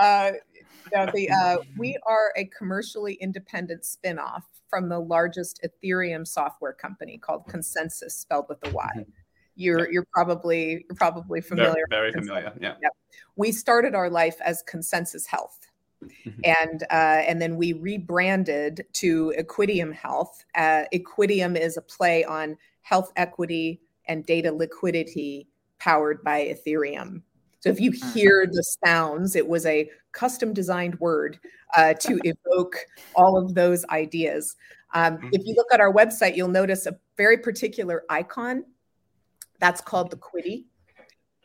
Uh, 0.00 0.32
the, 1.14 1.30
uh, 1.30 1.58
we 1.76 1.96
are 2.06 2.32
a 2.36 2.46
commercially 2.46 3.14
independent 3.14 3.82
spinoff 3.82 4.42
from 4.68 4.88
the 4.88 4.98
largest 4.98 5.60
Ethereum 5.62 6.26
software 6.26 6.72
company 6.72 7.18
called 7.18 7.46
ConsenSys, 7.46 8.12
spelled 8.12 8.46
with 8.48 8.58
a 8.66 8.70
Y. 8.70 9.06
You're 9.60 9.80
yeah. 9.80 9.92
you're 9.92 10.06
probably 10.12 10.84
you're 10.88 10.96
probably 10.96 11.40
familiar. 11.40 11.84
Very, 11.90 12.10
very 12.10 12.12
familiar. 12.12 12.52
Yeah. 12.60 12.74
Yep. 12.82 12.92
We 13.36 13.52
started 13.52 13.94
our 13.94 14.08
life 14.08 14.36
as 14.40 14.62
ConsenSys 14.68 15.26
Health. 15.26 15.58
Mm-hmm. 16.02 16.40
And 16.44 16.82
uh, 16.84 17.22
and 17.28 17.42
then 17.42 17.56
we 17.56 17.74
rebranded 17.74 18.86
to 18.94 19.34
Equideum 19.38 19.92
Health. 19.92 20.44
Uh, 20.54 20.84
Equideum 20.94 21.58
is 21.58 21.76
a 21.76 21.82
play 21.82 22.24
on 22.24 22.56
health 22.80 23.12
equity, 23.16 23.80
and 24.06 24.24
data 24.24 24.50
liquidity 24.50 25.46
powered 25.78 26.24
by 26.24 26.40
Ethereum. 26.46 27.22
So 27.60 27.68
if 27.68 27.78
you 27.78 27.92
mm-hmm. 27.92 28.12
hear 28.12 28.48
the 28.50 28.64
sounds, 28.84 29.36
it 29.36 29.46
was 29.46 29.66
a 29.66 29.90
custom 30.12 30.54
designed 30.54 30.98
word 31.00 31.38
uh, 31.76 31.94
to 31.94 32.18
evoke 32.24 32.76
all 33.14 33.36
of 33.36 33.54
those 33.54 33.84
ideas. 33.86 34.56
Um, 34.94 35.18
if 35.32 35.44
you 35.44 35.52
mm-hmm. 35.52 35.58
look 35.58 35.66
at 35.72 35.80
our 35.80 35.92
website, 35.92 36.36
you'll 36.36 36.48
notice 36.48 36.86
a 36.86 36.98
very 37.16 37.38
particular 37.38 38.04
icon. 38.08 38.64
That's 39.60 39.80
called 39.80 40.10
the 40.10 40.16
Quiddy. 40.16 40.64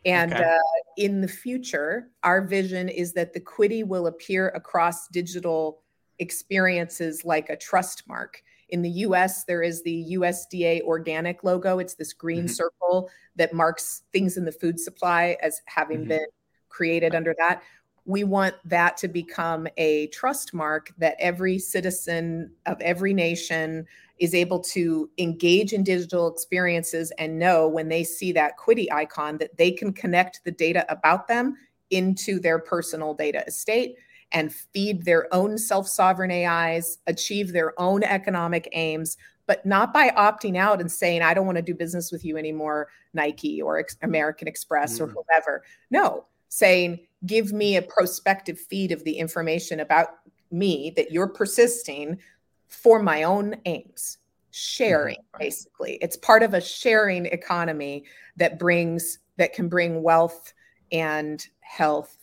And 0.06 0.34
okay. 0.34 0.44
uh, 0.44 0.58
in 0.98 1.22
the 1.22 1.28
future, 1.28 2.12
our 2.24 2.42
vision 2.42 2.90
is 2.90 3.14
that 3.14 3.34
the 3.34 3.40
Quiddy 3.40 3.86
will 3.86 4.08
appear 4.08 4.50
across 4.50 5.08
digital 5.08 5.82
experiences 6.20 7.26
like 7.26 7.50
a 7.50 7.58
trust 7.58 8.04
mark. 8.08 8.42
In 8.70 8.82
the 8.82 8.90
US, 8.90 9.44
there 9.44 9.62
is 9.62 9.84
the 9.84 10.14
USDA 10.14 10.82
organic 10.82 11.44
logo. 11.44 11.80
It's 11.80 11.96
this 11.96 12.14
green 12.14 12.46
mm-hmm. 12.46 12.48
circle 12.48 13.10
that 13.36 13.54
marks 13.54 14.04
things 14.14 14.38
in 14.38 14.46
the 14.46 14.52
food 14.52 14.80
supply 14.80 15.38
as 15.42 15.62
having 15.66 16.00
mm-hmm. 16.00 16.10
been 16.10 16.26
created 16.70 17.16
under 17.16 17.36
that. 17.40 17.64
We 18.06 18.24
want 18.24 18.56
that 18.66 18.98
to 18.98 19.08
become 19.08 19.68
a 19.78 20.08
trust 20.08 20.54
mark 20.54 20.92
that 20.98 21.16
every 21.20 21.58
citizen 21.58 22.52
of 22.66 22.80
every 22.82 23.14
nation 23.14 23.88
is 24.20 24.34
able 24.34 24.60
to 24.60 25.10
engage 25.18 25.74
in 25.74 25.84
digital 25.84 26.32
experiences 26.32 27.12
and 27.18 27.38
know 27.38 27.68
when 27.68 27.90
they 27.90 28.04
see 28.04 28.32
that 28.32 28.58
Quiddy 28.58 28.92
icon 28.92 29.38
that 29.40 29.58
they 29.58 29.72
can 29.72 29.92
connect 29.92 30.42
the 30.44 30.52
data 30.52 30.86
about 30.90 31.28
them 31.28 31.58
into 31.90 32.40
their 32.40 32.60
personal 32.60 33.14
data 33.14 33.44
estate 33.46 33.96
and 34.32 34.54
feed 34.54 35.04
their 35.04 35.34
own 35.34 35.58
self 35.58 35.88
sovereign 35.88 36.32
AIs, 36.32 37.00
achieve 37.08 37.52
their 37.52 37.80
own 37.80 38.04
economic 38.04 38.70
aims, 38.72 39.18
but 39.48 39.66
not 39.66 39.94
by 39.94 40.10
opting 40.10 40.58
out 40.58 40.82
and 40.82 40.92
saying, 40.92 41.22
I 41.22 41.34
don't 41.34 41.46
want 41.46 41.58
to 41.58 41.62
do 41.62 41.76
business 41.76 42.12
with 42.12 42.26
you 42.26 42.38
anymore, 42.38 42.90
Nike 43.14 43.62
or 43.62 43.84
American 44.02 44.48
Express 44.48 44.98
mm. 44.98 45.02
or 45.02 45.08
whoever. 45.08 45.64
No, 45.92 46.26
saying, 46.50 47.00
give 47.26 47.52
me 47.54 47.76
a 47.76 47.82
prospective 47.82 48.60
feed 48.60 48.92
of 48.92 49.04
the 49.04 49.18
information 49.18 49.80
about 49.80 50.10
me 50.52 50.94
that 50.96 51.12
you're 51.12 51.28
persisting 51.28 52.20
for 52.68 53.02
my 53.02 53.24
own 53.24 53.56
aims. 53.66 54.18
Sharing, 54.52 55.18
mm-hmm. 55.18 55.40
basically. 55.40 55.98
It's 56.02 56.18
part 56.18 56.44
of 56.44 56.54
a 56.54 56.62
sharing 56.62 57.26
economy 57.26 58.06
that 58.38 58.58
brings, 58.58 59.20
that 59.38 59.54
can 59.54 59.68
bring 59.68 60.02
wealth 60.02 60.54
and 60.92 61.46
health 61.60 62.18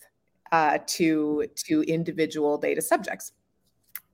uh, 0.51 0.79
to 0.87 1.47
to 1.57 1.83
individual 1.83 2.59
data 2.59 2.83
subjects. 2.83 3.33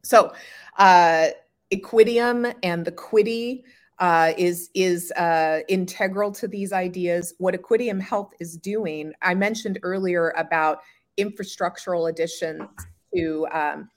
So, 0.02 0.32
uh, 0.78 1.28
Equideum 1.72 2.54
and 2.62 2.84
the 2.84 2.92
Quiddy 2.92 3.64
uh, 3.98 4.32
is 4.38 4.70
is 4.74 5.10
uh, 5.12 5.60
integral 5.68 6.30
to 6.32 6.48
these 6.48 6.72
ideas. 6.72 7.34
What 7.38 7.54
Equideum 7.54 8.00
Health 8.00 8.32
is 8.38 8.56
doing, 8.56 9.12
I 9.22 9.34
mentioned 9.34 9.78
earlier 9.82 10.32
about 10.36 10.80
infrastructural 11.18 12.10
additions 12.10 12.68
to 13.14 13.46
um, 13.52 13.88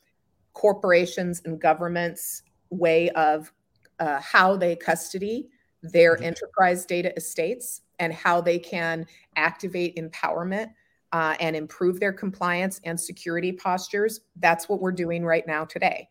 corporations 0.54 1.42
and 1.46 1.60
governments' 1.60 2.44
way 2.70 3.10
of 3.12 3.52
uh, 4.00 4.20
how 4.20 4.56
they 4.56 4.76
custody 4.76 5.50
their 5.84 6.16
mm-hmm. 6.16 6.26
enterprise 6.26 6.86
data 6.86 7.14
estates 7.16 7.82
and 8.00 8.14
how 8.14 8.42
they 8.42 8.58
can 8.58 9.06
activate 9.36 9.96
empowerment 9.96 10.72
uh, 11.12 11.36
and 11.40 11.56
improve 11.56 12.00
their 12.00 12.14
compliance 12.14 12.80
and 12.84 13.00
security 13.00 13.52
postures. 13.52 14.22
That's 14.38 14.70
what 14.70 14.80
we're 14.80 14.92
doing 14.92 15.26
right 15.26 15.46
now 15.46 15.66
today 15.66 16.10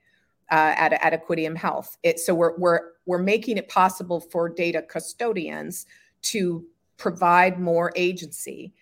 uh, 0.51 0.75
at, 0.77 0.93
at 0.93 1.13
Equideum 1.13 1.57
Health. 1.57 1.97
It, 2.03 2.21
so 2.21 2.35
we're, 2.35 2.57
we're, 2.59 2.90
we're 3.11 3.19
making 3.19 3.59
it 3.59 3.69
possible 3.69 4.21
for 4.21 4.49
data 4.49 4.81
custodians 4.81 5.85
to 6.23 6.65
provide 6.97 7.59
more 7.59 7.93
agency 7.97 8.73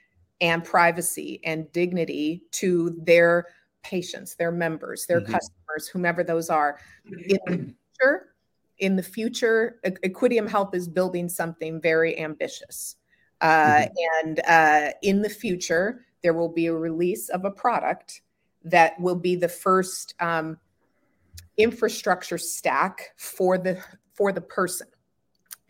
and 0.43 0.62
privacy 0.62 1.41
and 1.45 1.72
dignity 1.72 2.43
to 2.51 2.95
their 3.05 3.47
patients, 3.83 4.35
their 4.35 4.53
members, 4.53 5.07
their 5.07 5.22
mm-hmm. 5.22 5.33
customers, 5.33 5.89
whomever 5.91 6.22
those 6.22 6.51
are. 6.51 6.79
In 7.07 7.39
the 7.47 7.74
future, 7.97 8.35
in 8.81 8.97
the 8.97 9.03
future, 9.03 9.81
Equideum 9.87 10.47
Health 10.47 10.74
is 10.74 10.89
building 10.89 11.31
something 11.31 11.81
very 11.81 12.18
ambitious. 12.18 12.97
Uh, 13.41 13.87
mm-hmm. 13.87 14.26
And 14.26 14.41
uh, 14.47 14.93
in 15.03 15.22
the 15.22 15.31
future, 15.31 16.05
there 16.22 16.35
will 16.35 16.51
be 16.51 16.66
a 16.66 16.74
release 16.74 17.31
of 17.31 17.47
a 17.47 17.51
product 17.51 18.20
that 18.62 19.01
will 19.01 19.16
be 19.16 19.37
the 19.37 19.49
first 19.49 20.14
um, 20.20 20.59
infrastructure 21.59 22.39
stack 22.39 23.13
for 23.17 23.59
the 23.59 23.79
for 24.15 24.33
the 24.33 24.41
person, 24.41 24.87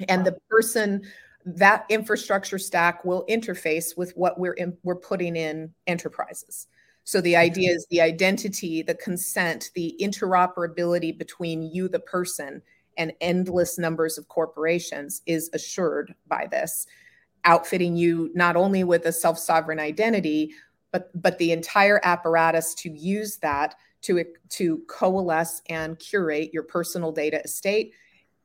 and 0.08 0.24
the 0.24 0.38
person 0.48 1.02
that 1.44 1.84
infrastructure 1.88 2.58
stack 2.58 3.04
will 3.04 3.24
interface 3.28 3.96
with 3.96 4.12
what 4.16 4.38
we're 4.38 4.52
in, 4.52 4.76
we're 4.84 4.94
putting 4.94 5.34
in 5.34 5.72
enterprises. 5.86 6.66
So 7.04 7.20
the 7.22 7.36
idea 7.36 7.70
is 7.72 7.86
the 7.90 8.02
identity, 8.02 8.82
the 8.82 8.94
consent, 8.94 9.70
the 9.74 9.96
interoperability 9.98 11.16
between 11.16 11.62
you, 11.62 11.88
the 11.88 12.00
person, 12.00 12.60
and 12.98 13.12
endless 13.22 13.78
numbers 13.78 14.18
of 14.18 14.28
corporations 14.28 15.22
is 15.24 15.48
assured 15.54 16.14
by 16.26 16.48
this, 16.50 16.86
outfitting 17.44 17.96
you 17.96 18.30
not 18.34 18.56
only 18.56 18.84
with 18.84 19.06
a 19.06 19.12
self-sovereign 19.12 19.80
identity, 19.80 20.52
but 20.92 21.10
but 21.22 21.38
the 21.38 21.52
entire 21.52 22.00
apparatus 22.02 22.74
to 22.74 22.90
use 22.90 23.38
that 23.38 23.74
to 24.02 24.24
to 24.50 24.82
coalesce 24.88 25.62
and 25.68 25.98
curate 25.98 26.50
your 26.52 26.62
personal 26.62 27.12
data 27.12 27.42
estate 27.42 27.92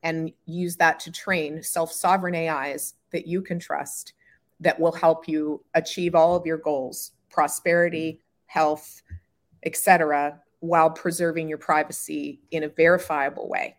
and 0.02 0.30
use 0.46 0.76
that 0.76 1.00
to 1.00 1.10
train 1.10 1.62
self-sovereign 1.62 2.34
AIs 2.34 2.94
that 3.10 3.26
you 3.26 3.40
can 3.40 3.58
trust 3.58 4.12
that 4.60 4.78
will 4.78 4.92
help 4.92 5.26
you 5.26 5.62
achieve 5.74 6.14
all 6.14 6.36
of 6.36 6.46
your 6.46 6.58
goals, 6.58 7.12
prosperity, 7.30 8.12
mm-hmm. 8.12 8.20
health, 8.46 9.02
etc., 9.64 10.40
while 10.60 10.90
preserving 10.90 11.48
your 11.48 11.58
privacy 11.58 12.40
in 12.50 12.64
a 12.64 12.68
verifiable 12.68 13.48
way. 13.48 13.76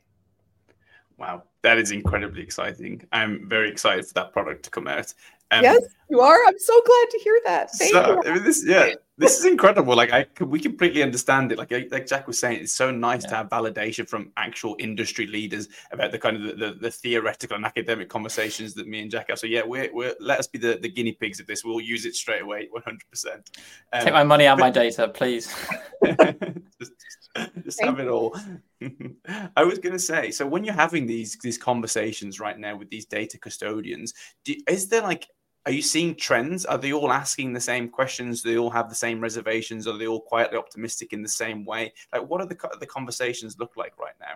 Wow, 1.17 1.43
that 1.61 1.77
is 1.77 1.91
incredibly 1.91 2.41
exciting. 2.41 3.01
I'm 3.11 3.47
very 3.47 3.69
excited 3.69 4.05
for 4.05 4.13
that 4.15 4.33
product 4.33 4.63
to 4.63 4.69
come 4.69 4.87
out. 4.87 5.13
Um, 5.51 5.63
yes, 5.63 5.83
you 6.09 6.21
are. 6.21 6.39
I'm 6.45 6.59
so 6.59 6.81
glad 6.85 7.09
to 7.11 7.19
hear 7.23 7.39
that. 7.45 7.71
Thank 7.71 7.91
so, 7.91 8.21
you. 8.23 8.31
I 8.31 8.33
mean, 8.35 8.43
this, 8.43 8.65
yeah, 8.65 8.93
this 9.17 9.37
is 9.37 9.45
incredible. 9.45 9.95
Like, 9.95 10.11
I 10.11 10.25
we 10.43 10.59
completely 10.59 11.03
understand 11.03 11.51
it. 11.51 11.57
Like, 11.57 11.71
like 11.91 12.07
Jack 12.07 12.27
was 12.27 12.39
saying, 12.39 12.61
it's 12.61 12.73
so 12.73 12.91
nice 12.91 13.23
yeah. 13.23 13.29
to 13.29 13.35
have 13.35 13.49
validation 13.49 14.07
from 14.07 14.31
actual 14.37 14.75
industry 14.79 15.27
leaders 15.27 15.67
about 15.91 16.11
the 16.11 16.19
kind 16.19 16.37
of 16.37 16.43
the, 16.43 16.53
the, 16.53 16.73
the, 16.73 16.91
theoretical 16.91 17.55
and 17.55 17.65
academic 17.65 18.09
conversations 18.09 18.73
that 18.73 18.87
me 18.87 19.01
and 19.01 19.11
Jack 19.11 19.29
have. 19.29 19.39
So, 19.39 19.47
yeah, 19.47 19.61
we're, 19.63 19.89
we're 19.93 20.15
let 20.19 20.39
us 20.39 20.47
be 20.47 20.57
the, 20.57 20.79
the 20.81 20.89
guinea 20.89 21.13
pigs 21.13 21.39
of 21.39 21.47
this. 21.47 21.63
We'll 21.63 21.81
use 21.81 22.05
it 22.05 22.15
straight 22.15 22.41
away, 22.41 22.67
100. 22.71 23.01
percent 23.09 23.51
um, 23.93 24.03
Take 24.03 24.13
my 24.13 24.23
money 24.23 24.47
out 24.47 24.57
but, 24.57 24.65
my 24.65 24.71
data, 24.71 25.07
please. 25.07 25.47
just, 26.03 26.19
just 26.79 26.91
have 27.81 27.99
it 27.99 28.07
all. 28.07 28.35
I 29.55 29.63
was 29.63 29.79
going 29.79 29.93
to 29.93 29.99
say, 29.99 30.31
so 30.31 30.45
when 30.45 30.63
you're 30.63 30.73
having 30.73 31.05
these 31.05 31.37
these 31.39 31.57
conversations 31.57 32.39
right 32.39 32.57
now 32.57 32.75
with 32.77 32.89
these 32.89 33.05
data 33.05 33.37
custodians, 33.37 34.13
do, 34.43 34.55
is 34.67 34.87
there 34.87 35.01
like, 35.01 35.27
are 35.65 35.71
you 35.71 35.81
seeing 35.81 36.15
trends? 36.15 36.65
Are 36.65 36.77
they 36.77 36.93
all 36.93 37.11
asking 37.11 37.53
the 37.53 37.61
same 37.61 37.89
questions? 37.89 38.41
Do 38.41 38.51
they 38.51 38.57
all 38.57 38.69
have 38.69 38.89
the 38.89 38.95
same 38.95 39.19
reservations? 39.19 39.87
Are 39.87 39.97
they 39.97 40.07
all 40.07 40.21
quietly 40.21 40.57
optimistic 40.57 41.11
in 41.11 41.21
the 41.21 41.29
same 41.29 41.65
way? 41.65 41.93
Like, 42.13 42.27
what 42.27 42.41
are 42.41 42.47
the 42.47 42.57
the 42.79 42.87
conversations 42.87 43.57
look 43.59 43.75
like 43.75 43.97
right 43.99 44.15
now? 44.19 44.35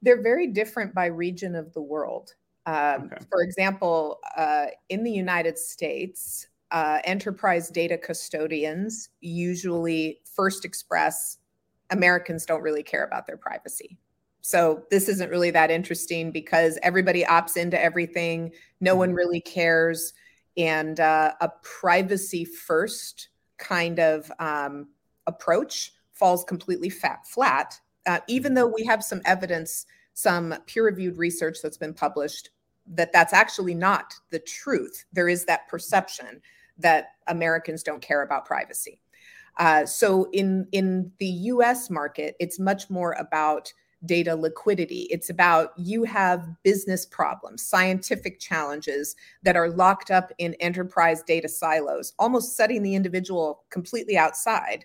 They're 0.00 0.22
very 0.22 0.46
different 0.46 0.94
by 0.94 1.06
region 1.06 1.56
of 1.56 1.72
the 1.72 1.82
world. 1.82 2.34
Um, 2.66 3.10
okay. 3.12 3.24
For 3.30 3.42
example, 3.42 4.20
uh, 4.36 4.66
in 4.90 5.02
the 5.02 5.10
United 5.10 5.58
States, 5.58 6.46
uh, 6.70 6.98
enterprise 7.04 7.70
data 7.70 7.96
custodians 7.96 9.08
usually 9.20 10.20
first 10.24 10.64
express 10.64 11.38
Americans 11.90 12.46
don't 12.46 12.62
really 12.62 12.82
care 12.82 13.04
about 13.04 13.26
their 13.26 13.36
privacy. 13.36 13.98
So 14.40 14.84
this 14.90 15.08
isn't 15.08 15.30
really 15.30 15.50
that 15.50 15.70
interesting 15.70 16.30
because 16.30 16.78
everybody 16.82 17.24
opts 17.24 17.56
into 17.56 17.80
everything. 17.80 18.52
No 18.80 18.94
one 18.94 19.10
mm-hmm. 19.10 19.16
really 19.16 19.40
cares. 19.40 20.12
And 20.56 20.98
uh, 21.00 21.32
a 21.40 21.50
privacy 21.62 22.44
first 22.44 23.28
kind 23.58 23.98
of 23.98 24.30
um, 24.38 24.88
approach 25.26 25.92
falls 26.12 26.44
completely 26.44 26.90
fat, 26.90 27.26
flat, 27.26 27.78
uh, 28.06 28.20
even 28.28 28.54
though 28.54 28.66
we 28.66 28.84
have 28.84 29.04
some 29.04 29.20
evidence, 29.24 29.86
some 30.14 30.54
peer 30.66 30.84
reviewed 30.84 31.18
research 31.18 31.58
that's 31.62 31.76
been 31.76 31.94
published 31.94 32.50
that 32.94 33.12
that's 33.12 33.32
actually 33.32 33.74
not 33.74 34.14
the 34.30 34.38
truth. 34.38 35.04
There 35.12 35.28
is 35.28 35.44
that 35.44 35.68
perception 35.68 36.40
that 36.78 37.08
Americans 37.26 37.82
don't 37.82 38.00
care 38.00 38.22
about 38.22 38.46
privacy. 38.46 39.02
Uh, 39.58 39.84
so 39.84 40.28
in 40.32 40.66
in 40.72 41.10
the 41.18 41.26
U.S. 41.26 41.90
market, 41.90 42.36
it's 42.38 42.58
much 42.58 42.88
more 42.88 43.12
about 43.12 43.72
data 44.04 44.34
liquidity. 44.36 45.08
It's 45.10 45.28
about 45.28 45.72
you 45.76 46.04
have 46.04 46.48
business 46.62 47.04
problems, 47.04 47.62
scientific 47.62 48.38
challenges 48.38 49.16
that 49.42 49.56
are 49.56 49.70
locked 49.70 50.10
up 50.10 50.32
in 50.38 50.54
enterprise 50.54 51.22
data 51.22 51.48
silos, 51.48 52.12
almost 52.18 52.56
setting 52.56 52.82
the 52.82 52.94
individual 52.94 53.64
completely 53.70 54.16
outside. 54.16 54.84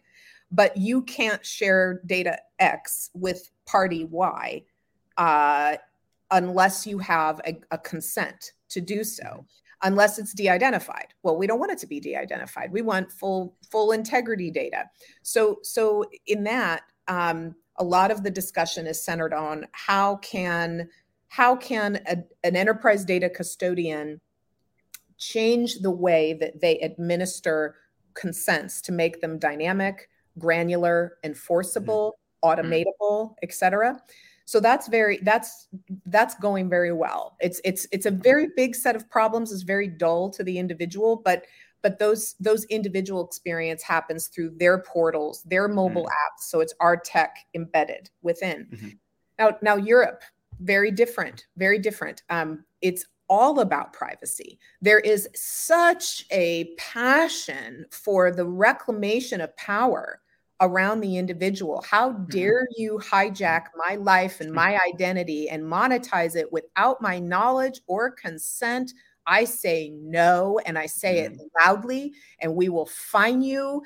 But 0.51 0.77
you 0.77 1.03
can't 1.03 1.45
share 1.45 2.01
data 2.05 2.39
X 2.59 3.11
with 3.13 3.51
party 3.65 4.05
Y 4.05 4.63
uh, 5.17 5.77
unless 6.31 6.87
you 6.87 6.97
have 6.99 7.39
a, 7.45 7.59
a 7.71 7.77
consent 7.77 8.53
to 8.69 8.81
do 8.81 9.03
so 9.03 9.45
unless 9.83 10.17
it's 10.17 10.33
de-identified. 10.33 11.07
Well, 11.23 11.37
we 11.37 11.45
don't 11.45 11.59
want 11.59 11.71
it 11.71 11.77
to 11.79 11.87
be 11.87 11.99
de-identified. 11.99 12.71
We 12.71 12.81
want 12.81 13.11
full 13.11 13.55
full 13.69 13.91
integrity 13.91 14.49
data. 14.49 14.89
So 15.21 15.59
so 15.61 16.05
in 16.25 16.43
that, 16.45 16.83
um, 17.07 17.55
a 17.77 17.83
lot 17.83 18.11
of 18.11 18.23
the 18.23 18.31
discussion 18.31 18.87
is 18.87 19.03
centered 19.03 19.33
on 19.33 19.67
how 19.73 20.17
can 20.17 20.89
how 21.27 21.55
can 21.55 21.99
a, 22.07 22.17
an 22.43 22.55
enterprise 22.55 23.03
data 23.03 23.29
custodian 23.29 24.21
change 25.17 25.79
the 25.79 25.91
way 25.91 26.33
that 26.33 26.61
they 26.61 26.79
administer 26.79 27.75
consents 28.13 28.81
to 28.81 28.91
make 28.91 29.21
them 29.21 29.39
dynamic, 29.39 30.09
granular, 30.37 31.17
enforceable, 31.23 32.19
mm-hmm. 32.43 32.61
automatable, 32.61 33.35
et 33.41 33.53
cetera 33.53 33.99
so 34.45 34.59
that's 34.59 34.87
very 34.87 35.19
that's 35.23 35.67
that's 36.07 36.35
going 36.35 36.69
very 36.69 36.91
well. 36.91 37.35
It's 37.39 37.61
it's 37.63 37.87
it's 37.91 38.05
a 38.05 38.11
very 38.11 38.49
big 38.55 38.75
set 38.75 38.95
of 38.95 39.09
problems 39.09 39.51
is 39.51 39.63
very 39.63 39.87
dull 39.87 40.29
to 40.31 40.43
the 40.43 40.57
individual 40.57 41.21
but 41.23 41.45
but 41.81 41.99
those 41.99 42.35
those 42.39 42.65
individual 42.65 43.25
experience 43.25 43.83
happens 43.83 44.27
through 44.27 44.51
their 44.57 44.79
portals 44.79 45.43
their 45.43 45.67
mobile 45.67 46.05
mm. 46.05 46.07
apps. 46.09 46.43
So 46.49 46.59
it's 46.59 46.73
our 46.79 46.97
tech 46.97 47.37
embedded 47.53 48.09
within. 48.21 48.67
Mm-hmm. 48.71 48.89
now 49.39 49.57
now 49.61 49.75
europe 49.75 50.21
very 50.59 50.91
different 50.91 51.45
very 51.57 51.79
different. 51.79 52.23
Um, 52.29 52.65
it's 52.81 53.05
all 53.29 53.61
about 53.61 53.93
privacy. 53.93 54.59
There 54.81 54.99
is 54.99 55.29
such 55.33 56.25
a 56.31 56.75
passion 56.77 57.85
for 57.89 58.31
the 58.31 58.45
reclamation 58.45 59.41
of 59.41 59.55
power 59.55 60.19
around 60.63 61.01
the 61.01 61.17
individual. 61.17 61.83
How 61.87 62.11
mm-hmm. 62.11 62.25
dare 62.25 62.67
you 62.75 62.99
hijack 63.03 63.65
my 63.75 63.95
life 63.95 64.41
and 64.41 64.51
my 64.51 64.79
identity 64.87 65.49
and 65.49 65.63
monetize 65.63 66.35
it 66.35 66.51
without 66.51 67.01
my 67.01 67.19
knowledge 67.19 67.81
or 67.87 68.11
consent? 68.11 68.93
I 69.25 69.45
say 69.45 69.93
no, 69.95 70.59
and 70.65 70.77
I 70.77 70.85
say 70.85 71.19
it 71.19 71.33
mm-hmm. 71.33 71.45
loudly, 71.65 72.13
and 72.39 72.55
we 72.55 72.69
will 72.69 72.87
fine 72.87 73.41
you 73.41 73.83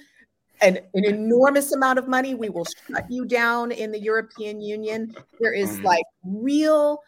an, 0.61 0.79
an 0.93 1.05
enormous 1.05 1.71
amount 1.71 1.99
of 1.99 2.07
money. 2.07 2.33
We 2.33 2.49
will 2.49 2.65
shut 2.65 3.05
you 3.09 3.25
down 3.25 3.71
in 3.71 3.91
the 3.91 3.99
European 3.99 4.61
Union. 4.61 5.13
There 5.39 5.53
is 5.53 5.73
mm-hmm. 5.73 5.85
like 5.85 6.05
real 6.23 7.01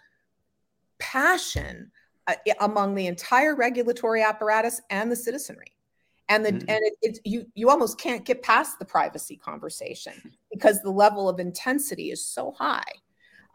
passion 0.99 1.91
uh, 2.27 2.35
among 2.59 2.95
the 2.95 3.07
entire 3.07 3.55
regulatory 3.55 4.21
apparatus 4.21 4.81
and 4.89 5.11
the 5.11 5.15
citizenry. 5.15 5.73
And 6.29 6.45
the 6.45 6.51
mm-hmm. 6.51 6.69
and 6.69 6.79
it, 6.83 6.93
it, 7.01 7.19
you 7.25 7.45
you 7.55 7.69
almost 7.69 7.99
can't 7.99 8.23
get 8.23 8.41
past 8.41 8.79
the 8.79 8.85
privacy 8.85 9.35
conversation 9.35 10.13
because 10.51 10.81
the 10.81 10.91
level 10.91 11.27
of 11.27 11.39
intensity 11.39 12.11
is 12.11 12.25
so 12.25 12.51
high 12.51 12.83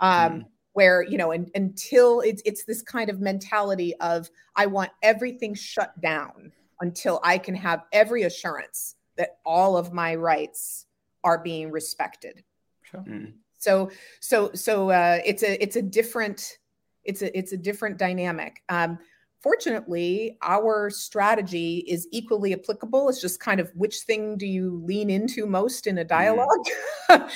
um, 0.01 0.11
mm-hmm. 0.11 0.41
where 0.73 1.03
you 1.03 1.17
know 1.17 1.31
and, 1.31 1.51
until 1.55 2.21
it's 2.21 2.43
it's 2.45 2.65
this 2.65 2.83
kind 2.83 3.09
of 3.09 3.21
mentality 3.21 3.95
of 4.01 4.29
i 4.57 4.67
want 4.67 4.91
everything 5.03 5.55
shut 5.55 5.99
down 6.01 6.53
until 6.81 7.21
i 7.23 7.39
can 7.39 7.55
have 7.55 7.85
every 7.93 8.25
assurance 8.25 8.97
that 9.17 9.39
all 9.47 9.77
of 9.77 9.93
my 9.93 10.15
rights 10.15 10.87
are 11.23 11.39
being 11.39 11.71
respected 11.71 12.43
sure. 12.83 13.01
mm-hmm. 13.01 13.31
so 13.57 13.91
so 14.21 14.51
so 14.53 14.91
uh, 14.91 15.21
it's 15.25 15.43
a 15.45 15.63
it's 15.63 15.77
a 15.77 15.83
different 15.83 16.59
it's 17.05 17.23
a 17.23 17.39
it's 17.39 17.53
a 17.53 17.57
different 17.57 17.99
dynamic 17.99 18.61
um, 18.69 18.99
fortunately, 19.45 20.39
our 20.41 20.89
strategy 20.89 21.85
is 21.87 22.09
equally 22.11 22.55
applicable. 22.55 23.11
It's 23.11 23.21
just 23.21 23.41
kind 23.41 23.61
of 23.61 23.71
which 23.75 23.99
thing 23.99 24.39
do 24.39 24.47
you 24.47 24.83
lean 24.87 25.11
into 25.11 25.45
most 25.45 25.87
in 25.87 25.99
a 25.99 26.01
mm-hmm. 26.01 26.09
dialogue? 26.09 26.67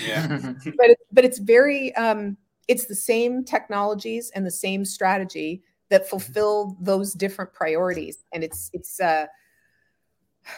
yeah. 0.07 0.27
but 0.65 0.91
it, 0.91 0.99
but 1.13 1.27
it's 1.27 1.39
very 1.39 1.95
um, 1.97 2.39
it's 2.67 2.87
the 2.87 2.95
same 2.95 3.45
technologies 3.45 4.33
and 4.35 4.47
the 4.47 4.51
same 4.51 4.87
strategy 4.87 5.63
that 5.91 6.01
mm-hmm. 6.01 6.09
fulfill 6.09 6.79
those 6.81 7.13
different 7.13 7.53
priorities, 7.53 8.25
and 8.33 8.43
it's 8.43 8.71
it's. 8.73 8.99
Uh, 8.99 9.27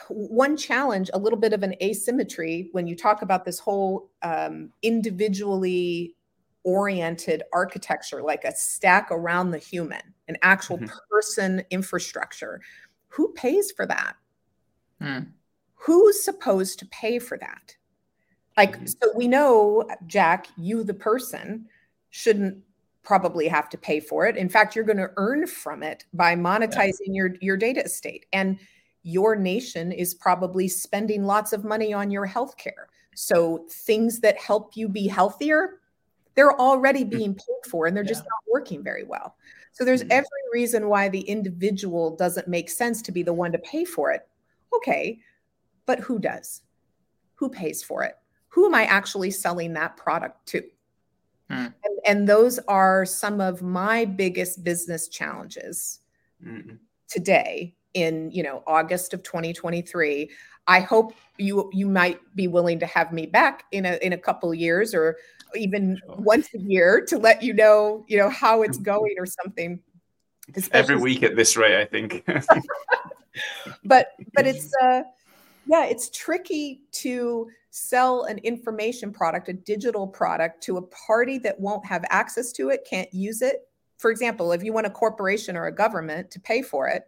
one 0.09 0.57
challenge, 0.57 1.11
a 1.15 1.19
little 1.19 1.39
bit 1.39 1.53
of 1.53 1.65
an 1.65 1.75
asymmetry 1.83 2.69
when 2.71 2.87
you 2.87 2.95
talk 2.95 3.23
about 3.23 3.45
this 3.45 3.59
whole 3.59 4.09
um, 4.23 4.71
individually 4.83 6.15
oriented 6.65 7.43
architecture, 7.53 8.23
like 8.23 8.45
a 8.45 8.55
stack 8.55 9.09
around 9.11 9.51
the 9.51 9.59
human, 9.59 10.03
an 10.29 10.37
actual 10.43 10.79
mm-hmm. 10.79 10.95
person 11.11 11.63
infrastructure. 11.71 12.61
Who 13.09 13.33
pays 13.33 13.73
for 13.73 13.87
that? 13.87 14.15
Mm. 15.01 15.29
Who's 15.75 16.23
supposed 16.23 16.79
to 16.81 16.87
pay 16.87 17.19
for 17.19 17.39
that? 17.39 17.77
Like, 18.57 18.77
mm-hmm. 18.77 18.87
so 18.87 19.13
we 19.17 19.27
know, 19.27 19.89
Jack, 20.07 20.49
you, 20.57 20.85
the 20.85 20.95
person, 20.95 21.67
shouldn't 22.11 22.59
probably 23.03 23.49
have 23.49 23.69
to 23.71 23.79
pay 23.79 24.01
for 24.01 24.27
it. 24.27 24.37
In 24.37 24.49
fact, 24.49 24.77
you're 24.77 24.85
going 24.85 24.99
to 24.99 25.11
earn 25.17 25.47
from 25.47 25.83
it 25.83 26.05
by 26.13 26.37
monetizing 26.37 27.07
yeah. 27.07 27.15
your, 27.15 27.35
your 27.41 27.57
data 27.57 27.85
estate. 27.85 28.27
And 28.33 28.59
your 29.03 29.35
nation 29.35 29.93
is 29.93 30.13
probably 30.13 30.69
spending 30.69 31.25
lots 31.25 31.55
of 31.55 31.65
money 31.65 31.93
on 31.95 32.11
your 32.11 32.29
healthcare. 32.29 32.87
So 33.15 33.67
things 33.71 34.21
that 34.21 34.39
help 34.39 34.77
you 34.77 34.89
be 34.89 35.07
healthier, 35.07 35.80
they're 36.41 36.59
already 36.59 37.05
mm. 37.05 37.11
being 37.11 37.35
paid 37.35 37.71
for 37.71 37.87
and 37.87 37.95
they're 37.95 38.03
yeah. 38.03 38.09
just 38.09 38.23
not 38.23 38.51
working 38.51 38.83
very 38.83 39.05
well. 39.05 39.37
So 39.73 39.85
there's 39.85 40.01
mm-hmm. 40.01 40.13
every 40.13 40.43
reason 40.55 40.89
why 40.89 41.11
the 41.11 41.21
individual 41.21 42.17
doesn't 42.17 42.49
make 42.49 42.71
sense 42.71 43.03
to 43.03 43.13
be 43.13 43.23
the 43.23 43.35
one 43.35 43.53
to 43.53 43.59
pay 43.59 43.85
for 43.85 44.11
it. 44.11 44.27
Okay, 44.75 45.19
but 45.85 46.01
who 46.01 46.19
does? 46.19 46.63
Who 47.35 47.51
pays 47.51 47.83
for 47.83 48.05
it? 48.05 48.17
Who 48.49 48.65
am 48.65 48.75
I 48.75 48.85
actually 48.87 49.31
selling 49.33 49.75
that 49.75 49.99
product 49.99 50.47
to? 50.47 50.63
Mm. 51.51 51.75
And, 51.85 51.99
and, 52.07 52.29
those 52.29 52.59
are 52.61 53.05
some 53.05 53.43
of 53.43 53.61
my 53.61 54.07
biggest 54.07 54.65
business 54.65 55.09
challenges 55.09 56.01
mm-hmm. 56.43 56.77
today 57.07 57.75
in 57.95 58.31
you 58.31 58.43
know 58.43 58.63
August 58.67 59.15
of 59.15 59.23
2023. 59.23 60.31
I 60.67 60.81
hope 60.81 61.15
you 61.39 61.71
you 61.73 61.89
might 61.89 62.21
be 62.35 62.47
willing 62.47 62.79
to 62.81 62.87
have 62.87 63.13
me 63.13 63.27
back 63.27 63.65
in 63.73 63.87
a 63.87 63.99
in 64.03 64.13
a 64.13 64.19
couple 64.19 64.53
years 64.55 64.95
or 64.95 65.17
even 65.57 65.99
sure. 66.05 66.17
once 66.17 66.49
a 66.55 66.59
year 66.59 67.05
to 67.09 67.19
let 67.19 67.43
you 67.43 67.53
know, 67.53 68.05
you 68.09 68.19
know, 68.19 68.31
how 68.31 68.63
it's 68.63 68.79
going 68.79 69.15
or 69.19 69.27
something. 69.27 69.81
Especially 70.55 70.79
Every 70.79 70.97
week 70.97 71.23
at 71.23 71.37
this 71.37 71.57
rate, 71.57 71.81
I 71.81 71.85
think. 71.85 72.25
but 73.85 74.13
but 74.35 74.47
it's 74.47 74.73
uh 74.83 75.03
yeah, 75.67 75.87
it's 75.87 76.11
tricky 76.11 76.83
to 76.93 77.49
sell 77.71 78.25
an 78.25 78.39
information 78.39 79.13
product, 79.13 79.49
a 79.49 79.53
digital 79.53 80.07
product 80.07 80.63
to 80.65 80.79
a 80.79 80.83
party 80.83 81.39
that 81.39 81.59
won't 81.59 81.87
have 81.87 82.05
access 82.11 82.53
to 82.53 82.71
it, 82.71 82.87
can't 82.89 83.13
use 83.13 83.43
it. 83.43 83.69
For 83.99 84.11
example, 84.11 84.53
if 84.53 84.65
you 84.65 84.73
want 84.73 84.87
a 84.87 84.91
corporation 84.91 85.57
or 85.57 85.67
a 85.67 85.75
government 85.75 86.31
to 86.33 86.41
pay 86.41 86.63
for 86.63 86.89
it, 86.89 87.05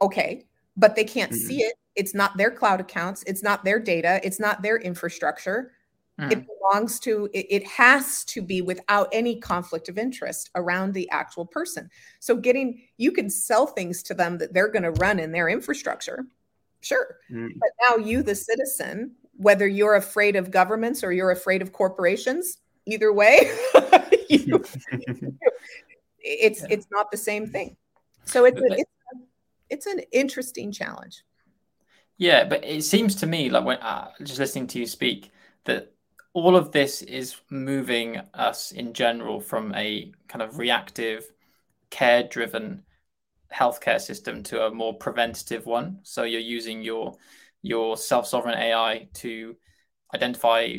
okay, 0.00 0.44
but 0.76 0.96
they 0.96 1.04
can't 1.04 1.32
mm-hmm. 1.32 1.46
see 1.46 1.62
it. 1.62 1.74
It's 1.96 2.14
not 2.14 2.36
their 2.36 2.50
cloud 2.50 2.80
accounts, 2.80 3.24
it's 3.26 3.42
not 3.42 3.64
their 3.64 3.80
data, 3.80 4.20
it's 4.22 4.38
not 4.38 4.62
their 4.62 4.76
infrastructure. 4.76 5.72
Mm. 6.20 6.32
It 6.32 6.46
belongs 6.46 6.98
to, 7.00 7.28
it, 7.32 7.46
it 7.48 7.66
has 7.66 8.24
to 8.26 8.42
be 8.42 8.60
without 8.60 9.08
any 9.12 9.38
conflict 9.38 9.88
of 9.88 9.98
interest 9.98 10.50
around 10.54 10.92
the 10.92 11.08
actual 11.10 11.46
person. 11.46 11.88
So, 12.18 12.36
getting, 12.36 12.82
you 12.96 13.12
can 13.12 13.30
sell 13.30 13.66
things 13.66 14.02
to 14.04 14.14
them 14.14 14.38
that 14.38 14.52
they're 14.52 14.68
going 14.68 14.82
to 14.82 14.90
run 14.92 15.18
in 15.20 15.30
their 15.30 15.48
infrastructure. 15.48 16.26
Sure. 16.80 17.18
Mm. 17.30 17.50
But 17.58 17.70
now, 17.88 17.96
you, 17.96 18.22
the 18.22 18.34
citizen, 18.34 19.12
whether 19.36 19.68
you're 19.68 19.94
afraid 19.94 20.34
of 20.34 20.50
governments 20.50 21.04
or 21.04 21.12
you're 21.12 21.30
afraid 21.30 21.62
of 21.62 21.72
corporations, 21.72 22.58
either 22.86 23.12
way, 23.12 23.52
you, 24.28 24.64
it's, 26.18 26.62
yeah. 26.62 26.66
it's 26.70 26.88
not 26.90 27.10
the 27.12 27.16
same 27.16 27.46
thing. 27.46 27.76
So, 28.24 28.44
it's, 28.44 28.60
a, 28.60 28.64
it's, 28.72 28.90
it's 29.70 29.86
an 29.86 30.00
interesting 30.12 30.72
challenge. 30.72 31.22
Yeah, 32.16 32.44
but 32.44 32.64
it 32.64 32.82
seems 32.82 33.14
to 33.16 33.26
me 33.26 33.48
like 33.48 33.64
when 33.64 33.78
uh, 33.78 34.10
just 34.22 34.40
listening 34.40 34.66
to 34.68 34.80
you 34.80 34.86
speak 34.86 35.30
that 35.64 35.92
all 36.32 36.56
of 36.56 36.72
this 36.72 37.02
is 37.02 37.36
moving 37.50 38.20
us 38.34 38.72
in 38.72 38.92
general 38.92 39.40
from 39.40 39.74
a 39.74 40.12
kind 40.28 40.42
of 40.42 40.58
reactive, 40.58 41.30
care 41.90 42.22
driven 42.24 42.82
healthcare 43.52 44.00
system 44.00 44.42
to 44.44 44.66
a 44.66 44.70
more 44.70 44.94
preventative 44.94 45.66
one. 45.66 46.00
So 46.02 46.24
you're 46.24 46.40
using 46.40 46.82
your 46.82 47.16
your 47.62 47.96
self-sovereign 47.96 48.58
AI 48.58 49.08
to 49.14 49.56
identify 50.14 50.74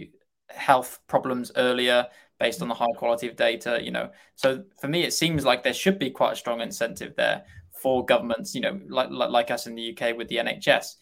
health 0.50 1.00
problems 1.08 1.52
earlier 1.56 2.08
based 2.40 2.62
on 2.62 2.70
the 2.70 2.74
high 2.74 2.94
quality 2.96 3.28
of 3.28 3.36
data, 3.36 3.80
you 3.82 3.92
know. 3.92 4.10
So 4.36 4.64
for 4.80 4.88
me 4.88 5.04
it 5.04 5.14
seems 5.14 5.46
like 5.46 5.64
there 5.64 5.74
should 5.74 6.00
be 6.00 6.10
quite 6.10 6.34
a 6.34 6.38
strong 6.38 6.62
incentive 6.62 7.16
there 7.16 7.44
for 7.82 8.06
governments, 8.06 8.54
you 8.56 8.62
know, 8.62 8.80
like 8.88 9.10
like, 9.10 9.52
us 9.52 9.68
in 9.68 9.76
the 9.76 9.98
UK 9.98 10.18
with 10.18 10.28
the 10.28 10.38
NHS 10.38 10.96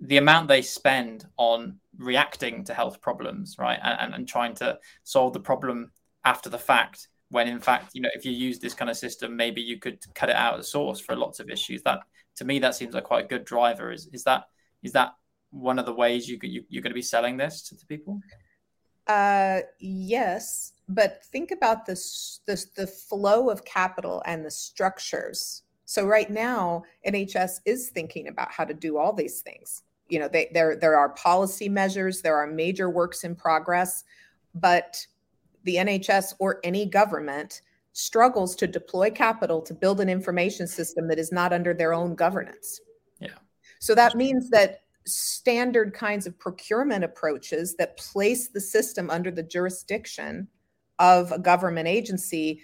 the 0.00 0.16
amount 0.16 0.48
they 0.48 0.62
spend 0.62 1.26
on 1.36 1.78
reacting 1.96 2.64
to 2.64 2.74
health 2.74 3.00
problems, 3.00 3.56
right, 3.58 3.78
and, 3.82 4.14
and 4.14 4.28
trying 4.28 4.54
to 4.54 4.78
solve 5.02 5.32
the 5.32 5.40
problem 5.40 5.90
after 6.24 6.48
the 6.48 6.58
fact, 6.58 7.08
when 7.30 7.48
in 7.48 7.60
fact, 7.60 7.90
you 7.94 8.00
know, 8.00 8.08
if 8.14 8.24
you 8.24 8.32
use 8.32 8.58
this 8.58 8.74
kind 8.74 8.90
of 8.90 8.96
system, 8.96 9.36
maybe 9.36 9.60
you 9.60 9.78
could 9.78 9.98
cut 10.14 10.28
it 10.28 10.36
out 10.36 10.58
at 10.58 10.64
source 10.64 11.00
for 11.00 11.16
lots 11.16 11.40
of 11.40 11.50
issues. 11.50 11.82
That 11.82 12.00
to 12.36 12.44
me, 12.44 12.58
that 12.60 12.74
seems 12.74 12.94
like 12.94 13.04
quite 13.04 13.24
a 13.24 13.28
good 13.28 13.44
driver. 13.44 13.90
Is 13.90 14.08
is 14.12 14.24
that 14.24 14.44
is 14.82 14.92
that 14.92 15.14
one 15.50 15.78
of 15.78 15.86
the 15.86 15.94
ways 15.94 16.28
you, 16.28 16.38
you 16.42 16.64
you're 16.68 16.82
going 16.82 16.92
to 16.92 16.94
be 16.94 17.02
selling 17.02 17.36
this 17.36 17.62
to, 17.62 17.74
the 17.74 17.86
people? 17.86 18.20
Uh, 19.06 19.60
yes, 19.80 20.72
but 20.88 21.24
think 21.26 21.50
about 21.50 21.86
this, 21.86 22.40
this 22.46 22.66
the 22.66 22.86
flow 22.86 23.48
of 23.48 23.64
capital 23.64 24.22
and 24.26 24.44
the 24.44 24.50
structures. 24.50 25.62
So 25.88 26.04
right 26.04 26.28
now, 26.28 26.82
NHS 27.06 27.60
is 27.64 27.88
thinking 27.88 28.28
about 28.28 28.52
how 28.52 28.66
to 28.66 28.74
do 28.74 28.98
all 28.98 29.14
these 29.14 29.40
things. 29.40 29.84
You 30.10 30.18
know 30.18 30.28
they, 30.28 30.50
there 30.52 30.76
there 30.76 30.98
are 30.98 31.08
policy 31.10 31.66
measures 31.68 32.20
there 32.20 32.36
are 32.36 32.46
major 32.46 32.88
works 32.88 33.24
in 33.24 33.34
progress 33.34 34.04
but 34.54 35.06
the 35.64 35.76
nhs 35.76 36.32
or 36.38 36.60
any 36.64 36.86
government 36.86 37.60
struggles 37.92 38.56
to 38.56 38.66
deploy 38.66 39.10
capital 39.10 39.60
to 39.60 39.74
build 39.74 40.00
an 40.00 40.08
information 40.08 40.66
system 40.66 41.08
that 41.08 41.18
is 41.18 41.30
not 41.30 41.52
under 41.52 41.74
their 41.74 41.92
own 41.92 42.14
governance. 42.14 42.80
Yeah. 43.20 43.36
So 43.78 43.94
that 43.94 44.14
means 44.14 44.48
that 44.48 44.80
standard 45.04 45.92
kinds 45.92 46.26
of 46.26 46.38
procurement 46.38 47.04
approaches 47.04 47.76
that 47.76 47.98
place 47.98 48.48
the 48.48 48.60
system 48.62 49.10
under 49.10 49.30
the 49.30 49.42
jurisdiction 49.42 50.48
of 50.98 51.32
a 51.32 51.38
government 51.38 51.86
agency 51.86 52.62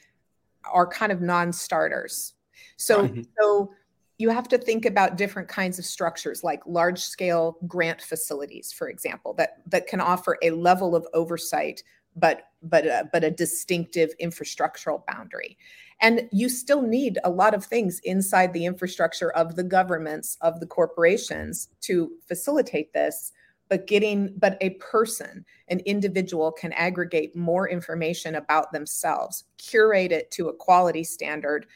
are 0.73 0.87
kind 0.87 1.13
of 1.13 1.21
non-starters 1.21 2.34
so 2.77 3.07
mm-hmm. 3.07 3.23
so 3.39 3.73
you 4.19 4.31
have 4.31 4.49
to 4.49 4.59
think 4.59 4.87
about 4.87 5.17
different 5.17 5.49
kinds 5.49 5.79
of 5.79 5.85
structures 5.85 6.45
like 6.45 6.61
large 6.67 7.01
scale 7.01 7.59
grant 7.67 8.01
facilities 8.01 8.73
for 8.73 8.89
example 8.89 9.35
that 9.35 9.59
that 9.67 9.87
can 9.87 10.01
offer 10.01 10.39
a 10.43 10.51
level 10.51 10.95
of 10.95 11.07
oversight 11.15 11.83
but 12.17 12.49
but 12.63 12.87
uh, 12.87 13.05
but 13.13 13.25
a 13.25 13.31
distinctive 13.31 14.11
infrastructural 14.21 15.05
boundary 15.07 15.57
and 16.01 16.29
you 16.33 16.49
still 16.49 16.83
need 16.83 17.19
a 17.25 17.31
lot 17.31 17.55
of 17.55 17.65
things 17.65 18.01
inside 18.05 18.53
the 18.53 18.67
infrastructure 18.67 19.31
of 19.33 19.57
the 19.57 19.65
governments 19.65 20.37
of 20.41 20.61
the 20.61 20.67
corporations 20.67 21.69
to 21.81 22.11
facilitate 22.27 22.93
this 22.93 23.33
but 23.69 23.87
getting 23.87 24.33
but 24.39 24.57
a 24.61 24.71
person 24.71 25.45
an 25.69 25.81
individual 25.81 26.53
can 26.53 26.73
aggregate 26.75 27.35
more 27.35 27.69
information 27.69 28.37
about 28.37 28.73
themselves 28.73 29.45
curate 29.59 30.13
it 30.13 30.31
to 30.31 30.49
a 30.49 30.55
quality 30.55 31.05
standard 31.05 31.67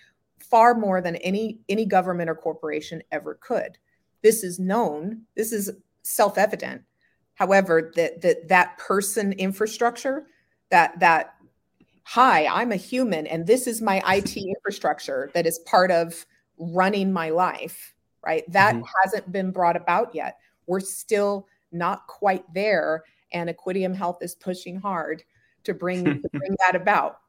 far 0.51 0.75
more 0.75 1.01
than 1.01 1.17
any 1.17 1.61
any 1.69 1.85
government 1.85 2.31
or 2.31 2.35
corporation 2.35 3.03
ever 3.13 3.39
could. 3.41 3.79
This 4.23 4.43
is 4.43 4.59
known. 4.59 5.23
This 5.37 5.53
is 5.53 5.71
self-evident. 6.03 6.83
However, 7.35 7.93
that 7.97 8.21
that 8.23 8.49
that 8.49 8.79
person 8.79 9.33
infrastructure, 9.35 10.27
that 10.71 10.99
that 11.01 11.35
hi, 12.05 12.47
I'm 12.47 12.73
a 12.73 12.77
human 12.77 13.27
and 13.27 13.47
this 13.47 13.67
is 13.67 13.83
my 13.83 14.03
IT 14.09 14.37
infrastructure 14.57 15.31
that 15.35 15.47
is 15.47 15.59
part 15.61 15.91
of 15.91 16.25
running 16.59 17.13
my 17.13 17.31
life, 17.31 17.95
right? 18.25 18.51
That 18.51 18.75
mm-hmm. 18.75 18.85
hasn't 19.03 19.31
been 19.31 19.51
brought 19.51 19.77
about 19.77 20.15
yet. 20.15 20.39
We're 20.67 20.81
still 20.81 21.47
not 21.73 22.07
quite 22.07 22.45
there. 22.53 23.05
And 23.33 23.51
Equideum 23.51 23.95
Health 23.95 24.23
is 24.23 24.35
pushing 24.35 24.81
hard 24.81 25.23
to 25.65 25.75
bring, 25.75 26.05
to 26.05 26.29
bring 26.33 26.57
that 26.67 26.75
about. 26.75 27.21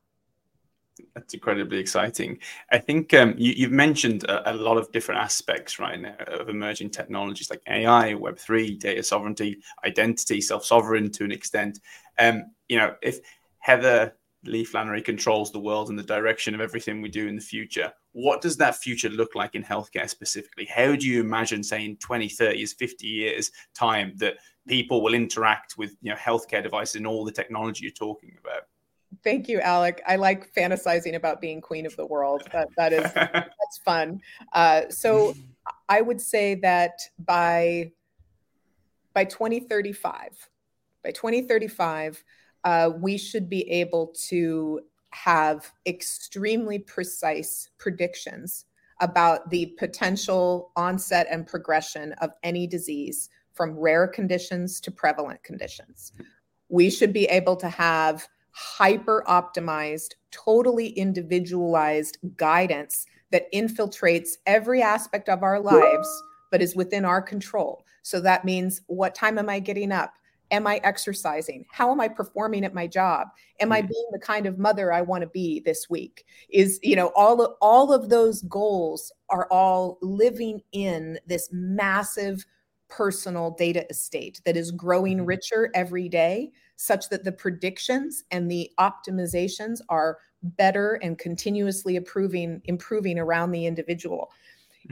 That's 1.14 1.34
incredibly 1.34 1.78
exciting. 1.78 2.40
I 2.72 2.78
think 2.78 3.14
um, 3.14 3.36
you, 3.38 3.66
have 3.66 3.72
mentioned 3.72 4.24
a, 4.24 4.52
a, 4.52 4.54
lot 4.54 4.78
of 4.78 4.92
different 4.92 5.22
aspects 5.22 5.80
right 5.80 6.00
now 6.00 6.16
of 6.28 6.50
emerging 6.50 6.92
technologies 6.92 7.50
like 7.50 7.62
AI, 7.68 8.14
Web3, 8.14 8.80
data 8.80 9.04
sovereignty, 9.04 9.60
identity, 9.86 10.42
self 10.42 10.66
sovereign 10.66 11.12
to 11.12 11.24
an 11.24 11.32
extent. 11.32 11.80
Um, 12.18 12.52
you 12.68 12.78
know, 12.78 12.96
if 13.02 13.20
Heather 13.60 14.14
Leigh 14.46 14.64
Flannery 14.64 15.02
controls 15.02 15.52
the 15.52 15.60
world 15.60 15.90
and 15.90 16.00
the 16.00 16.04
direction 16.04 16.56
of 16.56 16.62
everything 16.62 17.02
we 17.02 17.10
do 17.10 17.28
in 17.28 17.36
the 17.36 17.42
future, 17.42 17.92
what 18.14 18.42
does 18.42 18.58
that 18.58 18.76
future 18.76 19.10
look 19.10 19.36
like 19.36 19.56
in 19.56 19.64
healthcare 19.64 20.10
specifically? 20.10 20.66
How 20.66 20.96
do 20.96 21.08
you 21.08 21.20
imagine, 21.20 21.64
say, 21.64 21.86
in 21.86 21.98
20, 21.98 22.30
30 22.30 22.58
years, 22.58 22.74
50 22.74 23.08
years 23.08 23.52
time, 23.74 24.14
that 24.18 24.36
people 24.68 25.02
will 25.02 25.14
interact 25.14 25.78
with 25.78 25.96
you 26.02 26.12
know 26.12 26.18
healthcare 26.18 26.64
devices 26.64 26.96
and 26.96 27.08
all 27.08 27.26
the 27.26 27.32
technology 27.32 27.84
you're 27.84 27.92
talking 27.92 28.36
about? 28.40 28.64
Thank 29.24 29.50
you, 29.50 29.60
Alec. 29.60 30.02
I 30.08 30.16
like 30.16 30.54
fantasizing 30.54 31.16
about 31.16 31.42
being 31.42 31.62
queen 31.62 31.86
of 31.86 31.96
the 31.96 32.06
world. 32.06 32.44
That 32.54 32.68
that 32.78 32.94
is 32.94 33.04
that's 33.14 33.78
fun. 33.84 34.22
Uh, 34.54 34.84
so 34.90 35.34
I 35.88 36.02
would 36.02 36.22
say 36.22 36.56
that 36.56 37.00
by 37.20 37.92
by 39.14 39.26
2035, 39.26 40.50
by 41.04 41.12
2035, 41.12 42.24
uh, 42.64 42.92
we 43.02 43.18
should 43.18 43.50
be 43.50 43.70
able 43.70 44.14
to 44.28 44.82
have 45.12 45.72
extremely 45.86 46.80
precise 46.80 47.70
predictions 47.78 48.66
about 49.02 49.50
the 49.50 49.68
potential 49.78 50.72
onset 50.76 51.28
and 51.32 51.48
progression 51.48 52.14
of 52.22 52.32
any 52.44 52.68
disease 52.68 53.30
from 53.54 53.78
rare 53.78 54.08
conditions 54.08 54.80
to 54.82 54.92
prevalent 54.92 55.42
conditions. 55.44 56.14
We 56.70 56.90
should 56.90 57.14
be 57.14 57.26
able 57.26 57.56
to 57.58 57.70
have 57.70 58.28
hyper 58.52 59.24
optimized, 59.28 60.16
totally 60.32 60.90
individualized 60.90 62.18
guidance 62.38 63.06
that 63.32 63.52
infiltrates 63.54 64.32
every 64.46 64.82
aspect 64.82 65.30
of 65.30 65.44
our 65.44 65.60
lives, 65.60 66.24
but 66.52 66.62
is 66.62 66.76
within 66.76 67.06
our 67.06 67.22
control. 67.22 67.86
So 68.02 68.20
that 68.22 68.46
means 68.46 68.82
what 68.88 69.16
time 69.16 69.38
am 69.38 69.50
I 69.50 69.60
getting 69.60 69.92
up? 69.92 70.14
Am 70.52 70.66
I 70.66 70.82
exercising? 70.84 71.66
How 71.72 71.92
am 71.92 72.02
I 72.02 72.08
performing 72.08 72.66
at 72.66 72.74
my 72.74 72.88
job? 72.88 73.28
Am 73.60 73.72
I 73.72 73.82
hmm. 73.82 73.88
being 73.88 74.08
the 74.12 74.20
kind 74.20 74.48
of 74.48 74.58
mother 74.58 74.92
I 74.92 75.02
want 75.02 75.22
to 75.22 75.28
be 75.28 75.60
this 75.60 75.90
week? 75.90 76.26
Is, 76.50 76.80
you 76.82 76.96
know, 76.96 77.12
all 77.16 77.42
of, 77.42 77.54
all 77.62 77.94
of 77.94 78.10
those 78.10 78.42
goals 78.44 79.12
are 79.30 79.48
all 79.52 80.00
living 80.02 80.62
in 80.72 81.20
this 81.28 81.50
massive 81.52 82.44
personal 82.90 83.52
data 83.52 83.86
estate 83.90 84.42
that 84.46 84.58
is 84.58 84.72
growing 84.72 85.18
mm-hmm. 85.18 85.28
richer 85.28 85.70
every 85.74 86.10
day 86.10 86.52
such 86.76 87.10
that 87.10 87.24
the 87.24 87.32
predictions 87.32 88.24
and 88.32 88.50
the 88.50 88.72
optimizations 88.80 89.80
are 89.90 90.18
better 90.42 91.00
and 91.04 91.18
continuously 91.18 91.96
improving 91.96 92.62
improving 92.66 93.20
around 93.20 93.52
the 93.52 93.66
individual 93.66 94.32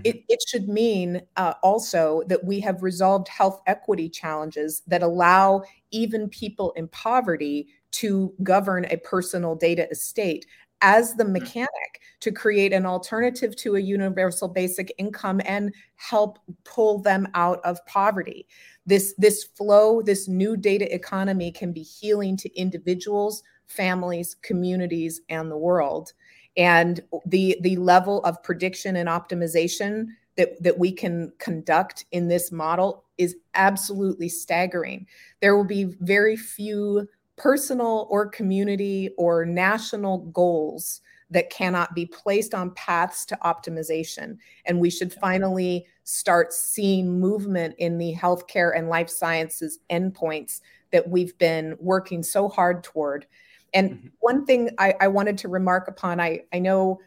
it, 0.03 0.17
mm-hmm. 0.17 0.25
it 0.29 0.43
should 0.47 0.67
mean 0.67 1.21
uh, 1.37 1.53
also 1.63 2.23
that 2.27 2.43
we 2.43 2.59
have 2.59 2.83
resolved 2.83 3.27
health 3.27 3.61
equity 3.67 4.09
challenges 4.09 4.81
that 4.87 5.01
allow 5.01 5.63
even 5.91 6.29
people 6.29 6.71
in 6.73 6.87
poverty 6.89 7.67
to 7.91 8.33
govern 8.43 8.85
a 8.85 8.97
personal 8.97 9.55
data 9.55 9.89
estate 9.89 10.45
as 10.81 11.15
the 11.15 11.23
mm-hmm. 11.23 11.33
mechanic 11.33 12.01
to 12.19 12.31
create 12.31 12.73
an 12.73 12.85
alternative 12.85 13.55
to 13.57 13.75
a 13.75 13.79
universal 13.79 14.47
basic 14.47 14.93
income 14.97 15.41
and 15.45 15.73
help 15.95 16.39
pull 16.63 16.99
them 16.99 17.27
out 17.33 17.59
of 17.63 17.85
poverty. 17.85 18.47
This 18.85 19.13
this 19.17 19.43
flow 19.43 20.01
this 20.01 20.27
new 20.27 20.57
data 20.57 20.93
economy 20.93 21.51
can 21.51 21.71
be 21.71 21.83
healing 21.83 22.37
to 22.37 22.59
individuals 22.59 23.43
families 23.67 24.35
communities 24.41 25.21
and 25.29 25.51
the 25.51 25.57
world. 25.57 26.13
And 26.55 27.01
the 27.25 27.57
the 27.61 27.77
level 27.77 28.23
of 28.23 28.41
prediction 28.43 28.95
and 28.95 29.09
optimization 29.09 30.07
that 30.37 30.61
that 30.63 30.79
we 30.79 30.91
can 30.91 31.31
conduct 31.37 32.05
in 32.11 32.27
this 32.27 32.51
model 32.51 33.03
is 33.17 33.35
absolutely 33.55 34.29
staggering. 34.29 35.05
There 35.41 35.55
will 35.55 35.65
be 35.65 35.85
very 36.01 36.37
few 36.37 37.07
personal 37.37 38.07
or 38.09 38.27
community 38.27 39.11
or 39.17 39.45
national 39.45 40.19
goals 40.27 41.01
that 41.29 41.49
cannot 41.49 41.93
be 41.93 42.05
placed 42.05 42.53
on 42.53 42.71
paths 42.71 43.25
to 43.25 43.37
optimization. 43.43 44.37
And 44.65 44.79
we 44.79 44.89
should 44.89 45.13
finally 45.13 45.85
start 46.03 46.53
seeing 46.53 47.19
movement 47.19 47.75
in 47.77 47.97
the 47.97 48.15
healthcare 48.15 48.75
and 48.75 48.87
life 48.87 49.09
sciences 49.09 49.79
endpoints 49.89 50.61
that 50.91 51.09
we've 51.09 51.37
been 51.37 51.75
working 51.79 52.23
so 52.23 52.47
hard 52.47 52.83
toward. 52.83 53.27
And 53.73 53.91
mm-hmm. 53.91 54.07
one 54.19 54.45
thing 54.45 54.69
I, 54.77 54.95
I, 55.01 55.09
wanted 55.09 55.37
to 55.39 55.49
remark 55.49 55.89
upon 55.89 56.21
I, 56.21 56.43
I 56.53 56.59
know 56.59 57.01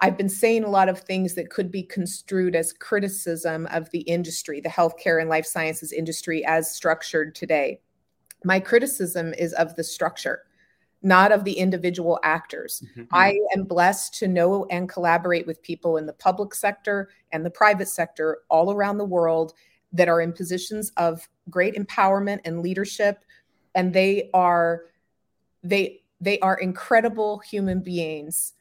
I've 0.00 0.16
been 0.16 0.30
saying 0.30 0.64
a 0.64 0.70
lot 0.70 0.88
of 0.88 1.00
things 1.00 1.34
that 1.34 1.50
could 1.50 1.70
be 1.70 1.82
construed 1.82 2.56
as 2.56 2.72
criticism 2.72 3.66
of 3.66 3.90
the 3.90 4.00
industry, 4.00 4.60
the 4.60 4.70
healthcare 4.70 5.20
and 5.20 5.28
life 5.28 5.46
sciences 5.46 5.92
industry 5.92 6.44
as 6.46 6.70
structured 6.70 7.34
today. 7.34 7.80
My 8.44 8.60
criticism 8.60 9.34
is 9.34 9.52
of 9.54 9.74
the 9.74 9.84
structure, 9.84 10.42
not 11.02 11.32
of 11.32 11.44
the 11.44 11.52
individual 11.52 12.20
actors. 12.22 12.82
Mm-hmm. 12.84 13.04
I 13.12 13.38
am 13.56 13.64
blessed 13.64 14.14
to 14.20 14.28
know 14.28 14.66
and 14.66 14.88
collaborate 14.88 15.46
with 15.46 15.62
people 15.62 15.96
in 15.96 16.06
the 16.06 16.12
public 16.12 16.54
sector 16.54 17.08
and 17.32 17.44
the 17.44 17.50
private 17.50 17.88
sector 17.88 18.38
all 18.48 18.72
around 18.72 18.98
the 18.98 19.04
world 19.04 19.54
that 19.92 20.08
are 20.08 20.20
in 20.20 20.32
positions 20.32 20.92
of 20.96 21.28
great 21.50 21.74
empowerment 21.74 22.40
and 22.44 22.60
leadership 22.60 23.24
and 23.74 23.92
they 23.92 24.30
are 24.34 24.86
they 25.62 26.02
they 26.20 26.38
are 26.40 26.56
incredible 26.56 27.38
human 27.38 27.80
beings 27.80 28.54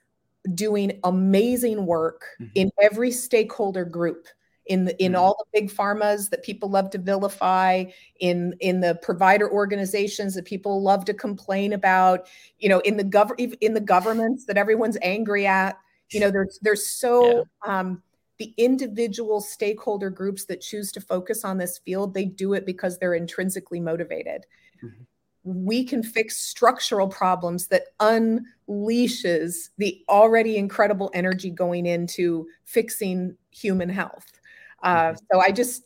doing 0.54 1.00
amazing 1.04 1.86
work 1.86 2.26
mm-hmm. 2.40 2.52
in 2.56 2.72
every 2.82 3.12
stakeholder 3.12 3.86
group 3.86 4.28
in 4.66 4.86
the, 4.86 5.04
in 5.04 5.14
mm-hmm. 5.14 5.22
all 5.22 5.36
the 5.40 5.60
big 5.60 5.72
pharmas 5.72 6.30
that 6.30 6.44
people 6.44 6.70
love 6.70 6.90
to 6.92 6.98
vilify 6.98 7.84
in 8.20 8.56
in 8.60 8.80
the 8.80 8.96
provider 9.02 9.52
organizations 9.52 10.36
that 10.36 10.46
people 10.46 10.82
love 10.82 11.06
to 11.06 11.14
complain 11.14 11.74
about 11.74 12.28
you 12.60 12.70
know 12.70 12.80
in 12.80 12.98
the 12.98 13.04
gov 13.04 13.32
in 13.62 13.74
the 13.74 13.82
governments 13.82 14.46
that 14.46 14.58
everyone's 14.58 14.98
angry 15.02 15.46
at 15.46 15.78
you 16.12 16.20
know 16.20 16.32
there's 16.32 16.60
there's 16.62 16.88
so 16.88 17.46
yeah. 17.66 17.80
um, 17.80 18.02
the 18.40 18.54
individual 18.58 19.42
stakeholder 19.42 20.10
groups 20.10 20.46
that 20.46 20.62
choose 20.62 20.92
to 20.92 21.02
focus 21.02 21.44
on 21.44 21.58
this 21.58 21.80
field 21.80 22.14
they 22.14 22.26
do 22.26 22.54
it 22.54 22.66
because 22.66 22.98
they're 22.98 23.16
intrinsically 23.16 23.80
motivated 23.80 24.46
mm-hmm 24.84 25.04
we 25.44 25.84
can 25.84 26.02
fix 26.02 26.38
structural 26.38 27.08
problems 27.08 27.68
that 27.68 27.88
unleashes 28.00 29.70
the 29.78 30.04
already 30.08 30.58
incredible 30.58 31.12
energy 31.14 31.50
going 31.50 31.86
into 31.86 32.48
fixing 32.64 33.36
human 33.52 33.90
health. 33.90 34.26
Uh, 34.84 35.14
so 35.32 35.40
I 35.40 35.52
just, 35.52 35.84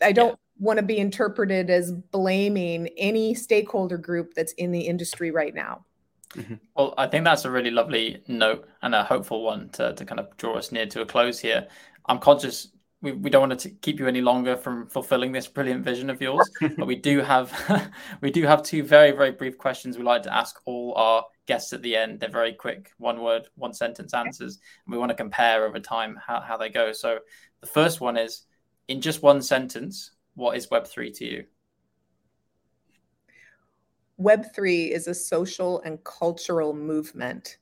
I 0.00 0.12
don't 0.12 0.30
yeah. 0.30 0.36
want 0.58 0.78
to 0.78 0.84
be 0.84 0.98
interpreted 0.98 1.70
as 1.70 1.92
blaming 1.92 2.88
any 2.96 3.34
stakeholder 3.34 3.98
group 3.98 4.34
that's 4.34 4.52
in 4.52 4.70
the 4.70 4.80
industry 4.80 5.30
right 5.30 5.54
now. 5.54 5.84
Mm-hmm. 6.34 6.54
Well, 6.76 6.94
I 6.96 7.08
think 7.08 7.24
that's 7.24 7.44
a 7.44 7.50
really 7.50 7.70
lovely 7.70 8.22
note 8.28 8.68
and 8.82 8.94
a 8.94 9.04
hopeful 9.04 9.42
one 9.42 9.68
to, 9.70 9.94
to 9.94 10.04
kind 10.04 10.20
of 10.20 10.34
draw 10.36 10.56
us 10.56 10.72
near 10.72 10.86
to 10.86 11.02
a 11.02 11.06
close 11.06 11.38
here. 11.38 11.66
I'm 12.06 12.18
conscious 12.18 12.68
we, 13.02 13.12
we 13.12 13.30
don't 13.30 13.48
want 13.48 13.60
to 13.60 13.68
keep 13.68 13.98
you 13.98 14.06
any 14.06 14.20
longer 14.20 14.56
from 14.56 14.86
fulfilling 14.86 15.32
this 15.32 15.48
brilliant 15.48 15.84
vision 15.84 16.08
of 16.08 16.22
yours 16.22 16.48
but 16.78 16.86
we 16.86 16.96
do 16.96 17.20
have 17.20 17.90
we 18.20 18.30
do 18.30 18.46
have 18.46 18.62
two 18.62 18.82
very 18.82 19.10
very 19.10 19.32
brief 19.32 19.58
questions 19.58 19.98
we 19.98 20.04
like 20.04 20.22
to 20.22 20.34
ask 20.34 20.60
all 20.64 20.94
our 20.94 21.24
guests 21.46 21.72
at 21.72 21.82
the 21.82 21.94
end 21.94 22.20
they're 22.20 22.30
very 22.30 22.52
quick 22.52 22.92
one 22.98 23.20
word 23.20 23.48
one 23.56 23.74
sentence 23.74 24.14
answers 24.14 24.58
and 24.86 24.92
we 24.92 24.98
want 24.98 25.10
to 25.10 25.16
compare 25.16 25.66
over 25.66 25.80
time 25.80 26.18
how, 26.24 26.40
how 26.40 26.56
they 26.56 26.68
go 26.68 26.92
so 26.92 27.18
the 27.62 27.66
first 27.66 28.00
one 28.00 28.18
is 28.18 28.44
in 28.88 29.00
just 29.00 29.22
one 29.22 29.40
sentence 29.40 30.12
what 30.34 30.56
is 30.56 30.66
web3 30.66 31.16
to 31.16 31.24
you 31.24 31.44
web3 34.20 34.90
is 34.90 35.08
a 35.08 35.14
social 35.14 35.80
and 35.80 36.04
cultural 36.04 36.74
movement 36.74 37.56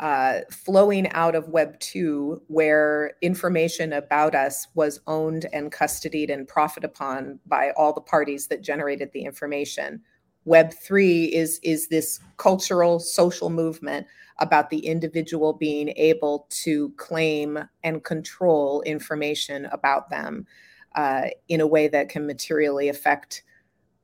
uh, 0.00 0.40
flowing 0.50 1.08
out 1.12 1.34
of 1.34 1.48
Web 1.48 1.78
2, 1.78 2.42
where 2.48 3.12
information 3.22 3.92
about 3.92 4.34
us 4.34 4.66
was 4.74 5.00
owned 5.06 5.46
and 5.52 5.70
custodied 5.70 6.32
and 6.32 6.48
profit 6.48 6.82
upon 6.82 7.38
by 7.46 7.70
all 7.76 7.92
the 7.92 8.00
parties 8.00 8.48
that 8.48 8.62
generated 8.62 9.10
the 9.12 9.22
information. 9.22 10.00
Web 10.44 10.72
3 10.72 11.26
is, 11.26 11.60
is 11.62 11.88
this 11.88 12.18
cultural, 12.36 12.98
social 12.98 13.48
movement 13.48 14.06
about 14.38 14.70
the 14.70 14.86
individual 14.86 15.52
being 15.52 15.90
able 15.96 16.46
to 16.50 16.90
claim 16.96 17.58
and 17.84 18.04
control 18.04 18.82
information 18.82 19.66
about 19.66 20.10
them 20.10 20.46
uh, 20.94 21.28
in 21.48 21.60
a 21.60 21.66
way 21.66 21.88
that 21.88 22.08
can 22.08 22.26
materially 22.26 22.88
affect 22.88 23.42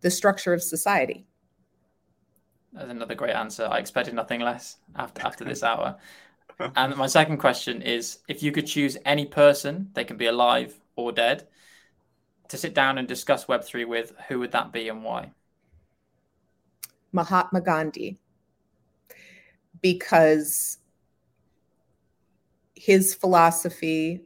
the 0.01 0.11
structure 0.11 0.53
of 0.53 0.63
society. 0.63 1.27
That's 2.73 2.91
another 2.91 3.15
great 3.15 3.35
answer. 3.35 3.67
I 3.71 3.79
expected 3.79 4.15
nothing 4.15 4.41
less 4.41 4.77
after 4.95 5.27
after 5.27 5.45
this 5.45 5.63
hour. 5.71 5.97
and 6.77 6.97
my 6.97 7.07
second 7.07 7.39
question 7.39 7.83
is 7.83 8.19
if 8.29 8.43
you 8.43 8.53
could 8.53 8.67
choose 8.67 8.97
any 9.05 9.27
person, 9.27 9.91
they 9.95 10.05
can 10.05 10.17
be 10.17 10.27
alive 10.27 10.79
or 10.97 11.13
dead, 11.13 11.49
to 12.49 12.57
sit 12.57 12.75
down 12.75 12.99
and 12.99 13.07
discuss 13.07 13.45
Web3 13.47 13.87
with, 13.87 14.13
who 14.29 14.39
would 14.41 14.53
that 14.53 14.73
be 14.73 14.89
and 14.89 15.05
why? 15.05 15.33
Mahatma 17.13 17.61
Gandhi. 17.61 18.19
Because 19.81 20.79
his 22.75 23.15
philosophy 23.15 24.25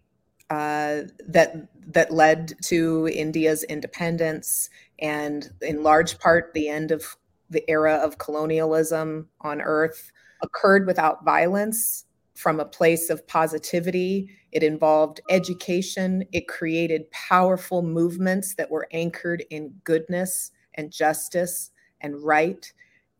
uh, 0.50 1.03
that 1.26 1.68
that 1.92 2.12
led 2.12 2.53
to 2.62 3.09
India's 3.09 3.64
independence 3.64 4.68
and 4.98 5.50
in 5.62 5.82
large 5.82 6.18
part 6.18 6.53
the 6.53 6.68
end 6.68 6.90
of 6.90 7.16
the 7.48 7.64
era 7.68 7.94
of 7.94 8.18
colonialism 8.18 9.28
on 9.40 9.61
earth 9.61 10.12
occurred 10.42 10.86
without 10.86 11.24
violence 11.24 12.05
from 12.34 12.61
a 12.61 12.64
place 12.64 13.11
of 13.11 13.26
positivity. 13.26 14.28
It 14.53 14.62
involved 14.62 15.20
education. 15.30 16.24
It 16.32 16.48
created 16.48 17.11
powerful 17.11 17.82
movements 17.82 18.55
that 18.57 18.70
were 18.70 18.88
anchored 18.92 19.44
in 19.50 19.74
goodness 19.84 20.50
and 20.74 20.90
justice 20.90 21.70
and 22.00 22.22
right. 22.22 22.72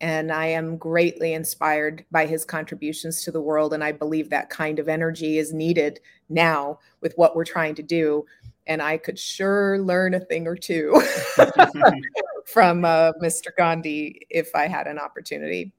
And 0.03 0.33
I 0.33 0.47
am 0.47 0.77
greatly 0.77 1.33
inspired 1.33 2.05
by 2.11 2.27
his 2.27 2.45
contributions 2.45 3.23
to 3.23 3.31
the 3.31 3.41
world. 3.41 3.73
And 3.73 3.85
I 3.85 3.93
believe 3.93 4.29
that 4.31 4.51
kind 4.51 4.81
of 4.81 4.89
energy 4.89 5.39
is 5.39 5.53
needed 5.53 6.01
now 6.29 6.81
with 7.01 7.15
what 7.15 7.37
we're 7.37 7.45
trying 7.45 7.77
to 7.77 7.83
do. 7.83 8.27
And 8.67 8.83
I 8.83 8.97
could 8.97 9.19
sure 9.19 9.79
learn 9.79 10.15
a 10.15 10.21
thing 10.21 10.49
or 10.49 10.57
two 10.57 11.01
from 12.47 12.85
uh, 12.85 13.13
Mr. 13.23 13.49
Gandhi 13.57 14.27
if 14.29 14.51
I 14.57 14.67
had 14.67 14.89
an 14.89 14.99
opportunity. 14.99 15.73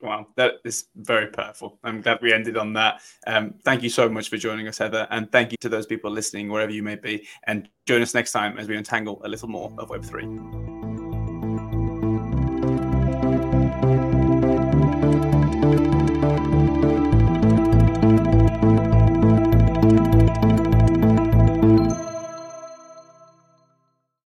Wow, 0.00 0.28
that 0.36 0.54
is 0.64 0.86
very 0.94 1.28
powerful. 1.28 1.78
I'm 1.82 2.02
glad 2.02 2.18
we 2.22 2.32
ended 2.32 2.56
on 2.56 2.74
that. 2.74 3.00
Um, 3.26 3.54
thank 3.64 3.82
you 3.82 3.88
so 3.88 4.08
much 4.08 4.28
for 4.28 4.36
joining 4.36 4.68
us, 4.68 4.78
Heather. 4.78 5.08
And 5.10 5.32
thank 5.32 5.50
you 5.50 5.56
to 5.62 5.68
those 5.68 5.86
people 5.86 6.10
listening, 6.12 6.48
wherever 6.48 6.70
you 6.70 6.82
may 6.82 6.96
be. 6.96 7.26
And 7.44 7.68
join 7.86 8.02
us 8.02 8.14
next 8.14 8.32
time 8.32 8.58
as 8.58 8.68
we 8.68 8.76
untangle 8.76 9.20
a 9.24 9.28
little 9.28 9.48
more 9.48 9.72
of 9.78 9.88
Web3. 9.88 10.75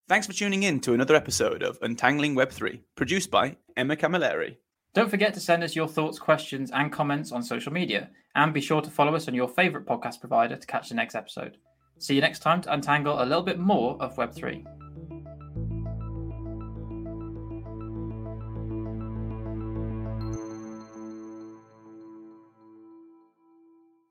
Thanks 0.09 0.25
for 0.25 0.33
tuning 0.33 0.63
in 0.63 0.79
to 0.79 0.95
another 0.95 1.13
episode 1.13 1.61
of 1.61 1.77
Untangling 1.83 2.33
Web3, 2.33 2.79
produced 2.95 3.29
by 3.29 3.57
Emma 3.77 3.95
Camilleri. 3.95 4.55
Don't 4.95 5.11
forget 5.11 5.35
to 5.35 5.39
send 5.39 5.63
us 5.63 5.75
your 5.75 5.87
thoughts, 5.87 6.17
questions, 6.17 6.71
and 6.71 6.91
comments 6.91 7.31
on 7.31 7.43
social 7.43 7.71
media, 7.71 8.09
and 8.33 8.51
be 8.51 8.59
sure 8.59 8.81
to 8.81 8.89
follow 8.89 9.13
us 9.13 9.27
on 9.27 9.35
your 9.35 9.47
favorite 9.47 9.85
podcast 9.85 10.19
provider 10.19 10.55
to 10.55 10.65
catch 10.65 10.89
the 10.89 10.95
next 10.95 11.13
episode. 11.13 11.57
See 11.99 12.15
you 12.15 12.21
next 12.21 12.39
time 12.39 12.59
to 12.61 12.73
untangle 12.73 13.21
a 13.21 13.23
little 13.23 13.43
bit 13.43 13.59
more 13.59 14.01
of 14.01 14.15
Web3. 14.15 14.65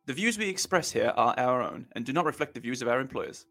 The 0.07 0.14
views 0.14 0.38
we 0.38 0.49
express 0.49 0.92
here 0.92 1.12
are 1.16 1.34
our 1.36 1.61
own 1.61 1.88
and 1.96 2.07
do 2.07 2.12
not 2.12 2.24
reflect 2.24 2.55
the 2.55 2.61
views 2.61 2.82
of 2.82 2.86
our 2.86 3.01
employers. 3.01 3.46